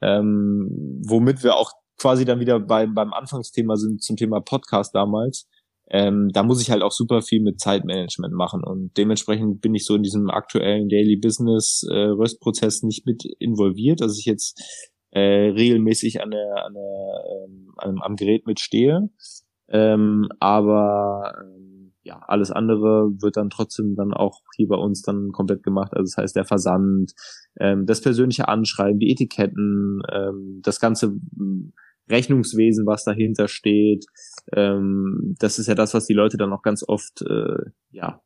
ähm, 0.01 1.01
womit 1.05 1.43
wir 1.43 1.55
auch 1.55 1.71
quasi 1.97 2.25
dann 2.25 2.39
wieder 2.39 2.59
bei, 2.59 2.85
beim 2.85 3.13
Anfangsthema 3.13 3.75
sind 3.75 4.03
zum 4.03 4.15
Thema 4.15 4.39
Podcast 4.39 4.93
damals. 4.93 5.47
Ähm, 5.91 6.29
da 6.31 6.43
muss 6.43 6.61
ich 6.61 6.69
halt 6.69 6.83
auch 6.83 6.91
super 6.91 7.23
viel 7.23 7.41
mit 7.41 7.59
Zeitmanagement 7.59 8.33
machen 8.33 8.63
und 8.63 8.95
dementsprechend 8.95 9.59
bin 9.59 9.73
ich 9.73 9.85
so 9.85 9.95
in 9.95 10.03
diesem 10.03 10.29
aktuellen 10.29 10.87
Daily 10.87 11.15
Business 11.15 11.83
äh, 11.89 11.95
Röstprozess 11.95 12.83
nicht 12.83 13.07
mit 13.07 13.25
involviert, 13.39 13.99
dass 13.99 14.19
ich 14.19 14.25
jetzt 14.25 14.61
äh, 15.11 15.49
regelmäßig 15.49 16.21
an 16.21 16.31
der, 16.31 16.65
an 16.65 16.73
der 16.73 17.23
ähm, 17.85 18.01
am, 18.01 18.15
Gerät 18.15 18.45
mitstehe. 18.45 19.09
Ähm, 19.69 20.27
aber 20.39 21.33
ähm, 21.41 21.93
ja, 22.03 22.21
alles 22.27 22.51
andere 22.51 23.11
wird 23.21 23.37
dann 23.37 23.49
trotzdem 23.49 23.95
dann 23.95 24.13
auch 24.13 24.41
hier 24.55 24.67
bei 24.67 24.77
uns 24.77 25.01
dann 25.01 25.31
komplett 25.31 25.63
gemacht. 25.63 25.93
Also 25.93 26.11
das 26.15 26.17
heißt 26.17 26.35
der 26.35 26.45
Versand, 26.45 27.13
ähm, 27.59 27.85
das 27.85 28.01
persönliche 28.01 28.47
Anschreiben, 28.47 28.99
die 28.99 29.11
Etiketten, 29.11 30.01
ähm, 30.11 30.61
das 30.63 30.79
ganze 30.79 31.07
hm, 31.37 31.73
Rechnungswesen, 32.09 32.85
was 32.87 33.03
dahinter 33.03 33.47
steht. 33.47 34.05
Ähm, 34.53 35.35
das 35.39 35.59
ist 35.59 35.67
ja 35.67 35.75
das, 35.75 35.93
was 35.93 36.05
die 36.05 36.13
Leute 36.13 36.37
dann 36.37 36.53
auch 36.53 36.63
ganz 36.63 36.83
oft 36.87 37.21
äh, 37.21 37.71
ja 37.91 38.21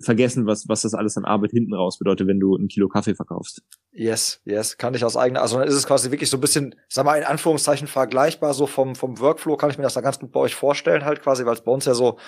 vergessen, 0.00 0.46
was, 0.46 0.68
was 0.68 0.82
das 0.82 0.94
alles 0.94 1.16
an 1.16 1.24
Arbeit 1.24 1.52
hinten 1.52 1.74
raus 1.74 1.98
bedeutet, 1.98 2.26
wenn 2.26 2.40
du 2.40 2.56
ein 2.56 2.68
Kilo 2.68 2.88
Kaffee 2.88 3.14
verkaufst. 3.14 3.62
Yes, 3.92 4.40
yes, 4.44 4.76
kann 4.76 4.94
ich 4.94 5.04
aus 5.04 5.16
eigener, 5.16 5.42
also 5.42 5.58
dann 5.58 5.68
ist 5.68 5.74
es 5.74 5.86
quasi 5.86 6.10
wirklich 6.10 6.28
so 6.28 6.36
ein 6.36 6.40
bisschen, 6.40 6.74
sag 6.88 7.04
mal, 7.04 7.16
in 7.18 7.24
Anführungszeichen 7.24 7.88
vergleichbar, 7.88 8.52
so 8.52 8.66
vom, 8.66 8.94
vom 8.94 9.18
Workflow 9.20 9.56
kann 9.56 9.70
ich 9.70 9.78
mir 9.78 9.84
das 9.84 9.94
da 9.94 10.00
ganz 10.00 10.18
gut 10.18 10.32
bei 10.32 10.40
euch 10.40 10.54
vorstellen 10.54 11.04
halt 11.04 11.22
quasi, 11.22 11.46
weil 11.46 11.54
es 11.54 11.62
bei 11.62 11.72
uns 11.72 11.84
ja 11.84 11.94
so 11.94 12.18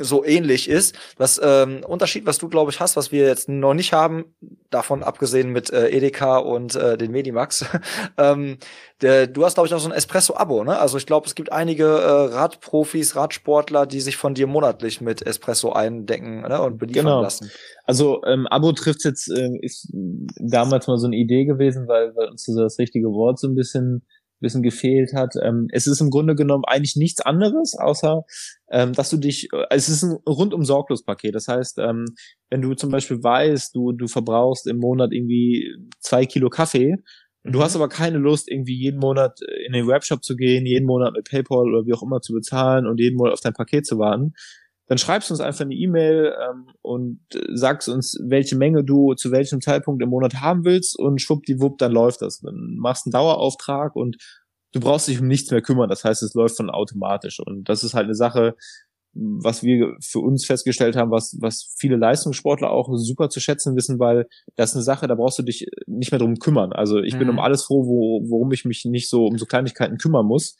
so 0.00 0.24
ähnlich 0.24 0.68
ist. 0.68 0.96
Was 1.16 1.40
ähm, 1.42 1.84
Unterschied, 1.86 2.26
was 2.26 2.38
du 2.38 2.48
glaube 2.48 2.70
ich 2.70 2.80
hast, 2.80 2.96
was 2.96 3.12
wir 3.12 3.26
jetzt 3.26 3.48
noch 3.48 3.74
nicht 3.74 3.92
haben, 3.92 4.24
davon 4.70 5.02
abgesehen 5.02 5.50
mit 5.50 5.70
äh, 5.70 5.88
Edeka 5.88 6.38
und 6.38 6.74
äh, 6.74 6.96
den 6.96 7.10
Medimax. 7.12 7.64
ähm, 8.18 8.58
der, 9.02 9.26
du 9.26 9.44
hast 9.44 9.54
glaube 9.54 9.68
ich 9.68 9.74
auch 9.74 9.80
so 9.80 9.88
ein 9.88 9.94
Espresso-Abo, 9.94 10.64
ne? 10.64 10.78
Also 10.78 10.98
ich 10.98 11.06
glaube, 11.06 11.26
es 11.26 11.34
gibt 11.34 11.52
einige 11.52 11.84
äh, 11.84 12.34
Radprofis, 12.34 13.16
Radsportler, 13.16 13.86
die 13.86 14.00
sich 14.00 14.16
von 14.16 14.34
dir 14.34 14.46
monatlich 14.46 15.00
mit 15.00 15.26
Espresso 15.26 15.72
eindecken 15.72 16.42
ne? 16.42 16.60
und 16.60 16.78
beliefern 16.78 17.04
genau. 17.04 17.22
lassen. 17.22 17.50
Also 17.84 18.22
ähm, 18.24 18.46
Abo 18.46 18.72
trifft 18.72 19.04
jetzt 19.04 19.28
äh, 19.28 19.50
ist 19.60 19.88
damals 19.92 20.86
mal 20.86 20.98
so 20.98 21.06
eine 21.06 21.16
Idee 21.16 21.44
gewesen, 21.44 21.88
weil, 21.88 22.14
weil 22.16 22.28
uns 22.28 22.46
das 22.46 22.78
richtige 22.78 23.08
Wort 23.08 23.38
so 23.38 23.48
ein 23.48 23.54
bisschen 23.54 24.02
bisschen 24.40 24.62
gefehlt 24.62 25.12
hat. 25.14 25.34
Ähm, 25.42 25.68
es 25.70 25.86
ist 25.86 26.00
im 26.00 26.10
Grunde 26.10 26.34
genommen 26.34 26.64
eigentlich 26.66 26.96
nichts 26.96 27.20
anderes, 27.20 27.76
außer 27.78 28.22
ähm, 28.70 28.92
dass 28.92 29.10
du 29.10 29.16
dich, 29.16 29.48
äh, 29.52 29.66
es 29.70 29.88
ist 29.88 30.02
ein 30.02 30.18
rundum 30.26 30.64
sorglos 30.64 31.04
Paket. 31.04 31.34
Das 31.34 31.48
heißt, 31.48 31.78
ähm, 31.78 32.06
wenn 32.50 32.62
du 32.62 32.74
zum 32.74 32.90
Beispiel 32.90 33.22
weißt, 33.22 33.74
du, 33.74 33.92
du 33.92 34.06
verbrauchst 34.06 34.66
im 34.66 34.78
Monat 34.78 35.12
irgendwie 35.12 35.74
zwei 36.00 36.26
Kilo 36.26 36.48
Kaffee, 36.50 36.96
Du 37.42 37.58
mhm. 37.58 37.62
hast 37.62 37.74
aber 37.74 37.88
keine 37.88 38.18
Lust, 38.18 38.50
irgendwie 38.50 38.76
jeden 38.76 38.98
Monat 38.98 39.40
in 39.66 39.72
den 39.72 39.86
Webshop 39.86 40.22
zu 40.22 40.36
gehen, 40.36 40.66
jeden 40.66 40.86
Monat 40.86 41.14
mit 41.14 41.28
PayPal 41.28 41.72
oder 41.72 41.86
wie 41.86 41.94
auch 41.94 42.02
immer 42.02 42.20
zu 42.20 42.34
bezahlen 42.34 42.86
und 42.86 43.00
jeden 43.00 43.16
Monat 43.16 43.32
auf 43.32 43.40
dein 43.40 43.54
Paket 43.54 43.86
zu 43.86 43.98
warten, 43.98 44.34
dann 44.90 44.98
schreibst 44.98 45.30
du 45.30 45.34
uns 45.34 45.40
einfach 45.40 45.60
eine 45.60 45.74
E-Mail 45.76 46.34
ähm, 46.50 46.66
und 46.82 47.20
sagst 47.54 47.88
uns, 47.88 48.18
welche 48.26 48.56
Menge 48.56 48.82
du 48.82 49.14
zu 49.14 49.30
welchem 49.30 49.60
Zeitpunkt 49.60 50.02
im 50.02 50.08
Monat 50.08 50.40
haben 50.40 50.64
willst 50.64 50.98
und 50.98 51.22
schwuppdiwupp, 51.22 51.78
dann 51.78 51.92
läuft 51.92 52.22
das. 52.22 52.40
Dann 52.40 52.74
machst 52.76 53.06
einen 53.06 53.12
Dauerauftrag 53.12 53.94
und 53.94 54.16
du 54.72 54.80
brauchst 54.80 55.06
dich 55.06 55.20
um 55.20 55.28
nichts 55.28 55.52
mehr 55.52 55.62
kümmern. 55.62 55.88
Das 55.88 56.02
heißt, 56.02 56.24
es 56.24 56.34
läuft 56.34 56.56
von 56.56 56.70
automatisch. 56.70 57.38
Und 57.38 57.68
das 57.68 57.84
ist 57.84 57.94
halt 57.94 58.06
eine 58.06 58.16
Sache, 58.16 58.56
was 59.12 59.62
wir 59.62 59.94
für 60.02 60.18
uns 60.18 60.44
festgestellt 60.44 60.96
haben, 60.96 61.12
was, 61.12 61.36
was 61.40 61.72
viele 61.78 61.94
Leistungssportler 61.94 62.72
auch 62.72 62.88
super 62.96 63.28
zu 63.28 63.38
schätzen 63.38 63.76
wissen, 63.76 64.00
weil 64.00 64.26
das 64.56 64.70
ist 64.70 64.76
eine 64.76 64.82
Sache, 64.82 65.06
da 65.06 65.14
brauchst 65.14 65.38
du 65.38 65.44
dich 65.44 65.68
nicht 65.86 66.10
mehr 66.10 66.18
drum 66.18 66.34
kümmern. 66.40 66.72
Also 66.72 66.98
ich 66.98 67.14
mhm. 67.14 67.18
bin 67.20 67.30
um 67.30 67.38
alles 67.38 67.62
froh, 67.62 67.86
wo, 67.86 68.28
worum 68.28 68.50
ich 68.50 68.64
mich 68.64 68.84
nicht 68.86 69.08
so 69.08 69.26
um 69.26 69.38
so 69.38 69.46
Kleinigkeiten 69.46 69.98
kümmern 69.98 70.26
muss. 70.26 70.56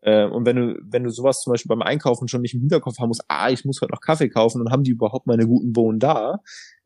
Äh, 0.00 0.26
und 0.26 0.46
wenn 0.46 0.56
du, 0.56 0.78
wenn 0.82 1.04
du 1.04 1.10
sowas 1.10 1.40
zum 1.40 1.52
Beispiel 1.52 1.68
beim 1.68 1.82
Einkaufen 1.82 2.28
schon 2.28 2.42
nicht 2.42 2.54
im 2.54 2.60
Hinterkopf 2.60 2.98
haben 2.98 3.08
musst, 3.08 3.24
ah, 3.28 3.50
ich 3.50 3.64
muss 3.64 3.80
heute 3.80 3.92
noch 3.92 4.00
Kaffee 4.00 4.28
kaufen 4.28 4.60
und 4.60 4.70
haben 4.70 4.84
die 4.84 4.92
überhaupt 4.92 5.26
meine 5.26 5.46
guten 5.46 5.72
Bohnen 5.72 5.98
da, 5.98 6.40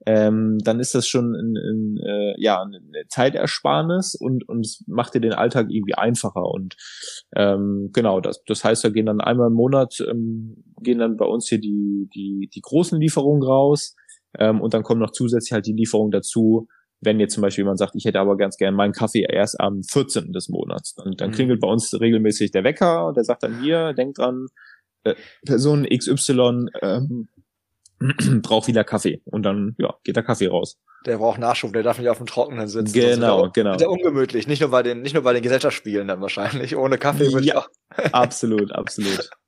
ähm, 0.06 0.58
dann 0.64 0.80
ist 0.80 0.94
das 0.94 1.06
schon 1.06 1.34
ein, 1.34 1.56
ein, 1.56 1.96
äh, 1.98 2.34
ja, 2.40 2.62
eine 2.62 2.80
Zeitersparnis 3.08 4.14
und, 4.14 4.48
und 4.48 4.66
es 4.66 4.82
macht 4.86 5.14
dir 5.14 5.20
den 5.20 5.34
Alltag 5.34 5.66
irgendwie 5.70 5.94
einfacher. 5.94 6.44
Und 6.44 6.76
ähm, 7.36 7.90
genau, 7.92 8.20
das, 8.20 8.42
das 8.44 8.64
heißt, 8.64 8.84
da 8.84 8.88
gehen 8.88 9.06
dann 9.06 9.20
einmal 9.20 9.48
im 9.48 9.54
Monat, 9.54 10.02
ähm, 10.08 10.64
gehen 10.80 10.98
dann 10.98 11.16
bei 11.16 11.26
uns 11.26 11.48
hier 11.48 11.60
die, 11.60 12.08
die, 12.14 12.48
die 12.52 12.60
großen 12.60 13.00
Lieferungen 13.00 13.42
raus 13.42 13.94
ähm, 14.38 14.60
und 14.60 14.74
dann 14.74 14.82
kommen 14.82 15.00
noch 15.00 15.12
zusätzlich 15.12 15.52
halt 15.52 15.66
die 15.66 15.74
Lieferungen 15.74 16.10
dazu, 16.10 16.68
wenn 17.02 17.20
jetzt 17.20 17.34
zum 17.34 17.42
Beispiel 17.42 17.62
jemand 17.62 17.78
sagt, 17.78 17.94
ich 17.96 18.04
hätte 18.04 18.20
aber 18.20 18.36
ganz 18.36 18.56
gern 18.56 18.74
meinen 18.74 18.92
Kaffee 18.92 19.26
erst 19.28 19.60
am 19.60 19.82
14. 19.82 20.32
des 20.32 20.48
Monats, 20.48 20.94
dann, 20.94 21.12
dann 21.16 21.30
mhm. 21.30 21.34
klingelt 21.34 21.60
bei 21.60 21.68
uns 21.68 21.92
regelmäßig 22.00 22.52
der 22.52 22.64
Wecker 22.64 23.06
und 23.06 23.16
der 23.16 23.24
sagt 23.24 23.42
dann 23.42 23.60
hier, 23.60 23.92
denkt 23.92 24.18
dran, 24.18 24.46
äh, 25.04 25.14
Person 25.44 25.84
XY 25.84 26.66
ähm, 26.80 27.28
braucht 28.42 28.68
wieder 28.68 28.84
Kaffee 28.84 29.20
und 29.24 29.42
dann 29.42 29.74
ja 29.78 29.94
geht 30.04 30.16
der 30.16 30.22
Kaffee 30.22 30.46
raus. 30.46 30.78
Der 31.04 31.18
braucht 31.18 31.40
Nachschub, 31.40 31.72
der 31.72 31.82
darf 31.82 31.98
nicht 31.98 32.08
auf 32.08 32.18
dem 32.18 32.26
Trockenen 32.26 32.68
sitzen. 32.68 32.92
Genau, 32.92 33.46
das 33.46 33.52
genau. 33.52 33.76
Sehr 33.76 33.90
ungemütlich, 33.90 34.46
nicht 34.46 34.60
nur 34.60 34.70
bei 34.70 34.84
den 34.84 35.02
nicht 35.02 35.14
nur 35.14 35.24
bei 35.24 35.32
den 35.32 35.42
Gesellschaftsspielen 35.42 36.06
dann 36.06 36.20
wahrscheinlich. 36.20 36.76
Ohne 36.76 36.98
Kaffee 36.98 37.32
würde 37.32 37.46
ja, 37.46 37.54
ich 37.98 38.04
auch. 38.04 38.12
absolut, 38.12 38.72
absolut. 38.72 39.28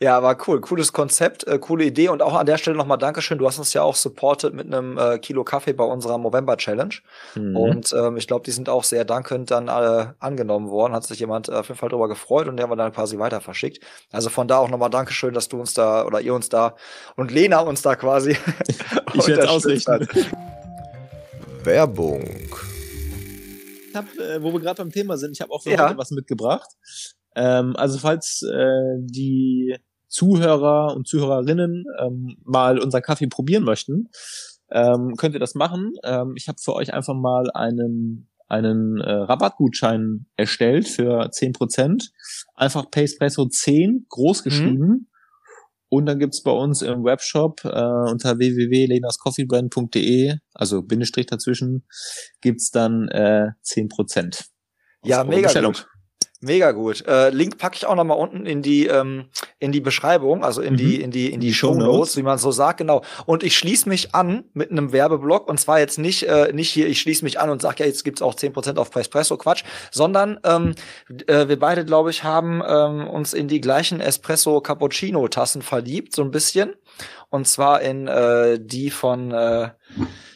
Ja, 0.00 0.16
aber 0.16 0.36
cool, 0.46 0.60
cooles 0.60 0.92
Konzept, 0.92 1.46
äh, 1.46 1.58
coole 1.58 1.84
Idee 1.84 2.08
und 2.08 2.22
auch 2.22 2.34
an 2.34 2.46
der 2.46 2.56
Stelle 2.56 2.76
nochmal 2.76 2.96
Dankeschön. 2.96 3.38
Du 3.38 3.46
hast 3.46 3.58
uns 3.58 3.74
ja 3.74 3.82
auch 3.82 3.94
supported 3.94 4.54
mit 4.54 4.66
einem 4.66 4.96
äh, 4.96 5.18
Kilo 5.18 5.44
Kaffee 5.44 5.74
bei 5.74 5.84
unserer 5.84 6.16
November 6.18 6.56
Challenge 6.56 6.94
mhm. 7.34 7.56
und 7.56 7.92
ähm, 7.92 8.16
ich 8.16 8.26
glaube, 8.26 8.44
die 8.44 8.50
sind 8.52 8.68
auch 8.68 8.84
sehr 8.84 9.04
dankend 9.04 9.50
dann 9.50 9.68
alle 9.68 10.14
angenommen 10.18 10.70
worden. 10.70 10.94
Hat 10.94 11.04
sich 11.04 11.20
jemand 11.20 11.48
äh, 11.48 11.52
auf 11.52 11.68
jeden 11.68 11.78
Fall 11.78 11.90
darüber 11.90 12.08
gefreut 12.08 12.48
und 12.48 12.56
der 12.56 12.64
haben 12.64 12.70
wir 12.70 12.76
dann 12.76 12.92
quasi 12.92 13.18
weiter 13.18 13.40
verschickt. 13.40 13.84
Also 14.12 14.30
von 14.30 14.48
da 14.48 14.58
auch 14.58 14.70
nochmal 14.70 14.90
Dankeschön, 14.90 15.34
dass 15.34 15.48
du 15.48 15.60
uns 15.60 15.74
da 15.74 16.06
oder 16.06 16.20
ihr 16.20 16.34
uns 16.34 16.48
da 16.48 16.74
und 17.16 17.30
Lena 17.30 17.60
uns 17.60 17.82
da 17.82 17.96
quasi. 17.96 18.36
ich 19.14 19.26
werde 19.26 19.50
ausrichten. 19.50 20.08
Werbung. 21.64 22.24
Ich 23.88 23.94
hab, 23.94 24.06
äh, 24.18 24.42
wo 24.42 24.52
wir 24.52 24.60
gerade 24.60 24.82
beim 24.82 24.90
Thema 24.90 25.16
sind, 25.16 25.32
ich 25.32 25.40
habe 25.40 25.52
auch 25.52 25.62
für 25.62 25.70
ja. 25.70 25.96
was 25.96 26.10
mitgebracht. 26.10 26.68
Ähm, 27.34 27.74
also 27.76 27.98
falls 27.98 28.42
äh, 28.42 28.98
die 29.00 29.76
Zuhörer 30.08 30.94
und 30.94 31.08
Zuhörerinnen 31.08 31.84
ähm, 32.00 32.36
mal 32.44 32.78
unseren 32.78 33.02
Kaffee 33.02 33.26
probieren 33.26 33.64
möchten, 33.64 34.08
ähm, 34.70 35.14
könnt 35.16 35.34
ihr 35.34 35.40
das 35.40 35.54
machen. 35.54 35.92
Ähm, 36.04 36.34
ich 36.36 36.48
habe 36.48 36.58
für 36.60 36.74
euch 36.74 36.94
einfach 36.94 37.14
mal 37.14 37.50
einen 37.52 38.28
einen 38.46 39.00
äh, 39.00 39.10
Rabattgutschein 39.10 40.26
erstellt 40.36 40.86
für 40.86 41.30
zehn 41.30 41.52
Prozent. 41.52 42.12
Einfach 42.54 42.90
Pacepresso 42.90 43.46
10 43.46 44.06
groß 44.08 44.40
mhm. 44.40 44.44
geschrieben. 44.44 44.86
Mhm. 44.86 45.06
Und 45.88 46.06
dann 46.06 46.18
gibt's 46.18 46.42
bei 46.42 46.50
uns 46.50 46.82
im 46.82 47.04
Webshop 47.04 47.64
äh, 47.64 47.68
unter 48.10 48.38
www.lenascoffeebrand.de, 48.38 50.34
also 50.52 50.82
Bindestrich 50.82 51.26
dazwischen, 51.26 51.86
gibt's 52.40 52.70
dann 52.70 53.08
äh, 53.08 53.50
10%. 53.64 54.46
Ja, 55.04 55.22
mega 55.24 55.48
gut. 55.60 55.86
Mega 56.44 56.72
gut. 56.72 57.06
Äh, 57.06 57.30
Link 57.30 57.58
packe 57.58 57.76
ich 57.76 57.86
auch 57.86 57.94
noch 57.94 58.04
mal 58.04 58.14
unten 58.14 58.46
in 58.46 58.62
die 58.62 58.86
ähm, 58.86 59.26
in 59.58 59.72
die 59.72 59.80
Beschreibung, 59.80 60.44
also 60.44 60.60
in 60.60 60.74
mhm. 60.74 60.78
die 60.78 61.00
in 61.00 61.10
die 61.10 61.32
in 61.32 61.40
die, 61.40 61.48
die 61.48 61.54
Show 61.54 61.74
Notes, 61.74 62.16
wie 62.16 62.22
man 62.22 62.38
so 62.38 62.52
sagt, 62.52 62.78
genau. 62.78 63.02
Und 63.26 63.42
ich 63.42 63.56
schließe 63.56 63.88
mich 63.88 64.14
an 64.14 64.44
mit 64.52 64.70
einem 64.70 64.92
Werbeblock 64.92 65.48
und 65.48 65.58
zwar 65.58 65.78
jetzt 65.78 65.98
nicht 65.98 66.24
äh, 66.24 66.52
nicht 66.52 66.70
hier, 66.70 66.86
ich 66.86 67.00
schließe 67.00 67.24
mich 67.24 67.40
an 67.40 67.50
und 67.50 67.62
sage 67.62 67.76
ja, 67.80 67.86
jetzt 67.86 68.04
gibt's 68.04 68.22
auch 68.22 68.34
10% 68.34 68.76
auf 68.76 68.94
Espresso 68.94 69.36
Quatsch, 69.36 69.64
sondern 69.90 70.38
ähm, 70.44 70.74
äh, 71.26 71.48
wir 71.48 71.58
beide 71.58 71.84
glaube 71.84 72.10
ich 72.10 72.24
haben 72.24 72.62
ähm, 72.66 73.08
uns 73.08 73.32
in 73.32 73.48
die 73.48 73.60
gleichen 73.60 74.00
Espresso 74.00 74.60
Cappuccino 74.60 75.26
Tassen 75.28 75.62
verliebt, 75.62 76.14
so 76.14 76.22
ein 76.22 76.30
bisschen 76.30 76.74
und 77.30 77.48
zwar 77.48 77.82
in 77.82 78.06
äh, 78.06 78.58
die 78.60 78.90
von 78.90 79.32
äh, 79.32 79.70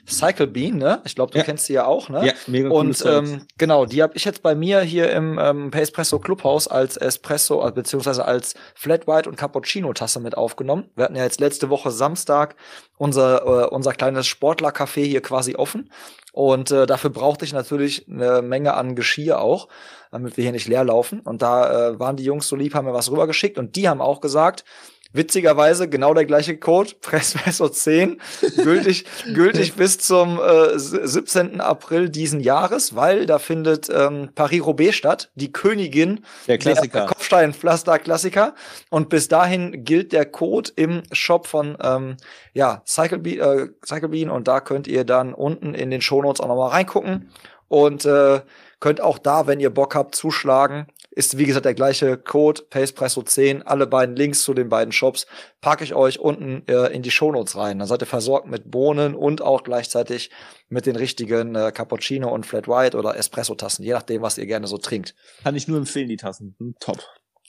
Cycle 0.08 0.46
Bean, 0.46 0.76
ne? 0.76 1.00
Ich 1.04 1.14
glaube, 1.14 1.32
du 1.32 1.38
ja. 1.38 1.44
kennst 1.44 1.66
sie 1.66 1.74
ja 1.74 1.86
auch, 1.86 2.08
ne? 2.08 2.26
Ja, 2.26 2.32
mega 2.46 2.70
Und 2.70 3.04
ähm, 3.06 3.42
genau, 3.58 3.86
die 3.86 4.02
habe 4.02 4.14
ich 4.16 4.24
jetzt 4.24 4.42
bei 4.42 4.54
mir 4.54 4.80
hier 4.80 5.10
im 5.12 5.38
ähm, 5.38 5.70
Espresso 5.72 6.18
Clubhaus 6.18 6.68
als 6.68 6.96
Espresso, 6.96 7.66
äh, 7.66 7.72
beziehungsweise 7.72 8.24
als 8.24 8.54
Flat 8.74 9.06
White 9.06 9.28
und 9.28 9.36
Cappuccino-Tasse 9.36 10.20
mit 10.20 10.36
aufgenommen. 10.36 10.90
Wir 10.96 11.04
hatten 11.04 11.16
ja 11.16 11.24
jetzt 11.24 11.40
letzte 11.40 11.70
Woche 11.70 11.90
Samstag 11.90 12.56
unser, 12.96 13.42
äh, 13.64 13.68
unser 13.68 13.92
kleines 13.92 14.26
Sportlercafé 14.26 15.04
hier 15.04 15.22
quasi 15.22 15.54
offen. 15.56 15.90
Und 16.32 16.70
äh, 16.70 16.86
dafür 16.86 17.10
brauchte 17.10 17.44
ich 17.44 17.52
natürlich 17.52 18.06
eine 18.08 18.42
Menge 18.42 18.74
an 18.74 18.94
Geschirr 18.94 19.40
auch, 19.40 19.68
damit 20.10 20.36
wir 20.36 20.42
hier 20.42 20.52
nicht 20.52 20.68
leer 20.68 20.84
laufen. 20.84 21.20
Und 21.20 21.42
da 21.42 21.88
äh, 21.88 21.98
waren 21.98 22.16
die 22.16 22.24
Jungs 22.24 22.48
so 22.48 22.56
lieb, 22.56 22.74
haben 22.74 22.86
mir 22.86 22.94
was 22.94 23.10
rübergeschickt 23.10 23.58
und 23.58 23.76
die 23.76 23.88
haben 23.88 24.00
auch 24.00 24.20
gesagt, 24.20 24.64
Witzigerweise 25.12 25.88
genau 25.88 26.12
der 26.12 26.26
gleiche 26.26 26.58
Code, 26.58 26.92
Pressmesser 27.00 27.72
10, 27.72 28.20
gültig, 28.56 29.06
gültig 29.32 29.74
bis 29.74 29.98
zum 29.98 30.38
äh, 30.38 30.78
17. 30.78 31.62
April 31.62 32.10
diesen 32.10 32.40
Jahres, 32.40 32.94
weil 32.94 33.24
da 33.24 33.38
findet 33.38 33.88
ähm, 33.88 34.28
Paris-Roubaix 34.34 34.94
statt, 34.94 35.30
die 35.34 35.50
Königin 35.50 36.20
der 36.46 36.58
Klassiker. 36.58 36.98
der 37.00 37.06
Kopfsteinpflaster-Klassiker. 37.08 38.54
Und 38.90 39.08
bis 39.08 39.28
dahin 39.28 39.84
gilt 39.84 40.12
der 40.12 40.26
Code 40.26 40.70
im 40.76 41.02
Shop 41.12 41.46
von 41.46 41.78
ähm, 41.82 42.16
ja, 42.52 42.82
Cyclebean, 42.86 43.40
äh, 43.40 43.68
Cyclebean 43.86 44.28
und 44.28 44.46
da 44.46 44.60
könnt 44.60 44.86
ihr 44.86 45.04
dann 45.04 45.32
unten 45.32 45.72
in 45.72 45.90
den 45.90 46.02
Shownotes 46.02 46.40
auch 46.40 46.48
nochmal 46.48 46.70
reingucken 46.70 47.30
und 47.68 48.04
äh, 48.04 48.40
könnt 48.80 49.00
auch 49.00 49.18
da, 49.18 49.46
wenn 49.46 49.60
ihr 49.60 49.70
Bock 49.70 49.94
habt, 49.94 50.14
zuschlagen 50.14 50.86
ist 51.18 51.36
wie 51.36 51.46
gesagt 51.46 51.66
der 51.66 51.74
gleiche 51.74 52.16
Code, 52.16 52.62
Pacepresso 52.70 53.22
10. 53.22 53.62
Alle 53.62 53.88
beiden 53.88 54.14
Links 54.14 54.44
zu 54.44 54.54
den 54.54 54.68
beiden 54.68 54.92
Shops 54.92 55.26
packe 55.60 55.82
ich 55.82 55.92
euch 55.92 56.20
unten 56.20 56.62
äh, 56.68 56.94
in 56.94 57.02
die 57.02 57.10
Shownotes 57.10 57.56
rein. 57.56 57.80
Dann 57.80 57.88
seid 57.88 58.02
ihr 58.02 58.06
versorgt 58.06 58.46
mit 58.46 58.70
Bohnen 58.70 59.16
und 59.16 59.42
auch 59.42 59.64
gleichzeitig 59.64 60.30
mit 60.68 60.86
den 60.86 60.94
richtigen 60.94 61.56
äh, 61.56 61.72
Cappuccino 61.72 62.32
und 62.32 62.46
Flat 62.46 62.68
White 62.68 62.96
oder 62.96 63.16
Espresso-Tassen, 63.16 63.84
je 63.84 63.94
nachdem, 63.94 64.22
was 64.22 64.38
ihr 64.38 64.46
gerne 64.46 64.68
so 64.68 64.78
trinkt. 64.78 65.16
Kann 65.42 65.56
ich 65.56 65.66
nur 65.66 65.78
empfehlen, 65.78 66.08
die 66.08 66.16
Tassen. 66.16 66.54
Hm, 66.60 66.76
top. 66.78 67.02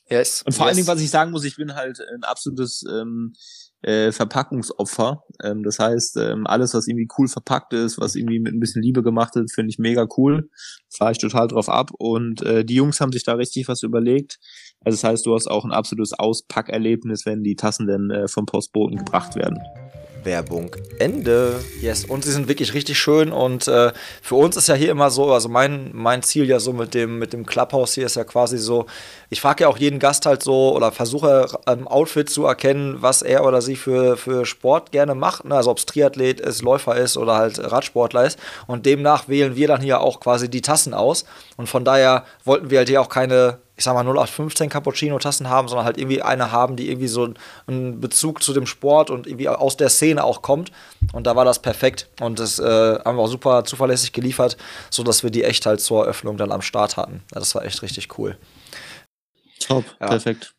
Yes. 0.09 0.41
Und 0.41 0.53
vor 0.53 0.65
yes. 0.65 0.67
allen 0.69 0.75
Dingen, 0.77 0.87
was 0.87 1.01
ich 1.01 1.11
sagen 1.11 1.29
muss, 1.29 1.43
ich 1.43 1.55
bin 1.55 1.75
halt 1.75 1.99
ein 1.99 2.23
absolutes 2.23 2.83
ähm, 2.89 3.35
äh, 3.81 4.11
Verpackungsopfer. 4.11 5.23
Ähm, 5.43 5.63
das 5.63 5.79
heißt, 5.79 6.17
ähm, 6.17 6.47
alles, 6.47 6.73
was 6.73 6.87
irgendwie 6.87 7.07
cool 7.17 7.27
verpackt 7.27 7.73
ist, 7.73 7.99
was 7.99 8.15
irgendwie 8.15 8.39
mit 8.39 8.53
ein 8.53 8.59
bisschen 8.59 8.81
Liebe 8.81 9.03
gemacht 9.03 9.35
ist, 9.35 9.53
finde 9.53 9.69
ich 9.69 9.79
mega 9.79 10.07
cool. 10.17 10.49
Fahre 10.89 11.11
ich 11.11 11.17
total 11.17 11.47
drauf 11.47 11.69
ab. 11.69 11.91
Und 11.97 12.41
äh, 12.41 12.65
die 12.65 12.75
Jungs 12.75 12.99
haben 12.99 13.11
sich 13.11 13.23
da 13.23 13.33
richtig 13.33 13.67
was 13.67 13.83
überlegt. 13.83 14.39
Also 14.81 14.95
das 14.97 15.03
heißt, 15.03 15.25
du 15.25 15.33
hast 15.35 15.47
auch 15.47 15.65
ein 15.65 15.71
absolutes 15.71 16.13
Auspackerlebnis, 16.13 17.25
wenn 17.25 17.43
die 17.43 17.55
Tassen 17.55 17.87
dann 17.87 18.09
äh, 18.09 18.27
vom 18.27 18.45
Postboten 18.45 18.97
gebracht 18.97 19.35
werden. 19.35 19.59
Werbung 20.23 20.75
Ende. 20.99 21.59
Yes, 21.81 22.05
und 22.05 22.23
sie 22.23 22.31
sind 22.31 22.47
wirklich 22.47 22.73
richtig 22.73 22.99
schön 22.99 23.31
und 23.31 23.67
äh, 23.67 23.91
für 24.21 24.35
uns 24.35 24.57
ist 24.57 24.67
ja 24.67 24.75
hier 24.75 24.91
immer 24.91 25.09
so, 25.09 25.31
also 25.31 25.49
mein, 25.49 25.91
mein 25.93 26.23
Ziel 26.23 26.45
ja 26.45 26.59
so 26.59 26.73
mit 26.73 26.93
dem, 26.93 27.19
mit 27.19 27.33
dem 27.33 27.45
Clubhouse 27.45 27.93
hier 27.93 28.05
ist 28.05 28.15
ja 28.15 28.23
quasi 28.23 28.57
so, 28.57 28.85
ich 29.29 29.41
frage 29.41 29.63
ja 29.63 29.69
auch 29.69 29.77
jeden 29.77 29.99
Gast 29.99 30.25
halt 30.25 30.43
so 30.43 30.75
oder 30.75 30.91
versuche 30.91 31.47
im 31.67 31.87
Outfit 31.87 32.29
zu 32.29 32.45
erkennen, 32.45 32.97
was 33.01 33.21
er 33.21 33.45
oder 33.45 33.61
sie 33.61 33.75
für, 33.75 34.17
für 34.17 34.45
Sport 34.45 34.91
gerne 34.91 35.15
macht, 35.15 35.45
ne? 35.45 35.55
also 35.55 35.71
ob 35.71 35.77
es 35.77 35.85
Triathlet 35.85 36.41
ist, 36.41 36.61
Läufer 36.61 36.97
ist 36.97 37.17
oder 37.17 37.35
halt 37.35 37.59
Radsportler 37.59 38.25
ist 38.25 38.39
und 38.67 38.85
demnach 38.85 39.27
wählen 39.27 39.55
wir 39.55 39.67
dann 39.67 39.81
hier 39.81 40.01
auch 40.01 40.19
quasi 40.19 40.49
die 40.49 40.61
Tassen 40.61 40.93
aus 40.93 41.25
und 41.57 41.67
von 41.67 41.85
daher 41.85 42.25
wollten 42.43 42.69
wir 42.69 42.79
halt 42.79 42.89
hier 42.89 43.01
auch 43.01 43.09
keine 43.09 43.59
ich 43.79 43.85
sag 43.85 43.93
mal 43.93 44.03
0815 44.03 44.69
Cappuccino-Tassen 44.69 45.49
haben, 45.49 45.69
sondern 45.69 45.85
halt 45.85 45.97
irgendwie 45.97 46.21
eine 46.21 46.51
haben, 46.51 46.75
die 46.75 46.89
irgendwie 46.89 47.07
so 47.07 47.33
einen 47.65 48.01
Bezug 48.01 48.43
zu 48.43 48.51
dem 48.51 48.65
Sport 48.65 49.09
und 49.09 49.25
irgendwie 49.25 49.47
aus 49.47 49.77
der 49.77 49.87
Szene 49.87 50.25
auch 50.25 50.41
kommt. 50.41 50.73
Und 51.13 51.25
da 51.25 51.37
war 51.37 51.45
das 51.45 51.59
perfekt. 51.59 52.09
Und 52.19 52.39
das 52.39 52.59
äh, 52.59 52.99
haben 53.05 53.15
wir 53.15 53.23
auch 53.23 53.27
super 53.27 53.63
zuverlässig 53.63 54.11
geliefert, 54.11 54.57
sodass 54.89 55.23
wir 55.23 55.31
die 55.31 55.45
echt 55.45 55.65
halt 55.65 55.79
zur 55.79 56.03
Eröffnung 56.03 56.35
dann 56.35 56.51
am 56.51 56.61
Start 56.61 56.97
hatten. 56.97 57.23
Das 57.31 57.55
war 57.55 57.63
echt 57.63 57.81
richtig 57.81 58.19
cool. 58.19 58.37
Top, 59.61 59.85
ja. 60.01 60.07
perfekt. 60.07 60.53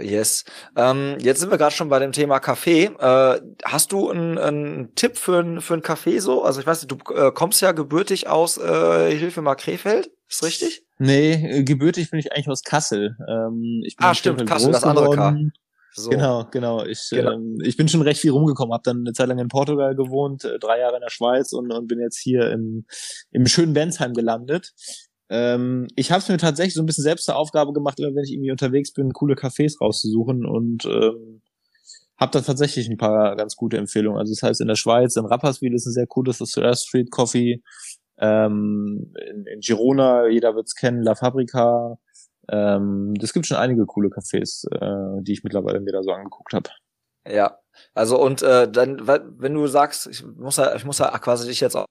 Yes. 0.00 0.44
Ähm, 0.76 1.16
jetzt 1.20 1.40
sind 1.40 1.50
wir 1.50 1.58
gerade 1.58 1.74
schon 1.74 1.88
bei 1.88 1.98
dem 1.98 2.12
Thema 2.12 2.40
Kaffee. 2.40 2.84
Äh, 2.98 3.40
hast 3.64 3.92
du 3.92 4.10
einen, 4.10 4.38
einen 4.38 4.94
Tipp 4.94 5.16
für, 5.16 5.40
ein, 5.40 5.60
für 5.60 5.74
einen 5.74 5.82
Kaffee 5.82 6.18
so? 6.18 6.42
Also 6.42 6.60
ich 6.60 6.66
weiß 6.66 6.82
nicht, 6.82 6.90
du 6.90 7.14
äh, 7.14 7.32
kommst 7.32 7.60
ja 7.60 7.72
gebürtig 7.72 8.28
aus 8.28 8.58
äh, 8.58 9.16
Hilfe 9.16 9.42
mal 9.42 9.54
Krefeld, 9.54 10.10
ist 10.28 10.42
richtig? 10.42 10.84
Nee, 10.98 11.62
gebürtig 11.62 12.10
bin 12.10 12.18
ich 12.18 12.32
eigentlich 12.32 12.48
aus 12.48 12.62
Kassel. 12.62 13.16
Ähm, 13.28 13.82
ich 13.84 13.96
bin 13.96 14.06
ah, 14.06 14.14
stimmt, 14.14 14.46
Kassel, 14.46 14.72
das 14.72 14.84
andere 14.84 15.14
K. 15.14 15.36
So. 15.92 16.10
Genau, 16.10 16.46
genau. 16.50 16.84
Ich, 16.84 17.08
genau. 17.10 17.32
Ähm, 17.32 17.58
ich 17.62 17.76
bin 17.76 17.88
schon 17.88 18.02
recht 18.02 18.20
viel 18.20 18.30
rumgekommen, 18.30 18.72
habe 18.72 18.82
dann 18.84 18.98
eine 18.98 19.12
Zeit 19.12 19.28
lang 19.28 19.38
in 19.38 19.48
Portugal 19.48 19.96
gewohnt, 19.96 20.44
äh, 20.44 20.58
drei 20.58 20.78
Jahre 20.78 20.96
in 20.96 21.00
der 21.00 21.10
Schweiz 21.10 21.52
und, 21.52 21.72
und 21.72 21.88
bin 21.88 21.98
jetzt 22.00 22.18
hier 22.18 22.50
im, 22.50 22.84
im 23.30 23.46
schönen 23.46 23.72
Bensheim 23.72 24.14
gelandet. 24.14 24.72
Ähm, 25.30 25.88
ich 25.96 26.10
habe 26.10 26.20
es 26.20 26.28
mir 26.28 26.38
tatsächlich 26.38 26.74
so 26.74 26.82
ein 26.82 26.86
bisschen 26.86 27.04
selbst 27.04 27.24
zur 27.24 27.36
Aufgabe 27.36 27.72
gemacht, 27.72 28.00
immer 28.00 28.14
wenn 28.14 28.24
ich 28.24 28.32
irgendwie 28.32 28.50
unterwegs 28.50 28.92
bin, 28.92 29.12
coole 29.12 29.34
Cafés 29.34 29.78
rauszusuchen 29.80 30.46
und 30.46 30.86
ähm, 30.86 31.42
habe 32.18 32.32
da 32.32 32.40
tatsächlich 32.40 32.88
ein 32.88 32.96
paar 32.96 33.36
ganz 33.36 33.54
gute 33.56 33.76
Empfehlungen. 33.76 34.18
Also 34.18 34.32
das 34.32 34.42
heißt 34.42 34.60
in 34.60 34.68
der 34.68 34.74
Schweiz, 34.74 35.16
in 35.16 35.26
Rapperswil 35.26 35.74
ist 35.74 35.86
ein 35.86 35.92
sehr 35.92 36.06
cooles, 36.06 36.38
das 36.38 36.56
Air 36.56 36.74
Street 36.74 37.10
Coffee. 37.10 37.62
Ähm, 38.18 39.12
in, 39.30 39.46
in 39.46 39.60
Girona, 39.60 40.26
jeder 40.26 40.56
wird's 40.56 40.74
kennen, 40.74 41.02
La 41.02 41.14
Fabrica. 41.14 41.98
Ähm, 42.50 43.14
das 43.20 43.32
gibt 43.32 43.46
schon 43.46 43.58
einige 43.58 43.86
coole 43.86 44.08
Cafés, 44.08 44.66
äh, 44.72 45.22
die 45.22 45.32
ich 45.32 45.44
mittlerweile 45.44 45.80
mir 45.80 45.92
da 45.92 46.02
so 46.02 46.10
angeguckt 46.10 46.54
habe. 46.54 46.70
Ja, 47.28 47.58
also 47.94 48.20
und 48.20 48.42
äh, 48.42 48.70
dann, 48.70 49.06
wenn 49.06 49.54
du 49.54 49.66
sagst, 49.66 50.06
ich 50.06 50.24
muss 50.24 50.56
ja, 50.56 50.74
ich 50.74 50.84
muss 50.84 50.98
ja 50.98 51.16
quasi 51.18 51.46
dich 51.46 51.60
jetzt 51.60 51.76
auch 51.76 51.84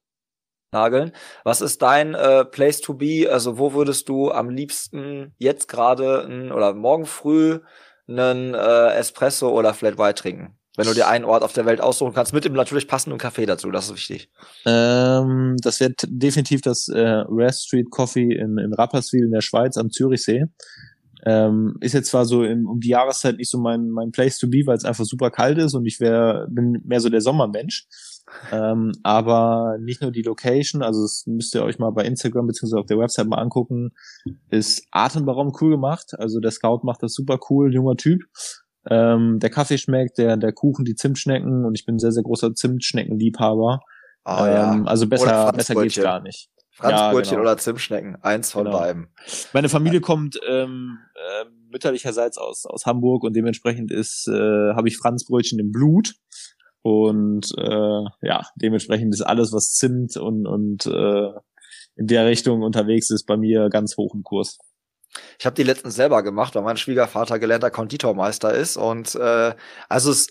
nageln. 0.72 1.12
Was 1.44 1.62
ist 1.62 1.82
dein 1.82 2.14
äh, 2.14 2.46
Place 2.46 2.82
to 2.82 2.94
be? 2.94 3.30
Also 3.32 3.58
wo 3.58 3.74
würdest 3.74 4.10
du 4.10 4.32
am 4.32 4.50
liebsten 4.50 5.34
jetzt 5.38 5.68
gerade 5.68 6.52
oder 6.54 6.74
morgen 6.74 7.06
früh 7.06 7.60
einen 8.08 8.54
äh, 8.54 8.94
Espresso 8.96 9.50
oder 9.50 9.74
Flat 9.74 9.98
White 9.98 10.22
trinken? 10.22 10.58
Wenn 10.78 10.86
du 10.86 10.94
dir 10.94 11.08
einen 11.08 11.26
Ort 11.26 11.42
auf 11.42 11.54
der 11.54 11.66
Welt 11.66 11.82
aussuchen 11.82 12.14
kannst, 12.14 12.34
mit 12.34 12.46
dem 12.46 12.54
natürlich 12.54 12.88
passenden 12.88 13.18
Kaffee 13.18 13.48
dazu, 13.48 13.72
das 13.72 13.86
ist 13.86 13.96
wichtig. 13.96 14.30
Ähm, 14.64 15.56
das 15.64 15.80
wird 15.80 16.04
definitiv 16.06 16.62
das 16.62 16.88
äh, 16.88 17.24
Rare 17.28 17.52
Street 17.52 17.90
Coffee 17.90 18.36
in, 18.36 18.60
in 18.60 18.74
Rapperswil 18.74 19.24
in 19.24 19.32
der 19.32 19.42
Schweiz 19.42 19.76
am 19.76 19.90
Zürichsee. 19.90 20.46
Ähm, 21.26 21.78
ist 21.82 21.94
jetzt 21.94 22.12
zwar 22.12 22.26
so 22.26 22.44
im, 22.44 22.68
um 22.68 22.80
die 22.80 22.90
Jahreszeit 22.90 23.38
nicht 23.38 23.50
so 23.50 23.58
mein, 23.58 23.90
mein 23.90 24.12
Place 24.12 24.38
to 24.38 24.48
be, 24.48 24.62
weil 24.66 24.78
es 24.78 24.86
einfach 24.86 25.04
super 25.04 25.32
kalt 25.32 25.58
ist 25.58 25.74
und 25.74 25.84
ich 25.88 26.00
wär, 26.00 26.46
bin 26.48 26.80
mehr 26.86 27.00
so 27.00 27.10
der 27.10 27.22
Sommermensch. 27.22 27.88
Ähm, 28.52 28.92
aber 29.04 29.78
nicht 29.80 30.02
nur 30.02 30.12
die 30.12 30.22
Location, 30.22 30.82
also 30.82 31.02
das 31.02 31.24
müsst 31.28 31.56
ihr 31.56 31.64
euch 31.64 31.80
mal 31.80 31.92
bei 31.92 32.04
Instagram 32.04 32.48
beziehungsweise 32.48 32.80
auf 32.80 32.86
der 32.86 33.00
Website 33.00 33.28
mal 33.28 33.38
angucken, 33.38 33.92
ist 34.50 34.86
atemberaubend 34.92 35.56
cool 35.62 35.72
gemacht. 35.72 36.14
Also 36.18 36.40
der 36.40 36.52
Scout 36.52 36.82
macht 36.84 37.04
das 37.04 37.14
super 37.14 37.40
cool, 37.50 37.74
junger 37.74 37.96
Typ. 37.96 38.24
Ähm, 38.90 39.40
der 39.40 39.50
Kaffee 39.50 39.78
schmeckt, 39.78 40.18
der, 40.18 40.38
der 40.38 40.54
Kuchen, 40.54 40.86
die 40.86 40.96
Zimtschnecken 40.96 41.66
und 41.66 41.76
ich 41.76 41.86
bin 41.86 42.00
sehr, 42.00 42.12
sehr 42.12 42.24
großer 42.24 42.54
Zimtschneckenliebhaber. 42.54 43.82
Oh, 44.26 44.32
ähm, 44.40 44.46
ja. 44.46 44.84
Also 44.86 45.08
besser, 45.08 45.52
besser 45.54 45.76
geht's 45.76 45.96
gar 45.96 46.22
nicht. 46.22 46.50
Franzbrötchen 46.78 47.34
ja, 47.34 47.40
genau. 47.40 47.52
oder 47.52 47.58
Zimtschnecken, 47.58 48.18
eins 48.22 48.52
von 48.52 48.66
genau. 48.66 48.78
beiden. 48.78 49.08
Meine 49.52 49.68
Familie 49.68 50.00
kommt 50.00 50.40
ähm, 50.48 51.00
äh, 51.16 51.46
mütterlicherseits 51.72 52.38
aus, 52.38 52.66
aus 52.68 52.86
Hamburg 52.86 53.24
und 53.24 53.36
dementsprechend 53.36 53.92
ist, 53.92 54.28
äh, 54.28 54.74
habe 54.76 54.88
ich 54.88 54.98
Franzbrötchen 54.98 55.60
im 55.60 55.72
Blut. 55.72 56.14
Und 56.88 57.54
äh, 57.58 58.06
ja, 58.22 58.44
dementsprechend 58.56 59.14
ist 59.14 59.22
alles, 59.22 59.52
was 59.52 59.74
Zimt 59.74 60.16
und, 60.16 60.48
und 60.48 60.86
äh, 60.86 61.32
in 61.98 62.08
der 62.08 62.26
Richtung 62.28 62.62
unterwegs 62.62 63.10
ist, 63.10 63.26
bei 63.26 63.36
mir 63.36 63.68
ganz 63.68 63.98
hoch 63.98 64.16
im 64.16 64.24
Kurs. 64.24 64.58
Ich 65.38 65.46
habe 65.46 65.54
die 65.54 65.64
letztens 65.64 65.96
selber 65.96 66.24
gemacht, 66.24 66.56
weil 66.56 66.64
mein 66.64 66.78
Schwiegervater 66.78 67.40
gelernter 67.40 67.72
Konditormeister 67.72 68.54
ist. 68.54 68.78
Und 68.78 69.16
äh, 69.16 69.54
also 69.90 70.12
es 70.12 70.30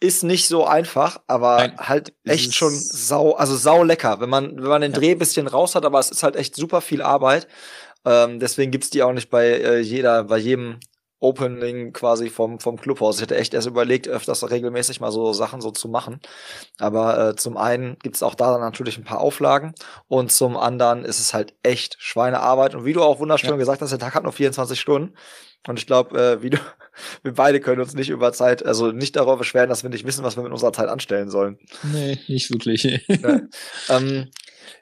ist 0.00 0.24
nicht 0.24 0.48
so 0.48 0.64
einfach, 0.64 1.20
aber 1.26 1.58
Nein, 1.58 1.76
halt 1.76 2.14
echt 2.24 2.54
schon 2.54 2.72
sau, 2.72 3.34
also 3.34 3.54
sau 3.54 3.84
lecker, 3.84 4.18
wenn 4.20 4.30
man, 4.30 4.56
wenn 4.56 4.68
man 4.68 4.80
den 4.80 4.92
ja. 4.92 4.98
Dreh 4.98 5.14
bisschen 5.14 5.46
raus 5.46 5.74
hat, 5.74 5.84
aber 5.84 5.98
es 5.98 6.10
ist 6.10 6.22
halt 6.22 6.36
echt 6.36 6.56
super 6.56 6.80
viel 6.80 7.02
Arbeit. 7.02 7.48
Ähm, 8.06 8.40
deswegen 8.40 8.70
gibt's 8.70 8.88
die 8.88 9.02
auch 9.02 9.12
nicht 9.12 9.28
bei 9.28 9.46
äh, 9.46 9.80
jeder, 9.80 10.24
bei 10.24 10.38
jedem 10.38 10.80
Opening 11.20 11.92
quasi 11.92 12.30
vom, 12.30 12.60
vom 12.60 12.80
Clubhaus. 12.80 13.16
Ich 13.16 13.22
hätte 13.22 13.36
echt 13.36 13.54
erst 13.54 13.66
überlegt, 13.66 14.08
öfters 14.08 14.48
regelmäßig 14.48 15.00
mal 15.00 15.10
so 15.10 15.32
Sachen 15.32 15.60
so 15.60 15.70
zu 15.70 15.88
machen. 15.88 16.20
Aber 16.78 17.30
äh, 17.30 17.36
zum 17.36 17.56
einen 17.56 17.98
gibt's 18.00 18.22
auch 18.22 18.34
da 18.34 18.52
dann 18.52 18.60
natürlich 18.60 18.98
ein 18.98 19.04
paar 19.04 19.20
Auflagen 19.20 19.74
und 20.06 20.30
zum 20.30 20.56
anderen 20.56 21.04
ist 21.04 21.18
es 21.18 21.34
halt 21.34 21.54
echt 21.62 21.96
Schweinearbeit. 21.98 22.74
Und 22.74 22.84
wie 22.84 22.92
du 22.92 23.02
auch 23.02 23.18
wunderschön 23.18 23.50
ja. 23.50 23.56
gesagt 23.56 23.82
hast, 23.82 23.90
der 23.90 23.98
Tag 23.98 24.14
hat 24.14 24.22
nur 24.22 24.32
24 24.32 24.78
Stunden. 24.78 25.14
Und 25.66 25.78
ich 25.78 25.86
glaube, 25.86 26.18
äh, 26.18 26.42
wie 26.42 26.50
du, 26.50 26.58
wir 27.22 27.34
beide 27.34 27.60
können 27.60 27.80
uns 27.80 27.94
nicht 27.94 28.10
über 28.10 28.32
Zeit, 28.32 28.64
also 28.64 28.92
nicht 28.92 29.16
darüber 29.16 29.36
beschweren, 29.36 29.68
dass 29.68 29.82
wir 29.82 29.90
nicht 29.90 30.06
wissen, 30.06 30.24
was 30.24 30.36
wir 30.36 30.44
mit 30.44 30.52
unserer 30.52 30.72
Zeit 30.72 30.88
anstellen 30.88 31.30
sollen. 31.30 31.58
Nee, 31.82 32.18
nicht 32.28 32.50
wirklich. 32.50 32.84
ja. 33.08 33.40
ähm, 33.88 34.30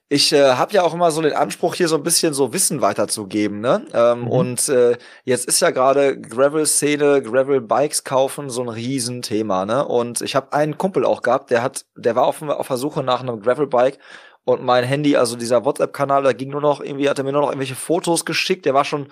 ich 0.09 0.32
äh, 0.32 0.53
habe 0.53 0.72
ja 0.72 0.82
auch 0.82 0.95
immer 0.95 1.11
so 1.11 1.20
den 1.20 1.32
Anspruch, 1.32 1.74
hier 1.74 1.89
so 1.89 1.97
ein 1.97 2.03
bisschen 2.03 2.32
so 2.32 2.53
Wissen 2.53 2.80
weiterzugeben, 2.80 3.61
ne? 3.61 3.84
Ähm, 3.93 4.20
mhm. 4.20 4.28
Und 4.28 4.68
äh, 4.68 4.97
jetzt 5.24 5.47
ist 5.47 5.61
ja 5.61 5.70
gerade 5.70 6.20
Gravel-Szene, 6.20 7.22
Gravel-Bikes 7.22 8.05
kaufen 8.05 8.49
so 8.49 8.62
ein 8.62 8.68
Riesenthema, 8.68 9.66
ne? 9.66 9.87
Und 9.87 10.20
ich 10.22 10.37
habe 10.37 10.53
einen 10.53 10.78
Kumpel 10.78 11.05
auch 11.05 11.22
gehabt, 11.22 11.51
der 11.51 11.62
hat, 11.62 11.87
der 11.97 12.14
war 12.14 12.26
auf, 12.26 12.41
auf 12.43 12.68
der 12.68 12.76
Suche 12.76 13.03
nach 13.03 13.20
einem 13.20 13.41
Gravel-Bike 13.41 13.99
und 14.45 14.62
mein 14.62 14.84
Handy, 14.84 15.16
also 15.16 15.34
dieser 15.34 15.64
WhatsApp-Kanal, 15.64 16.22
da 16.22 16.32
ging 16.32 16.51
nur 16.51 16.61
noch 16.61 16.80
irgendwie, 16.80 17.09
hat 17.11 17.18
er 17.18 17.24
mir 17.24 17.32
nur 17.32 17.41
noch 17.41 17.49
irgendwelche 17.49 17.74
Fotos 17.74 18.24
geschickt. 18.24 18.64
Der 18.64 18.74
war 18.74 18.84
schon 18.84 19.09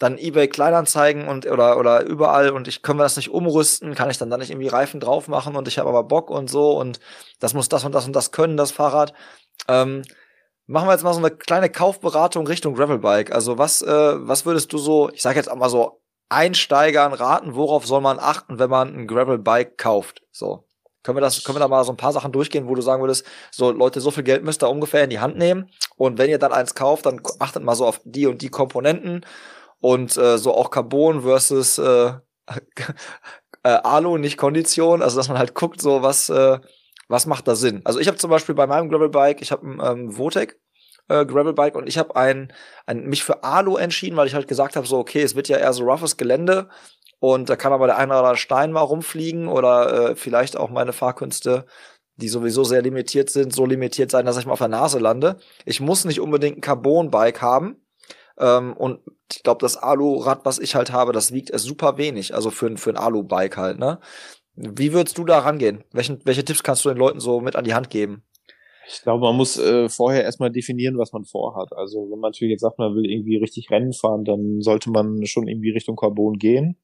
dann 0.00 0.18
eBay 0.18 0.48
Kleinanzeigen 0.48 1.28
und 1.28 1.46
oder 1.46 1.78
oder 1.78 2.02
überall 2.04 2.50
und 2.50 2.66
ich 2.66 2.82
können 2.82 2.98
wir 2.98 3.04
das 3.04 3.16
nicht 3.16 3.30
umrüsten, 3.30 3.94
kann 3.94 4.10
ich 4.10 4.18
dann 4.18 4.28
da 4.28 4.36
nicht 4.36 4.50
irgendwie 4.50 4.66
Reifen 4.66 4.98
drauf 4.98 5.28
machen 5.28 5.54
und 5.54 5.68
ich 5.68 5.78
habe 5.78 5.88
aber 5.88 6.02
Bock 6.02 6.30
und 6.30 6.50
so 6.50 6.76
und 6.76 6.98
das 7.38 7.54
muss 7.54 7.68
das 7.68 7.84
und 7.84 7.94
das 7.94 8.06
und 8.06 8.16
das 8.16 8.32
können 8.32 8.56
das 8.56 8.72
Fahrrad. 8.72 9.12
Ähm, 9.68 10.02
machen 10.66 10.88
wir 10.88 10.92
jetzt 10.92 11.04
mal 11.04 11.12
so 11.12 11.18
eine 11.18 11.30
kleine 11.30 11.70
Kaufberatung 11.70 12.46
Richtung 12.46 12.74
Gravelbike. 12.74 13.32
Also 13.32 13.58
was, 13.58 13.82
äh, 13.82 13.88
was 13.88 14.46
würdest 14.46 14.72
du 14.72 14.78
so, 14.78 15.10
ich 15.10 15.22
sage 15.22 15.36
jetzt 15.36 15.50
auch 15.50 15.56
mal 15.56 15.70
so, 15.70 16.02
Einsteigern 16.28 17.12
raten, 17.12 17.54
worauf 17.54 17.86
soll 17.86 18.00
man 18.00 18.18
achten, 18.18 18.58
wenn 18.58 18.70
man 18.70 18.94
ein 18.94 19.06
Gravelbike 19.06 19.76
kauft? 19.76 20.22
So. 20.32 20.64
Können 21.02 21.16
wir 21.16 21.20
das, 21.20 21.42
können 21.42 21.56
wir 21.56 21.60
da 21.60 21.68
mal 21.68 21.84
so 21.84 21.92
ein 21.92 21.96
paar 21.96 22.12
Sachen 22.12 22.30
durchgehen, 22.30 22.68
wo 22.68 22.74
du 22.74 22.82
sagen 22.82 23.02
würdest, 23.02 23.26
so 23.50 23.72
Leute, 23.72 24.00
so 24.00 24.12
viel 24.12 24.22
Geld 24.22 24.44
müsst 24.44 24.62
ihr 24.62 24.70
ungefähr 24.70 25.04
in 25.04 25.10
die 25.10 25.18
Hand 25.18 25.36
nehmen. 25.36 25.68
Und 25.96 26.16
wenn 26.16 26.30
ihr 26.30 26.38
dann 26.38 26.52
eins 26.52 26.74
kauft, 26.74 27.06
dann 27.06 27.20
achtet 27.40 27.64
mal 27.64 27.74
so 27.74 27.86
auf 27.86 28.00
die 28.04 28.26
und 28.26 28.40
die 28.40 28.50
Komponenten 28.50 29.26
und 29.80 30.16
äh, 30.16 30.38
so 30.38 30.54
auch 30.54 30.70
Carbon 30.70 31.22
versus 31.22 31.78
äh, 31.78 32.12
äh, 33.64 33.68
Alu, 33.68 34.16
nicht 34.16 34.38
Kondition. 34.38 35.02
Also 35.02 35.16
dass 35.16 35.28
man 35.28 35.38
halt 35.38 35.54
guckt, 35.54 35.80
so 35.80 36.02
was, 36.02 36.28
äh, 36.28 36.60
was 37.12 37.26
macht 37.26 37.46
da 37.46 37.54
Sinn? 37.54 37.82
Also 37.84 38.00
ich 38.00 38.08
habe 38.08 38.18
zum 38.18 38.30
Beispiel 38.30 38.54
bei 38.54 38.66
meinem 38.66 38.88
Gravelbike, 38.88 39.42
ich 39.42 39.52
habe 39.52 39.66
ein 39.66 39.80
ähm, 39.82 40.18
Votec 40.18 40.58
äh, 41.08 41.24
Gravelbike 41.26 41.76
und 41.76 41.86
ich 41.88 41.98
habe 41.98 42.16
ein, 42.16 42.52
ein, 42.86 43.04
mich 43.04 43.22
für 43.22 43.44
Alu 43.44 43.76
entschieden, 43.76 44.16
weil 44.16 44.26
ich 44.26 44.34
halt 44.34 44.48
gesagt 44.48 44.76
habe, 44.76 44.86
so 44.86 44.98
okay, 44.98 45.22
es 45.22 45.36
wird 45.36 45.48
ja 45.48 45.58
eher 45.58 45.72
so 45.72 45.84
roughes 45.84 46.16
Gelände 46.16 46.68
und 47.20 47.48
da 47.50 47.56
kann 47.56 47.72
aber 47.72 47.86
der 47.86 47.98
eine 47.98 48.12
oder 48.12 48.18
andere 48.18 48.36
Stein 48.36 48.72
mal 48.72 48.80
rumfliegen 48.80 49.46
oder 49.46 50.10
äh, 50.10 50.16
vielleicht 50.16 50.56
auch 50.56 50.70
meine 50.70 50.92
Fahrkünste, 50.92 51.66
die 52.16 52.28
sowieso 52.28 52.64
sehr 52.64 52.82
limitiert 52.82 53.30
sind, 53.30 53.52
so 53.52 53.66
limitiert 53.66 54.10
sein, 54.10 54.26
dass 54.26 54.38
ich 54.38 54.46
mal 54.46 54.52
auf 54.52 54.58
der 54.58 54.68
Nase 54.68 54.98
lande. 54.98 55.38
Ich 55.64 55.80
muss 55.80 56.04
nicht 56.04 56.20
unbedingt 56.20 56.58
ein 56.58 56.60
Carbon-Bike 56.62 57.40
haben. 57.40 57.76
Ähm, 58.38 58.74
und 58.76 59.00
ich 59.30 59.42
glaube, 59.42 59.60
das 59.60 59.76
Alu-Rad, 59.76 60.44
was 60.44 60.58
ich 60.58 60.74
halt 60.74 60.92
habe, 60.92 61.12
das 61.12 61.32
wiegt 61.32 61.56
super 61.58 61.96
wenig. 61.96 62.34
Also 62.34 62.50
für, 62.50 62.76
für 62.76 62.90
ein 62.90 62.96
Alu-Bike 62.96 63.56
halt, 63.56 63.78
ne? 63.78 64.00
Wie 64.54 64.92
würdest 64.92 65.16
du 65.18 65.24
da 65.24 65.38
rangehen? 65.38 65.84
Welchen, 65.92 66.20
welche 66.24 66.44
Tipps 66.44 66.62
kannst 66.62 66.84
du 66.84 66.90
den 66.90 66.98
Leuten 66.98 67.20
so 67.20 67.40
mit 67.40 67.56
an 67.56 67.64
die 67.64 67.74
Hand 67.74 67.90
geben? 67.90 68.22
Ich 68.86 69.02
glaube, 69.02 69.24
man 69.24 69.36
muss 69.36 69.58
äh, 69.58 69.88
vorher 69.88 70.24
erstmal 70.24 70.50
definieren, 70.50 70.98
was 70.98 71.12
man 71.12 71.24
vorhat. 71.24 71.72
Also 71.72 72.02
wenn 72.10 72.18
man 72.18 72.30
natürlich 72.30 72.52
jetzt 72.52 72.62
sagt, 72.62 72.78
man 72.78 72.94
will 72.94 73.08
irgendwie 73.08 73.36
richtig 73.36 73.70
Rennen 73.70 73.92
fahren, 73.92 74.24
dann 74.24 74.60
sollte 74.60 74.90
man 74.90 75.24
schon 75.24 75.48
irgendwie 75.48 75.70
Richtung 75.70 75.96
Carbon 75.96 76.38
gehen. 76.38 76.76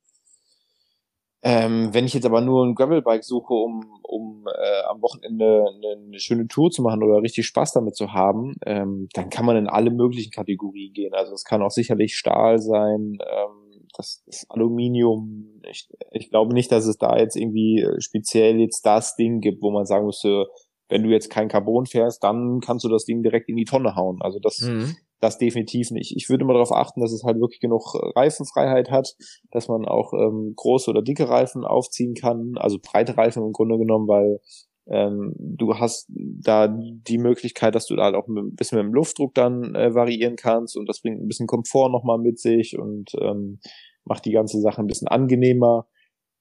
Ähm, 1.42 1.94
wenn 1.94 2.04
ich 2.04 2.14
jetzt 2.14 2.26
aber 2.26 2.40
nur 2.40 2.64
ein 2.64 2.74
Gravelbike 2.74 3.22
suche, 3.22 3.54
um, 3.54 4.00
um 4.02 4.46
äh, 4.48 4.82
am 4.88 5.00
Wochenende 5.02 5.66
eine, 5.68 6.18
schöne 6.18 6.48
Tour 6.48 6.70
zu 6.70 6.82
machen 6.82 7.02
oder 7.02 7.22
richtig 7.22 7.46
Spaß 7.46 7.72
damit 7.74 7.94
zu 7.94 8.12
haben, 8.12 8.56
ähm, 8.66 9.08
dann 9.12 9.30
kann 9.30 9.46
man 9.46 9.56
in 9.56 9.68
alle 9.68 9.90
möglichen 9.90 10.32
Kategorien 10.32 10.92
gehen. 10.92 11.14
Also 11.14 11.34
es 11.34 11.44
kann 11.44 11.62
auch 11.62 11.70
sicherlich 11.70 12.16
Stahl 12.16 12.58
sein, 12.58 13.18
ähm, 13.20 13.67
das, 13.98 14.22
das 14.26 14.46
Aluminium, 14.48 15.60
ich, 15.68 15.88
ich 16.12 16.30
glaube 16.30 16.54
nicht, 16.54 16.72
dass 16.72 16.86
es 16.86 16.96
da 16.96 17.18
jetzt 17.18 17.36
irgendwie 17.36 17.80
äh, 17.80 18.00
speziell 18.00 18.60
jetzt 18.60 18.86
das 18.86 19.16
Ding 19.16 19.40
gibt, 19.40 19.60
wo 19.60 19.70
man 19.70 19.84
sagen 19.84 20.06
müsste, 20.06 20.46
wenn 20.88 21.02
du 21.02 21.10
jetzt 21.10 21.28
kein 21.28 21.48
Carbon 21.48 21.84
fährst, 21.84 22.22
dann 22.22 22.60
kannst 22.60 22.84
du 22.84 22.88
das 22.88 23.04
Ding 23.04 23.22
direkt 23.22 23.48
in 23.48 23.56
die 23.56 23.64
Tonne 23.64 23.94
hauen. 23.94 24.18
Also 24.20 24.38
das, 24.38 24.60
mhm. 24.60 24.96
das 25.20 25.36
definitiv 25.36 25.90
nicht. 25.90 26.14
Ich 26.16 26.30
würde 26.30 26.44
immer 26.44 26.54
darauf 26.54 26.72
achten, 26.72 27.00
dass 27.00 27.12
es 27.12 27.24
halt 27.24 27.40
wirklich 27.40 27.60
genug 27.60 27.94
Reifenfreiheit 28.16 28.90
hat, 28.90 29.14
dass 29.50 29.68
man 29.68 29.84
auch 29.84 30.12
ähm, 30.14 30.54
große 30.56 30.90
oder 30.90 31.02
dicke 31.02 31.28
Reifen 31.28 31.64
aufziehen 31.64 32.14
kann, 32.14 32.52
also 32.56 32.78
breite 32.80 33.16
Reifen 33.18 33.42
im 33.42 33.52
Grunde 33.52 33.78
genommen, 33.78 34.08
weil 34.08 34.38
ähm, 34.90 35.34
du 35.38 35.74
hast 35.74 36.06
da 36.08 36.68
die 36.68 37.18
Möglichkeit, 37.18 37.74
dass 37.74 37.86
du 37.86 37.96
da 37.96 38.04
halt 38.04 38.14
auch 38.14 38.26
ein 38.26 38.54
bisschen 38.54 38.78
mit 38.78 38.86
dem 38.86 38.94
Luftdruck 38.94 39.34
dann 39.34 39.74
äh, 39.74 39.94
variieren 39.94 40.36
kannst 40.36 40.76
und 40.76 40.88
das 40.88 41.02
bringt 41.02 41.20
ein 41.20 41.28
bisschen 41.28 41.46
Komfort 41.46 41.90
nochmal 41.90 42.18
mit 42.18 42.38
sich 42.38 42.78
und 42.78 43.10
ähm, 43.20 43.60
macht 44.08 44.24
die 44.24 44.32
ganze 44.32 44.60
Sache 44.60 44.80
ein 44.80 44.86
bisschen 44.86 45.08
angenehmer. 45.08 45.86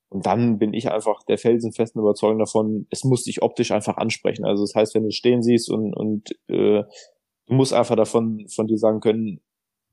Und 0.09 0.25
dann 0.25 0.57
bin 0.57 0.73
ich 0.73 0.89
einfach 0.89 1.23
der 1.23 1.37
felsenfesten 1.37 2.01
Überzeugung 2.01 2.39
davon, 2.39 2.87
es 2.89 3.03
muss 3.03 3.23
dich 3.23 3.41
optisch 3.41 3.71
einfach 3.71 3.97
ansprechen. 3.97 4.45
Also 4.45 4.63
das 4.63 4.73
heißt, 4.73 4.95
wenn 4.95 5.03
du 5.03 5.11
stehen 5.11 5.43
siehst 5.43 5.69
und, 5.69 5.93
und 5.93 6.31
äh, 6.47 6.83
du 7.47 7.53
musst 7.53 7.73
einfach 7.73 7.95
davon 7.95 8.47
von 8.47 8.67
dir 8.67 8.77
sagen 8.77 9.01
können, 9.01 9.41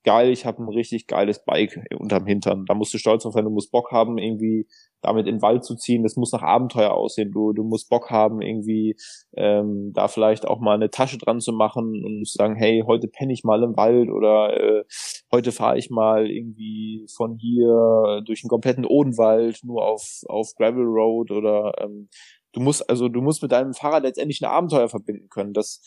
geil, 0.05 0.31
ich 0.31 0.47
habe 0.47 0.63
ein 0.63 0.69
richtig 0.69 1.07
geiles 1.07 1.45
Bike 1.45 1.81
unterm 1.99 2.27
Hintern. 2.27 2.65
Da 2.67 2.75
musst 2.75 2.95
du 2.95 2.99
stolz 2.99 3.23
drauf 3.23 3.33
sein, 3.33 3.45
du 3.45 3.51
musst 3.51 3.73
Bock 3.73 3.91
haben, 3.91 4.19
irgendwie 4.19 4.69
damit 5.01 5.27
in 5.27 5.37
den 5.37 5.43
Wald 5.43 5.65
zu 5.65 5.75
ziehen. 5.75 6.03
Das 6.03 6.17
muss 6.17 6.33
nach 6.33 6.43
Abenteuer 6.43 6.93
aussehen. 6.93 7.33
Du, 7.33 7.53
du 7.53 7.65
musst 7.65 7.89
Bock 7.89 8.11
haben, 8.11 8.41
irgendwie 8.41 8.97
ähm, 9.37 9.93
da 9.95 10.09
vielleicht 10.09 10.47
auch 10.47 10.61
mal 10.61 10.75
eine 10.75 10.91
Tasche 10.91 11.19
dran 11.19 11.41
zu 11.41 11.53
machen 11.53 12.05
und 12.05 12.27
zu 12.27 12.37
sagen, 12.37 12.55
hey, 12.55 12.85
heute 12.87 13.09
penne 13.09 13.33
ich 13.33 13.45
mal 13.45 13.63
im 13.63 13.77
Wald 13.77 14.11
oder 14.11 14.57
äh, 14.57 14.85
heute 15.33 15.53
fahre 15.53 15.79
ich 15.79 15.91
mal 15.91 16.31
irgendwie 16.31 17.07
von 17.15 17.37
hier 17.39 18.23
durch 18.25 18.45
einen 18.45 18.51
kompletten 18.51 18.85
Odenwald 18.85 19.61
nur 19.65 19.85
auf, 19.85 20.21
auf 20.29 20.55
Gravel 20.57 20.85
Road 20.85 21.31
oder 21.31 21.73
ähm, 21.81 22.09
du 22.53 22.61
musst, 22.61 22.89
also 22.89 23.09
du 23.09 23.21
musst 23.21 23.43
mit 23.43 23.53
deinem 23.53 23.75
Fahrrad 23.75 24.05
letztendlich 24.05 24.41
ein 24.43 24.51
Abenteuer 24.51 24.89
verbinden 24.89 25.29
können. 25.29 25.53
Das 25.53 25.83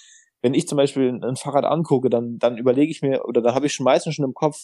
wenn 0.48 0.54
ich 0.54 0.66
zum 0.66 0.78
Beispiel 0.78 1.10
ein 1.10 1.36
Fahrrad 1.36 1.66
angucke, 1.66 2.10
dann, 2.10 2.40
dann 2.40 2.58
überlege 2.58 2.90
ich 2.90 3.02
mir, 3.02 3.26
oder 3.26 3.42
da 3.42 3.54
habe 3.54 3.66
ich 3.66 3.74
schon 3.74 3.84
meistens 3.84 4.16
schon 4.16 4.24
im 4.24 4.34
Kopf, 4.34 4.64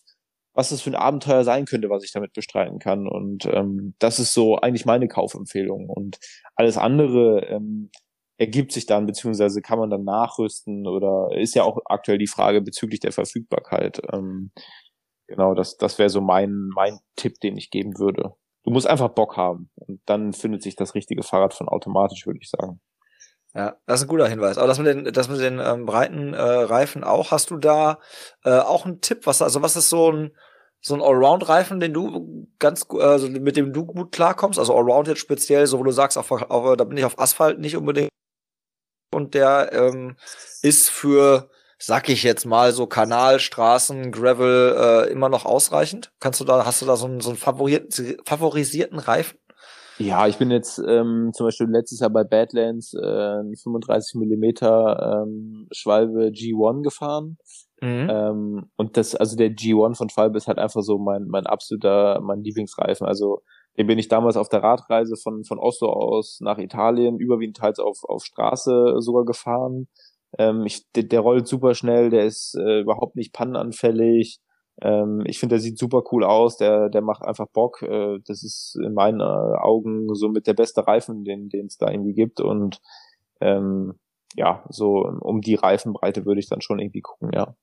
was 0.53 0.69
das 0.69 0.81
für 0.81 0.91
ein 0.91 0.95
Abenteuer 0.95 1.43
sein 1.43 1.65
könnte, 1.65 1.89
was 1.89 2.05
ich 2.05 2.13
damit 2.13 2.31
bestreiten 2.31 2.79
kann. 2.79 3.05
Und 3.05 3.45
ähm, 3.47 3.93
das 3.99 4.17
ist 4.17 4.33
so 4.33 4.55
eigentlich 4.55 4.85
meine 4.85 5.09
Kaufempfehlung. 5.09 5.89
Und 5.89 6.19
alles 6.55 6.77
andere 6.77 7.45
ähm, 7.47 7.91
ergibt 8.37 8.71
sich 8.71 8.85
dann, 8.85 9.05
beziehungsweise 9.07 9.61
kann 9.61 9.77
man 9.77 9.89
dann 9.89 10.05
nachrüsten 10.05 10.87
oder 10.87 11.35
ist 11.35 11.53
ja 11.53 11.63
auch 11.63 11.79
aktuell 11.83 12.17
die 12.17 12.27
Frage 12.27 12.61
bezüglich 12.61 13.01
der 13.01 13.11
Verfügbarkeit. 13.11 14.01
Ähm, 14.13 14.51
genau, 15.27 15.53
das, 15.53 15.75
das 15.75 15.99
wäre 15.99 16.09
so 16.09 16.21
mein, 16.21 16.69
mein 16.73 16.99
Tipp, 17.17 17.41
den 17.41 17.57
ich 17.57 17.71
geben 17.71 17.99
würde. 17.99 18.35
Du 18.63 18.71
musst 18.71 18.87
einfach 18.87 19.09
Bock 19.09 19.35
haben 19.35 19.69
und 19.75 19.99
dann 20.05 20.31
findet 20.31 20.63
sich 20.63 20.77
das 20.77 20.95
richtige 20.95 21.23
Fahrrad 21.23 21.53
von 21.53 21.67
automatisch, 21.67 22.25
würde 22.25 22.39
ich 22.41 22.49
sagen. 22.49 22.79
Ja, 23.55 23.77
das 23.85 23.99
ist 23.99 24.05
ein 24.05 24.09
guter 24.09 24.27
Hinweis. 24.27 24.57
Aber 24.57 24.67
das 24.67 24.79
mit 24.79 24.87
den, 24.87 25.13
das 25.13 25.29
mit 25.29 25.39
den 25.39 25.59
ähm, 25.59 25.85
breiten 25.85 26.33
äh, 26.33 26.41
Reifen 26.41 27.03
auch, 27.03 27.31
hast 27.31 27.51
du 27.51 27.57
da 27.57 27.99
äh, 28.43 28.57
auch 28.57 28.85
einen 28.85 28.99
Tipp? 29.01 29.27
Was, 29.27 29.41
also 29.43 29.61
was 29.61 29.75
ist 29.75 29.89
so 29.89 30.11
ein, 30.11 30.35
so 30.81 30.95
ein 30.95 31.01
Allround-Reifen, 31.01 31.79
den 31.79 31.93
du 31.93 32.47
ganz, 32.57 32.87
also 32.89 33.29
mit 33.29 33.55
dem 33.55 33.71
du 33.71 33.85
gut 33.85 34.11
klarkommst? 34.11 34.57
Also 34.57 34.75
Allround 34.75 35.07
jetzt 35.07 35.19
speziell, 35.19 35.67
so 35.67 35.77
wo 35.79 35.83
du 35.83 35.91
sagst, 35.91 36.17
auf, 36.17 36.31
auf, 36.31 36.77
da 36.77 36.83
bin 36.83 36.97
ich 36.97 37.05
auf 37.05 37.19
Asphalt 37.19 37.59
nicht 37.59 37.77
unbedingt. 37.77 38.09
Und 39.13 39.35
der 39.35 39.71
ähm, 39.71 40.17
ist 40.63 40.89
für, 40.89 41.51
sag 41.77 42.09
ich 42.09 42.23
jetzt 42.23 42.45
mal, 42.47 42.73
so 42.73 42.87
Kanalstraßen, 42.87 44.11
Gravel 44.11 45.05
äh, 45.07 45.11
immer 45.11 45.29
noch 45.29 45.45
ausreichend? 45.45 46.11
Kannst 46.19 46.39
du 46.39 46.45
da, 46.45 46.65
hast 46.65 46.81
du 46.81 46.87
da 46.87 46.95
so 46.95 47.05
einen, 47.05 47.21
so 47.21 47.29
einen 47.29 47.37
favorisierten 47.37 48.97
Reifen? 48.97 49.37
Ja, 49.99 50.27
ich 50.27 50.37
bin 50.37 50.49
jetzt 50.51 50.79
ähm, 50.79 51.31
zum 51.33 51.47
Beispiel 51.47 51.67
letztes 51.67 51.99
Jahr 51.99 52.09
bei 52.09 52.23
Badlands 52.23 52.93
äh, 52.93 53.43
35 53.63 54.15
Millimeter 54.15 55.23
ähm, 55.23 55.67
Schwalbe 55.71 56.27
G1 56.27 56.83
gefahren. 56.83 57.37
Mhm. 57.81 58.07
Ähm, 58.09 58.71
und 58.75 58.97
das, 58.97 59.15
also 59.15 59.35
der 59.35 59.51
G1 59.51 59.97
von 59.97 60.09
Schwalbe 60.09 60.37
ist 60.37 60.47
halt 60.47 60.57
einfach 60.57 60.81
so 60.81 60.97
mein, 60.97 61.25
mein 61.27 61.45
absoluter, 61.45 62.21
mein 62.21 62.41
Lieblingsreifen. 62.43 63.05
Also 63.05 63.41
den 63.77 63.87
bin 63.87 63.99
ich 63.99 64.07
damals 64.07 64.37
auf 64.37 64.49
der 64.49 64.63
Radreise 64.63 65.15
von, 65.15 65.43
von 65.43 65.59
Oslo 65.59 65.91
aus 65.91 66.39
nach 66.41 66.57
Italien, 66.59 67.19
überwiegend 67.19 67.57
teils 67.57 67.79
auf, 67.79 68.03
auf 68.03 68.23
Straße 68.23 68.95
sogar 68.99 69.25
gefahren. 69.25 69.87
Ähm, 70.37 70.65
ich, 70.65 70.89
der, 70.93 71.03
der 71.03 71.19
rollt 71.19 71.47
super 71.47 71.75
schnell, 71.75 72.09
der 72.09 72.25
ist 72.25 72.55
äh, 72.55 72.81
überhaupt 72.81 73.15
nicht 73.15 73.33
pannenanfällig. 73.33 74.39
Ähm, 74.81 75.23
ich 75.25 75.39
finde, 75.39 75.55
der 75.55 75.61
sieht 75.61 75.77
super 75.77 76.03
cool 76.11 76.23
aus, 76.23 76.57
der, 76.57 76.89
der 76.89 77.01
macht 77.01 77.23
einfach 77.23 77.47
Bock. 77.47 77.81
Äh, 77.81 78.19
das 78.25 78.43
ist 78.43 78.77
in 78.83 78.93
meinen 78.93 79.19
äh, 79.19 79.23
Augen 79.23 80.13
so 80.15 80.29
mit 80.29 80.47
der 80.47 80.53
beste 80.53 80.87
Reifen, 80.87 81.23
den 81.23 81.49
den 81.49 81.67
es 81.67 81.77
da 81.77 81.89
irgendwie 81.89 82.13
gibt. 82.13 82.39
Und 82.39 82.81
ähm, 83.41 83.99
ja, 84.35 84.63
so 84.69 85.05
um 85.21 85.41
die 85.41 85.55
Reifenbreite 85.55 86.25
würde 86.25 86.39
ich 86.39 86.49
dann 86.49 86.61
schon 86.61 86.79
irgendwie 86.79 87.01
gucken, 87.01 87.31
ja. 87.33 87.55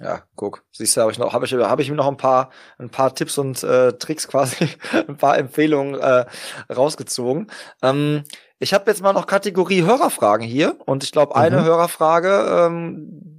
Ja, 0.00 0.22
guck. 0.36 0.64
Siehst 0.70 0.96
du, 0.96 1.00
habe 1.00 1.10
ich 1.10 1.18
noch, 1.18 1.32
habe 1.32 1.44
ich, 1.44 1.52
habe 1.52 1.82
ich 1.82 1.90
mir 1.90 1.96
noch 1.96 2.06
ein 2.06 2.16
paar, 2.16 2.50
ein 2.78 2.88
paar 2.90 3.14
Tipps 3.14 3.36
und 3.36 3.62
äh, 3.64 3.94
Tricks 3.94 4.28
quasi, 4.28 4.68
ein 5.08 5.16
paar 5.16 5.36
Empfehlungen 5.36 5.98
äh, 5.98 6.24
rausgezogen. 6.72 7.50
Ähm, 7.82 8.22
ich 8.60 8.74
habe 8.74 8.90
jetzt 8.90 9.02
mal 9.02 9.12
noch 9.12 9.26
Kategorie 9.26 9.82
Hörerfragen 9.82 10.46
hier 10.46 10.76
und 10.86 11.02
ich 11.02 11.10
glaube, 11.10 11.34
eine 11.34 11.60
mhm. 11.60 11.64
Hörerfrage 11.64 12.66
ähm, 12.66 13.37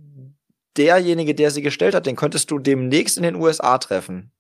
derjenige, 0.78 1.36
der 1.36 1.52
sie 1.52 1.62
gestellt 1.62 1.96
hat, 1.96 2.06
den 2.06 2.16
könntest 2.16 2.52
du 2.52 2.60
demnächst 2.60 3.18
in 3.18 3.24
den 3.24 3.36
USA 3.36 3.78
treffen. 3.78 4.32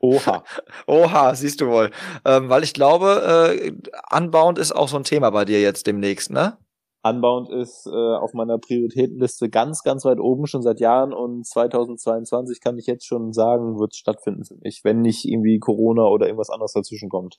Oha. 0.00 0.44
Oha, 0.86 1.34
siehst 1.34 1.60
du 1.60 1.68
wohl. 1.68 1.90
Ähm, 2.24 2.48
weil 2.48 2.62
ich 2.62 2.74
glaube, 2.74 3.52
äh, 3.60 3.72
Unbound 4.16 4.58
ist 4.58 4.72
auch 4.72 4.88
so 4.88 4.96
ein 4.96 5.04
Thema 5.04 5.30
bei 5.30 5.44
dir 5.44 5.60
jetzt 5.60 5.86
demnächst, 5.86 6.30
ne? 6.30 6.56
Unbound 7.02 7.48
ist 7.50 7.86
äh, 7.86 7.90
auf 7.90 8.34
meiner 8.34 8.58
Prioritätenliste 8.58 9.48
ganz, 9.48 9.82
ganz 9.82 10.04
weit 10.04 10.18
oben 10.18 10.46
schon 10.46 10.62
seit 10.62 10.80
Jahren 10.80 11.12
und 11.12 11.46
2022 11.46 12.60
kann 12.60 12.76
ich 12.76 12.86
jetzt 12.86 13.06
schon 13.06 13.32
sagen, 13.32 13.78
wird 13.78 13.92
es 13.92 13.98
stattfinden 13.98 14.44
für 14.44 14.56
mich, 14.56 14.82
wenn 14.82 15.00
nicht 15.00 15.24
irgendwie 15.24 15.58
Corona 15.58 16.04
oder 16.04 16.26
irgendwas 16.26 16.50
anderes 16.50 16.72
dazwischen 16.72 17.08
kommt. 17.08 17.38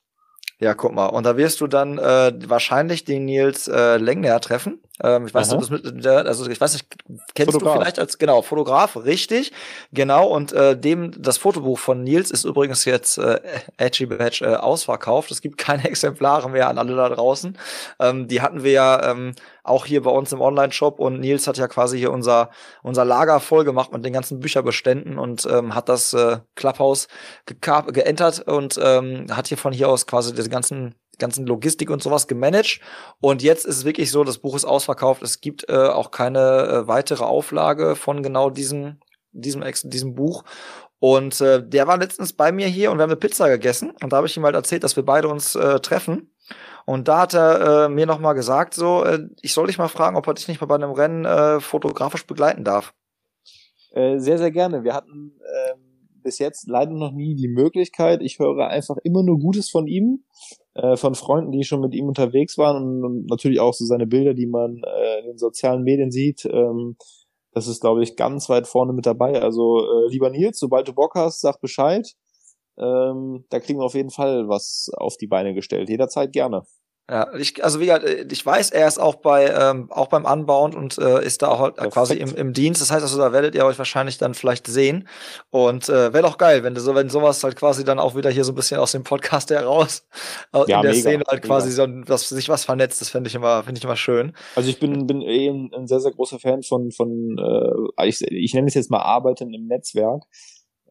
Ja, 0.59 0.73
guck 0.73 0.93
mal. 0.93 1.07
Und 1.07 1.25
da 1.25 1.37
wirst 1.37 1.61
du 1.61 1.67
dann 1.67 1.97
äh, 1.97 2.33
wahrscheinlich 2.47 3.05
den 3.05 3.25
Nils 3.25 3.67
äh, 3.67 3.97
Lengner 3.97 4.39
treffen. 4.39 4.81
Ähm, 5.03 5.27
ich 5.27 5.33
weiß 5.33 5.51
nicht, 5.51 5.71
mit, 5.71 6.05
also 6.05 6.49
ich 6.49 6.59
weiß 6.59 6.73
nicht, 6.73 6.87
kennst 7.35 7.53
Fotograf. 7.53 7.75
du 7.75 7.79
vielleicht 7.79 7.99
als 7.99 8.17
genau 8.17 8.41
Fotograf, 8.41 8.97
richtig? 8.97 9.51
Genau. 9.91 10.27
Und 10.27 10.51
äh, 10.53 10.77
dem 10.77 11.11
das 11.21 11.37
Fotobuch 11.37 11.79
von 11.79 12.03
Nils 12.03 12.31
ist 12.31 12.45
übrigens 12.45 12.85
jetzt 12.85 13.17
äh, 13.17 13.39
Edgy 13.77 14.05
Badge 14.05 14.45
äh, 14.45 14.55
ausverkauft. 14.55 15.31
Es 15.31 15.41
gibt 15.41 15.57
keine 15.57 15.83
Exemplare 15.89 16.49
mehr 16.49 16.69
an 16.69 16.77
alle 16.77 16.95
da 16.95 17.09
draußen. 17.09 17.57
Ähm, 17.99 18.27
die 18.27 18.41
hatten 18.41 18.63
wir 18.63 18.71
ja 18.71 19.11
ähm, 19.11 19.33
auch 19.63 19.85
hier 19.85 20.03
bei 20.03 20.11
uns 20.11 20.31
im 20.33 20.41
Online-Shop 20.41 20.99
und 20.99 21.19
Nils 21.19 21.47
hat 21.47 21.57
ja 21.57 21.67
quasi 21.67 21.97
hier 21.97 22.11
unser, 22.11 22.49
unser 22.81 23.05
Lager 23.05 23.39
voll 23.39 23.63
gemacht 23.63 23.91
mit 23.93 24.03
den 24.03 24.13
ganzen 24.13 24.39
Bücherbeständen 24.39 25.17
und 25.17 25.47
ähm, 25.49 25.75
hat 25.75 25.89
das 25.89 26.13
äh, 26.13 26.39
Clubhouse 26.55 27.07
geentert 27.45 28.39
und 28.47 28.79
ähm, 28.81 29.27
hat 29.31 29.47
hier 29.47 29.57
von 29.57 29.73
hier 29.73 29.89
aus 29.89 30.07
quasi 30.07 30.33
diese 30.33 30.49
ganzen 30.49 30.95
ganzen 31.19 31.45
Logistik 31.45 31.89
und 31.89 32.01
sowas 32.01 32.27
gemanagt. 32.27 32.79
Und 33.21 33.43
jetzt 33.43 33.65
ist 33.65 33.77
es 33.77 33.85
wirklich 33.85 34.11
so, 34.11 34.23
das 34.23 34.39
Buch 34.39 34.55
ist 34.55 34.65
ausverkauft. 34.65 35.21
Es 35.21 35.41
gibt 35.41 35.69
äh, 35.69 35.75
auch 35.75 36.11
keine 36.11 36.39
äh, 36.39 36.87
weitere 36.87 37.23
Auflage 37.23 37.95
von 37.95 38.23
genau 38.23 38.49
diesem, 38.49 38.99
diesem, 39.31 39.63
diesem 39.83 40.15
Buch. 40.15 40.43
Und 40.99 41.39
äh, 41.39 41.65
der 41.65 41.87
war 41.87 41.97
letztens 41.97 42.33
bei 42.33 42.51
mir 42.51 42.67
hier 42.67 42.91
und 42.91 42.97
wir 42.97 43.03
haben 43.03 43.11
eine 43.11 43.19
Pizza 43.19 43.47
gegessen. 43.47 43.91
Und 44.01 44.11
da 44.11 44.17
habe 44.17 44.27
ich 44.27 44.35
ihm 44.35 44.43
halt 44.43 44.55
erzählt, 44.55 44.83
dass 44.83 44.95
wir 44.95 45.03
beide 45.03 45.29
uns 45.29 45.55
äh, 45.55 45.79
treffen. 45.79 46.31
Und 46.85 47.07
da 47.07 47.21
hat 47.21 47.33
er 47.33 47.85
äh, 47.85 47.89
mir 47.89 48.05
nochmal 48.05 48.33
gesagt, 48.33 48.73
so, 48.73 49.03
äh, 49.03 49.19
ich 49.41 49.53
soll 49.53 49.67
dich 49.67 49.77
mal 49.77 49.87
fragen, 49.87 50.17
ob 50.17 50.27
er 50.27 50.33
dich 50.33 50.47
nicht 50.47 50.59
mal 50.59 50.67
bei 50.67 50.75
einem 50.75 50.91
Rennen 50.91 51.23
äh, 51.23 51.59
fotografisch 51.59 52.25
begleiten 52.25 52.63
darf. 52.63 52.93
Äh, 53.91 54.19
sehr, 54.19 54.37
sehr 54.37 54.51
gerne. 54.51 54.83
Wir 54.83 54.93
hatten 54.93 55.39
äh, 55.39 55.75
bis 56.21 56.39
jetzt 56.39 56.67
leider 56.67 56.91
noch 56.91 57.11
nie 57.11 57.35
die 57.35 57.47
Möglichkeit. 57.47 58.21
Ich 58.21 58.39
höre 58.39 58.67
einfach 58.67 58.97
immer 59.03 59.23
nur 59.23 59.39
Gutes 59.39 59.69
von 59.69 59.87
ihm, 59.87 60.25
äh, 60.81 60.97
von 60.97 61.15
Freunden, 61.15 61.51
die 61.51 61.63
schon 61.63 61.81
mit 61.81 61.93
ihm 61.93 62.07
unterwegs 62.07 62.57
waren 62.57 62.77
und, 62.77 63.05
und 63.05 63.29
natürlich 63.29 63.59
auch 63.59 63.73
so 63.73 63.85
seine 63.85 64.07
Bilder, 64.07 64.33
die 64.33 64.47
man 64.47 64.81
äh, 64.83 65.19
in 65.19 65.25
den 65.27 65.37
sozialen 65.37 65.83
Medien 65.83 66.11
sieht. 66.11 66.45
Ähm, 66.45 66.95
das 67.51 67.67
ist, 67.67 67.81
glaube 67.81 68.03
ich, 68.03 68.15
ganz 68.15 68.49
weit 68.49 68.67
vorne 68.67 68.93
mit 68.93 69.05
dabei. 69.05 69.41
Also, 69.41 69.79
äh, 69.79 70.07
lieber 70.09 70.29
Nils, 70.29 70.59
sobald 70.59 70.87
du 70.87 70.93
Bock 70.93 71.15
hast, 71.15 71.41
sag 71.41 71.59
Bescheid. 71.61 72.13
Ähm, 72.77 73.45
da 73.49 73.59
kriegen 73.59 73.79
wir 73.79 73.85
auf 73.85 73.95
jeden 73.95 74.11
Fall 74.11 74.47
was 74.47 74.89
auf 74.95 75.17
die 75.17 75.27
Beine 75.27 75.53
gestellt. 75.53 75.89
Jederzeit 75.89 76.31
gerne. 76.31 76.63
Ja, 77.09 77.33
ich, 77.35 77.63
also 77.63 77.79
wie 77.79 77.87
gesagt, 77.87 78.05
äh, 78.05 78.27
ich 78.31 78.45
weiß, 78.45 78.69
er 78.69 78.87
ist 78.87 78.99
auch 78.99 79.15
bei 79.15 79.47
ähm, 79.47 79.91
auch 79.91 80.07
beim 80.07 80.27
Anbauen 80.27 80.75
und 80.75 80.99
äh, 80.99 81.25
ist 81.25 81.41
da 81.41 81.47
auch 81.47 81.59
halt 81.59 81.77
quasi 81.91 82.13
im, 82.13 82.35
im 82.35 82.53
Dienst. 82.53 82.81
Das 82.81 82.91
heißt 82.91 83.01
also, 83.01 83.17
da 83.17 83.31
werdet 83.31 83.55
ihr 83.55 83.65
euch 83.65 83.79
wahrscheinlich 83.79 84.19
dann 84.19 84.35
vielleicht 84.35 84.67
sehen. 84.67 85.07
Und 85.49 85.89
äh, 85.89 86.13
wäre 86.13 86.21
doch 86.21 86.37
geil, 86.37 86.63
wenn 86.63 86.75
du 86.75 86.81
so, 86.81 86.93
wenn 86.93 87.09
sowas 87.09 87.43
halt 87.43 87.55
quasi 87.55 87.83
dann 87.83 87.97
auch 87.97 88.15
wieder 88.15 88.29
hier 88.29 88.43
so 88.43 88.51
ein 88.51 88.55
bisschen 88.55 88.79
aus 88.79 88.91
dem 88.91 89.03
Podcast 89.03 89.49
heraus 89.49 90.07
ja, 90.53 90.61
in 90.61 90.67
der 90.67 90.81
mega, 90.81 90.93
Szene 90.93 91.23
halt 91.27 91.41
quasi 91.41 91.71
so 91.71 91.87
dass 91.87 92.29
sich 92.29 92.47
was 92.47 92.65
vernetzt. 92.65 93.01
Das 93.01 93.09
finde 93.09 93.27
ich 93.29 93.35
immer, 93.35 93.63
finde 93.63 93.79
ich 93.79 93.83
immer 93.83 93.95
schön. 93.95 94.33
Also 94.55 94.69
ich 94.69 94.79
bin 94.79 95.07
bin 95.07 95.23
eh 95.23 95.47
ein, 95.47 95.71
ein 95.73 95.87
sehr 95.87 96.01
sehr 96.01 96.11
großer 96.11 96.37
Fan 96.37 96.61
von 96.61 96.91
von 96.91 97.39
äh, 97.39 98.07
ich, 98.07 98.21
ich 98.21 98.53
nenne 98.53 98.67
es 98.67 98.75
jetzt 98.75 98.91
mal 98.91 99.01
Arbeiten 99.01 99.51
im 99.51 99.65
Netzwerk, 99.65 100.25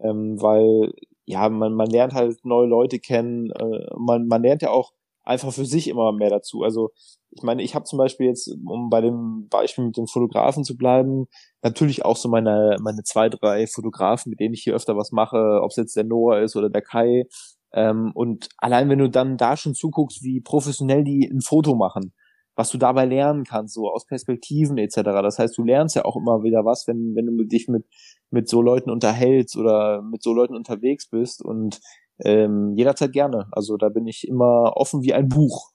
ähm, 0.00 0.42
weil 0.42 0.94
ja 1.26 1.48
man 1.48 1.74
man 1.74 1.88
lernt 1.88 2.12
halt 2.12 2.44
neue 2.44 2.66
Leute 2.66 2.98
kennen. 2.98 3.52
Äh, 3.52 3.86
man 3.96 4.26
man 4.26 4.42
lernt 4.42 4.62
ja 4.62 4.70
auch 4.70 4.92
einfach 5.28 5.52
für 5.52 5.66
sich 5.66 5.88
immer 5.88 6.12
mehr 6.12 6.30
dazu. 6.30 6.62
Also 6.62 6.90
ich 7.30 7.42
meine, 7.42 7.62
ich 7.62 7.74
habe 7.74 7.84
zum 7.84 7.98
Beispiel 7.98 8.26
jetzt, 8.26 8.48
um 8.64 8.88
bei 8.88 9.00
dem 9.00 9.48
Beispiel 9.50 9.84
mit 9.84 9.96
dem 9.96 10.06
Fotografen 10.06 10.64
zu 10.64 10.76
bleiben, 10.76 11.26
natürlich 11.62 12.04
auch 12.04 12.16
so 12.16 12.28
meine, 12.28 12.76
meine 12.80 13.02
zwei, 13.02 13.28
drei 13.28 13.66
Fotografen, 13.66 14.30
mit 14.30 14.40
denen 14.40 14.54
ich 14.54 14.62
hier 14.62 14.74
öfter 14.74 14.96
was 14.96 15.12
mache, 15.12 15.60
ob 15.62 15.70
es 15.70 15.76
jetzt 15.76 15.96
der 15.96 16.04
Noah 16.04 16.40
ist 16.40 16.56
oder 16.56 16.70
der 16.70 16.82
Kai. 16.82 17.24
Ähm, 17.72 18.12
und 18.14 18.48
allein 18.56 18.88
wenn 18.88 18.98
du 18.98 19.10
dann 19.10 19.36
da 19.36 19.56
schon 19.56 19.74
zuguckst, 19.74 20.22
wie 20.22 20.40
professionell 20.40 21.04
die 21.04 21.28
ein 21.30 21.42
Foto 21.42 21.74
machen, 21.74 22.14
was 22.56 22.70
du 22.70 22.78
dabei 22.78 23.04
lernen 23.04 23.44
kannst, 23.44 23.74
so 23.74 23.88
aus 23.88 24.06
Perspektiven 24.06 24.78
etc. 24.78 24.96
Das 25.02 25.38
heißt, 25.38 25.56
du 25.56 25.62
lernst 25.62 25.94
ja 25.94 26.04
auch 26.06 26.16
immer 26.16 26.42
wieder 26.42 26.64
was, 26.64 26.88
wenn, 26.88 27.14
wenn 27.14 27.26
du 27.26 27.44
dich 27.44 27.68
mit, 27.68 27.84
mit 28.30 28.48
so 28.48 28.62
Leuten 28.62 28.90
unterhältst 28.90 29.56
oder 29.56 30.02
mit 30.02 30.22
so 30.22 30.32
Leuten 30.32 30.56
unterwegs 30.56 31.08
bist. 31.08 31.44
Und 31.44 31.80
ähm, 32.24 32.74
jederzeit 32.76 33.12
gerne. 33.12 33.48
Also 33.52 33.76
da 33.76 33.88
bin 33.88 34.06
ich 34.06 34.26
immer 34.26 34.76
offen 34.76 35.02
wie 35.02 35.14
ein 35.14 35.28
Buch. 35.28 35.70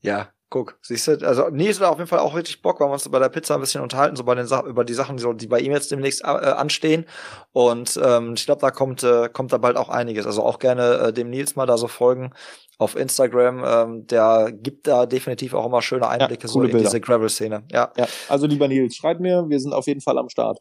Ja, 0.00 0.30
guck, 0.50 0.78
siehst 0.82 1.06
du, 1.06 1.12
also 1.26 1.46
es 1.46 1.80
war 1.80 1.90
auf 1.90 1.98
jeden 1.98 2.08
Fall 2.08 2.18
auch 2.18 2.34
richtig 2.34 2.60
Bock, 2.60 2.80
weil 2.80 2.88
wir 2.88 2.92
uns 2.92 3.08
bei 3.08 3.18
der 3.20 3.28
Pizza 3.28 3.54
ein 3.54 3.60
bisschen 3.60 3.82
unterhalten, 3.82 4.16
so 4.16 4.24
bei 4.24 4.34
den 4.34 4.46
Sachen, 4.46 4.68
über 4.68 4.84
die 4.84 4.94
Sachen, 4.94 5.16
die, 5.16 5.22
so, 5.22 5.32
die 5.32 5.46
bei 5.46 5.60
ihm 5.60 5.72
jetzt 5.72 5.92
demnächst 5.92 6.22
äh, 6.22 6.26
anstehen. 6.26 7.06
Und 7.52 7.98
ähm, 8.02 8.34
ich 8.36 8.44
glaube, 8.46 8.60
da 8.60 8.70
kommt, 8.72 9.04
äh, 9.04 9.28
kommt 9.32 9.52
da 9.52 9.58
bald 9.58 9.76
auch 9.76 9.88
einiges. 9.88 10.26
Also 10.26 10.42
auch 10.42 10.58
gerne 10.58 10.94
äh, 10.94 11.12
dem 11.12 11.30
Nils 11.30 11.54
mal 11.54 11.66
da 11.66 11.78
so 11.78 11.86
folgen 11.86 12.32
auf 12.78 12.96
Instagram. 12.96 13.62
Ähm, 13.64 14.06
der 14.08 14.50
gibt 14.52 14.88
da 14.88 15.06
definitiv 15.06 15.54
auch 15.54 15.66
immer 15.66 15.82
schöne 15.82 16.08
Einblicke 16.08 16.42
ja, 16.42 16.48
so 16.48 16.60
in 16.62 16.70
Bilder. 16.70 16.84
diese 16.84 17.00
Gravel-Szene. 17.00 17.62
Ja. 17.70 17.92
ja. 17.96 18.06
Also 18.28 18.46
lieber 18.46 18.66
Nils, 18.66 18.96
schreib 18.96 19.20
mir, 19.20 19.48
wir 19.48 19.60
sind 19.60 19.72
auf 19.72 19.86
jeden 19.86 20.00
Fall 20.00 20.18
am 20.18 20.28
Start. 20.28 20.58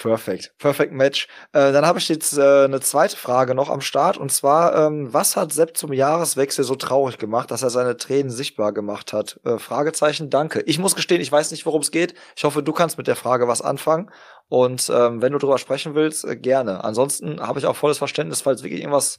Perfekt, 0.00 0.54
perfekt 0.56 0.94
Match. 0.94 1.28
Äh, 1.52 1.72
dann 1.72 1.84
habe 1.84 1.98
ich 1.98 2.08
jetzt 2.08 2.38
äh, 2.38 2.64
eine 2.64 2.80
zweite 2.80 3.18
Frage 3.18 3.54
noch 3.54 3.68
am 3.68 3.82
Start 3.82 4.16
und 4.16 4.32
zwar, 4.32 4.74
ähm, 4.86 5.12
was 5.12 5.36
hat 5.36 5.52
Sepp 5.52 5.76
zum 5.76 5.92
Jahreswechsel 5.92 6.64
so 6.64 6.74
traurig 6.74 7.18
gemacht, 7.18 7.50
dass 7.50 7.62
er 7.62 7.68
seine 7.68 7.98
Tränen 7.98 8.30
sichtbar 8.30 8.72
gemacht 8.72 9.12
hat? 9.12 9.38
Äh, 9.44 9.58
Fragezeichen, 9.58 10.30
danke. 10.30 10.62
Ich 10.62 10.78
muss 10.78 10.96
gestehen, 10.96 11.20
ich 11.20 11.30
weiß 11.30 11.50
nicht, 11.50 11.66
worum 11.66 11.82
es 11.82 11.90
geht. 11.90 12.14
Ich 12.34 12.44
hoffe, 12.44 12.62
du 12.62 12.72
kannst 12.72 12.96
mit 12.96 13.08
der 13.08 13.16
Frage 13.16 13.46
was 13.46 13.60
anfangen 13.60 14.10
und 14.48 14.90
ähm, 14.90 15.20
wenn 15.20 15.32
du 15.34 15.38
drüber 15.38 15.58
sprechen 15.58 15.94
willst, 15.94 16.24
äh, 16.24 16.34
gerne. 16.34 16.82
Ansonsten 16.82 17.38
habe 17.46 17.58
ich 17.58 17.66
auch 17.66 17.76
volles 17.76 17.98
Verständnis, 17.98 18.40
falls 18.40 18.62
wirklich 18.62 18.80
irgendwas 18.80 19.18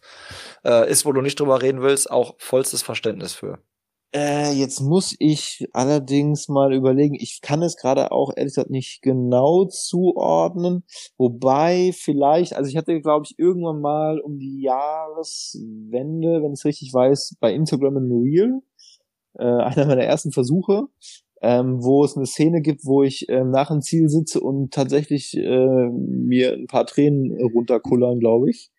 äh, 0.66 0.90
ist, 0.90 1.06
wo 1.06 1.12
du 1.12 1.22
nicht 1.22 1.40
drüber 1.40 1.62
reden 1.62 1.84
willst, 1.84 2.10
auch 2.10 2.34
vollstes 2.40 2.82
Verständnis 2.82 3.36
für. 3.36 3.60
Äh, 4.14 4.52
jetzt 4.54 4.82
muss 4.82 5.16
ich 5.20 5.66
allerdings 5.72 6.50
mal 6.50 6.74
überlegen. 6.74 7.16
Ich 7.16 7.40
kann 7.42 7.62
es 7.62 7.78
gerade 7.78 8.12
auch 8.12 8.32
ehrlich 8.36 8.56
gesagt 8.56 8.70
nicht 8.70 9.02
genau 9.02 9.66
zuordnen. 9.66 10.84
Wobei 11.18 11.92
vielleicht, 11.94 12.54
also 12.54 12.70
ich 12.70 12.76
hatte, 12.76 13.00
glaube 13.00 13.26
ich, 13.26 13.40
irgendwann 13.40 13.80
mal 13.80 14.20
um 14.20 14.38
die 14.38 14.62
Jahreswende, 14.62 16.44
wenn 16.44 16.52
ich 16.52 16.60
es 16.60 16.66
richtig 16.66 16.94
weiß, 16.94 17.38
bei 17.40 17.54
Instagram 17.54 17.98
ein 17.98 18.12
Reel, 18.12 18.62
äh, 19.40 19.46
einer 19.46 19.86
meiner 19.86 20.04
ersten 20.04 20.34
Versuche, 20.34 20.88
ähm, 21.42 21.82
wo 21.82 22.04
es 22.04 22.18
eine 22.18 22.26
Szene 22.26 22.62
gibt, 22.62 22.86
wo 22.86 23.04
ich 23.04 23.30
ähm, 23.30 23.50
nach 23.52 23.70
dem 23.70 23.82
Ziel 23.82 24.10
sitze 24.10 24.42
und 24.42 24.74
tatsächlich 24.74 25.38
äh, 25.38 25.90
mir 25.90 26.54
ein 26.54 26.68
paar 26.68 26.86
Tränen 26.86 27.32
runterkullern, 27.42 28.20
glaube 28.20 28.50
ich. 28.50 28.72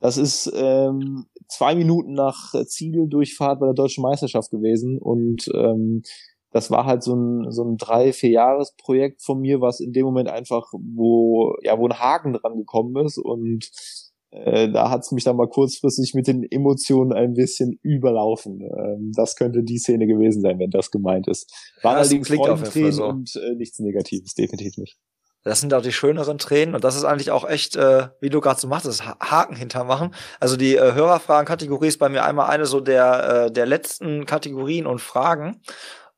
Das 0.00 0.18
ist 0.18 0.50
ähm, 0.54 1.26
zwei 1.48 1.74
Minuten 1.74 2.12
nach 2.12 2.52
Zieldurchfahrt 2.66 3.60
bei 3.60 3.66
der 3.66 3.74
deutschen 3.74 4.02
Meisterschaft 4.02 4.50
gewesen 4.50 4.98
und 4.98 5.48
ähm, 5.54 6.02
das 6.50 6.70
war 6.70 6.86
halt 6.86 7.02
so 7.02 7.16
ein, 7.16 7.50
so 7.50 7.64
ein 7.64 7.76
drei, 7.76 8.12
vier 8.12 8.30
Jahresprojekt 8.30 9.22
von 9.22 9.40
mir, 9.40 9.60
was 9.60 9.80
in 9.80 9.92
dem 9.92 10.04
Moment 10.04 10.28
einfach, 10.28 10.72
wo, 10.72 11.56
ja, 11.62 11.76
wo 11.78 11.88
ein 11.88 11.98
Haken 11.98 12.34
dran 12.34 12.56
gekommen 12.56 13.04
ist 13.04 13.18
und 13.18 13.70
äh, 14.30 14.70
da 14.70 14.90
hat's 14.90 15.12
mich 15.12 15.24
dann 15.24 15.36
mal 15.36 15.48
kurzfristig 15.48 16.14
mit 16.14 16.26
den 16.26 16.44
Emotionen 16.48 17.12
ein 17.12 17.34
bisschen 17.34 17.78
überlaufen. 17.82 18.60
Ähm, 18.62 19.12
das 19.14 19.36
könnte 19.36 19.62
die 19.62 19.78
Szene 19.78 20.06
gewesen 20.06 20.42
sein, 20.42 20.58
wenn 20.58 20.70
das 20.70 20.90
gemeint 20.90 21.28
ist. 21.28 21.52
War 21.82 21.94
ja, 21.94 21.98
allerdings 21.98 22.28
Freudentränen 22.28 22.92
so. 22.92 23.04
und 23.04 23.34
äh, 23.36 23.54
nichts 23.56 23.78
Negatives, 23.78 24.34
definitiv 24.34 24.76
nicht. 24.76 24.96
Das 25.44 25.60
sind 25.60 25.74
auch 25.74 25.82
die 25.82 25.92
schöneren 25.92 26.38
Tränen 26.38 26.74
und 26.74 26.84
das 26.84 26.96
ist 26.96 27.04
eigentlich 27.04 27.30
auch 27.30 27.48
echt, 27.48 27.76
äh, 27.76 28.08
wie 28.20 28.30
du 28.30 28.40
gerade 28.40 28.58
so 28.58 28.66
machst, 28.66 28.86
das 28.86 29.04
Haken 29.04 29.54
hintermachen. 29.54 30.14
Also 30.40 30.56
die 30.56 30.76
äh, 30.76 30.94
Hörerfragen-Kategorie 30.94 31.88
ist 31.88 31.98
bei 31.98 32.08
mir 32.08 32.24
einmal 32.24 32.48
eine 32.48 32.64
so 32.64 32.80
der, 32.80 33.46
äh, 33.46 33.50
der 33.52 33.66
letzten 33.66 34.24
Kategorien 34.24 34.86
und 34.86 35.00
Fragen. 35.00 35.60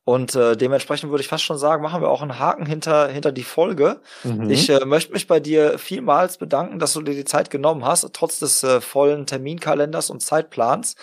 Und 0.05 0.35
äh, 0.35 0.55
dementsprechend 0.55 1.11
würde 1.11 1.21
ich 1.21 1.27
fast 1.27 1.43
schon 1.43 1.57
sagen, 1.57 1.83
machen 1.83 2.01
wir 2.01 2.07
auch 2.07 2.21
einen 2.21 2.39
Haken 2.39 2.65
hinter, 2.65 3.09
hinter 3.09 3.33
die 3.33 3.43
Folge. 3.43 3.99
Mhm. 4.23 4.49
Ich 4.49 4.69
äh, 4.69 4.85
möchte 4.85 5.11
mich 5.11 5.27
bei 5.27 5.41
dir 5.41 5.77
vielmals 5.77 6.37
bedanken, 6.37 6.79
dass 6.79 6.93
du 6.93 7.01
dir 7.01 7.13
die 7.13 7.25
Zeit 7.25 7.49
genommen 7.49 7.83
hast, 7.83 8.09
trotz 8.13 8.39
des 8.39 8.63
äh, 8.63 8.79
vollen 8.79 9.25
Terminkalenders 9.25 10.09
und 10.09 10.21
Zeitplans. 10.21 10.95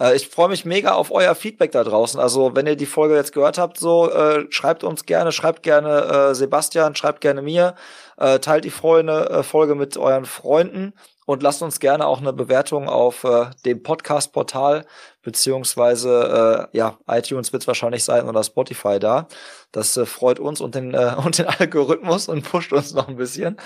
Äh, 0.00 0.16
ich 0.16 0.28
freue 0.28 0.48
mich 0.48 0.64
mega 0.64 0.92
auf 0.94 1.10
euer 1.12 1.34
Feedback 1.34 1.72
da 1.72 1.84
draußen. 1.84 2.18
Also, 2.18 2.56
wenn 2.56 2.66
ihr 2.66 2.76
die 2.76 2.86
Folge 2.86 3.14
jetzt 3.14 3.32
gehört 3.32 3.58
habt, 3.58 3.78
so 3.78 4.10
äh, 4.10 4.46
schreibt 4.50 4.82
uns 4.82 5.04
gerne, 5.06 5.32
schreibt 5.32 5.62
gerne 5.62 6.30
äh, 6.30 6.34
Sebastian, 6.34 6.96
schreibt 6.96 7.20
gerne 7.20 7.42
mir, 7.42 7.74
äh, 8.16 8.38
teilt 8.38 8.64
die 8.64 8.70
Freunde, 8.70 9.28
äh, 9.30 9.42
Folge 9.42 9.74
mit 9.74 9.96
euren 9.96 10.24
Freunden 10.24 10.94
und 11.26 11.42
lasst 11.42 11.62
uns 11.62 11.80
gerne 11.80 12.06
auch 12.06 12.20
eine 12.20 12.32
Bewertung 12.32 12.88
auf 12.88 13.24
äh, 13.24 13.46
dem 13.64 13.82
Podcast-Portal 13.82 14.84
beziehungsweise 15.22 16.68
äh, 16.72 16.76
ja 16.76 16.98
iTunes 17.08 17.52
wird 17.52 17.62
es 17.62 17.66
wahrscheinlich 17.66 18.04
sein 18.04 18.28
oder 18.28 18.42
Spotify 18.42 18.98
da. 18.98 19.28
Das 19.72 19.96
äh, 19.96 20.06
freut 20.06 20.40
uns 20.40 20.60
und 20.60 20.74
den 20.74 20.94
äh, 20.94 21.14
und 21.24 21.38
den 21.38 21.46
Algorithmus 21.46 22.28
und 22.28 22.42
pusht 22.42 22.72
uns 22.72 22.94
noch 22.94 23.08
ein 23.08 23.16
bisschen. 23.16 23.56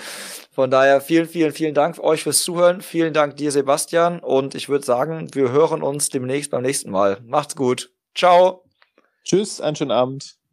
Von 0.51 0.69
daher 0.71 1.01
vielen, 1.01 1.27
vielen, 1.27 1.51
vielen 1.51 1.73
Dank 1.73 1.99
euch 1.99 2.23
fürs 2.23 2.43
Zuhören. 2.43 2.81
Vielen 2.81 3.13
Dank 3.13 3.37
dir, 3.37 3.51
Sebastian. 3.51 4.19
Und 4.19 4.55
ich 4.55 4.69
würde 4.69 4.85
sagen, 4.85 5.27
wir 5.33 5.51
hören 5.51 5.81
uns 5.81 6.09
demnächst 6.09 6.51
beim 6.51 6.61
nächsten 6.61 6.91
Mal. 6.91 7.19
Macht's 7.25 7.55
gut. 7.55 7.91
Ciao. 8.13 8.63
Tschüss, 9.23 9.59
einen 9.59 9.75
schönen 9.75 9.91
Abend. 9.91 10.44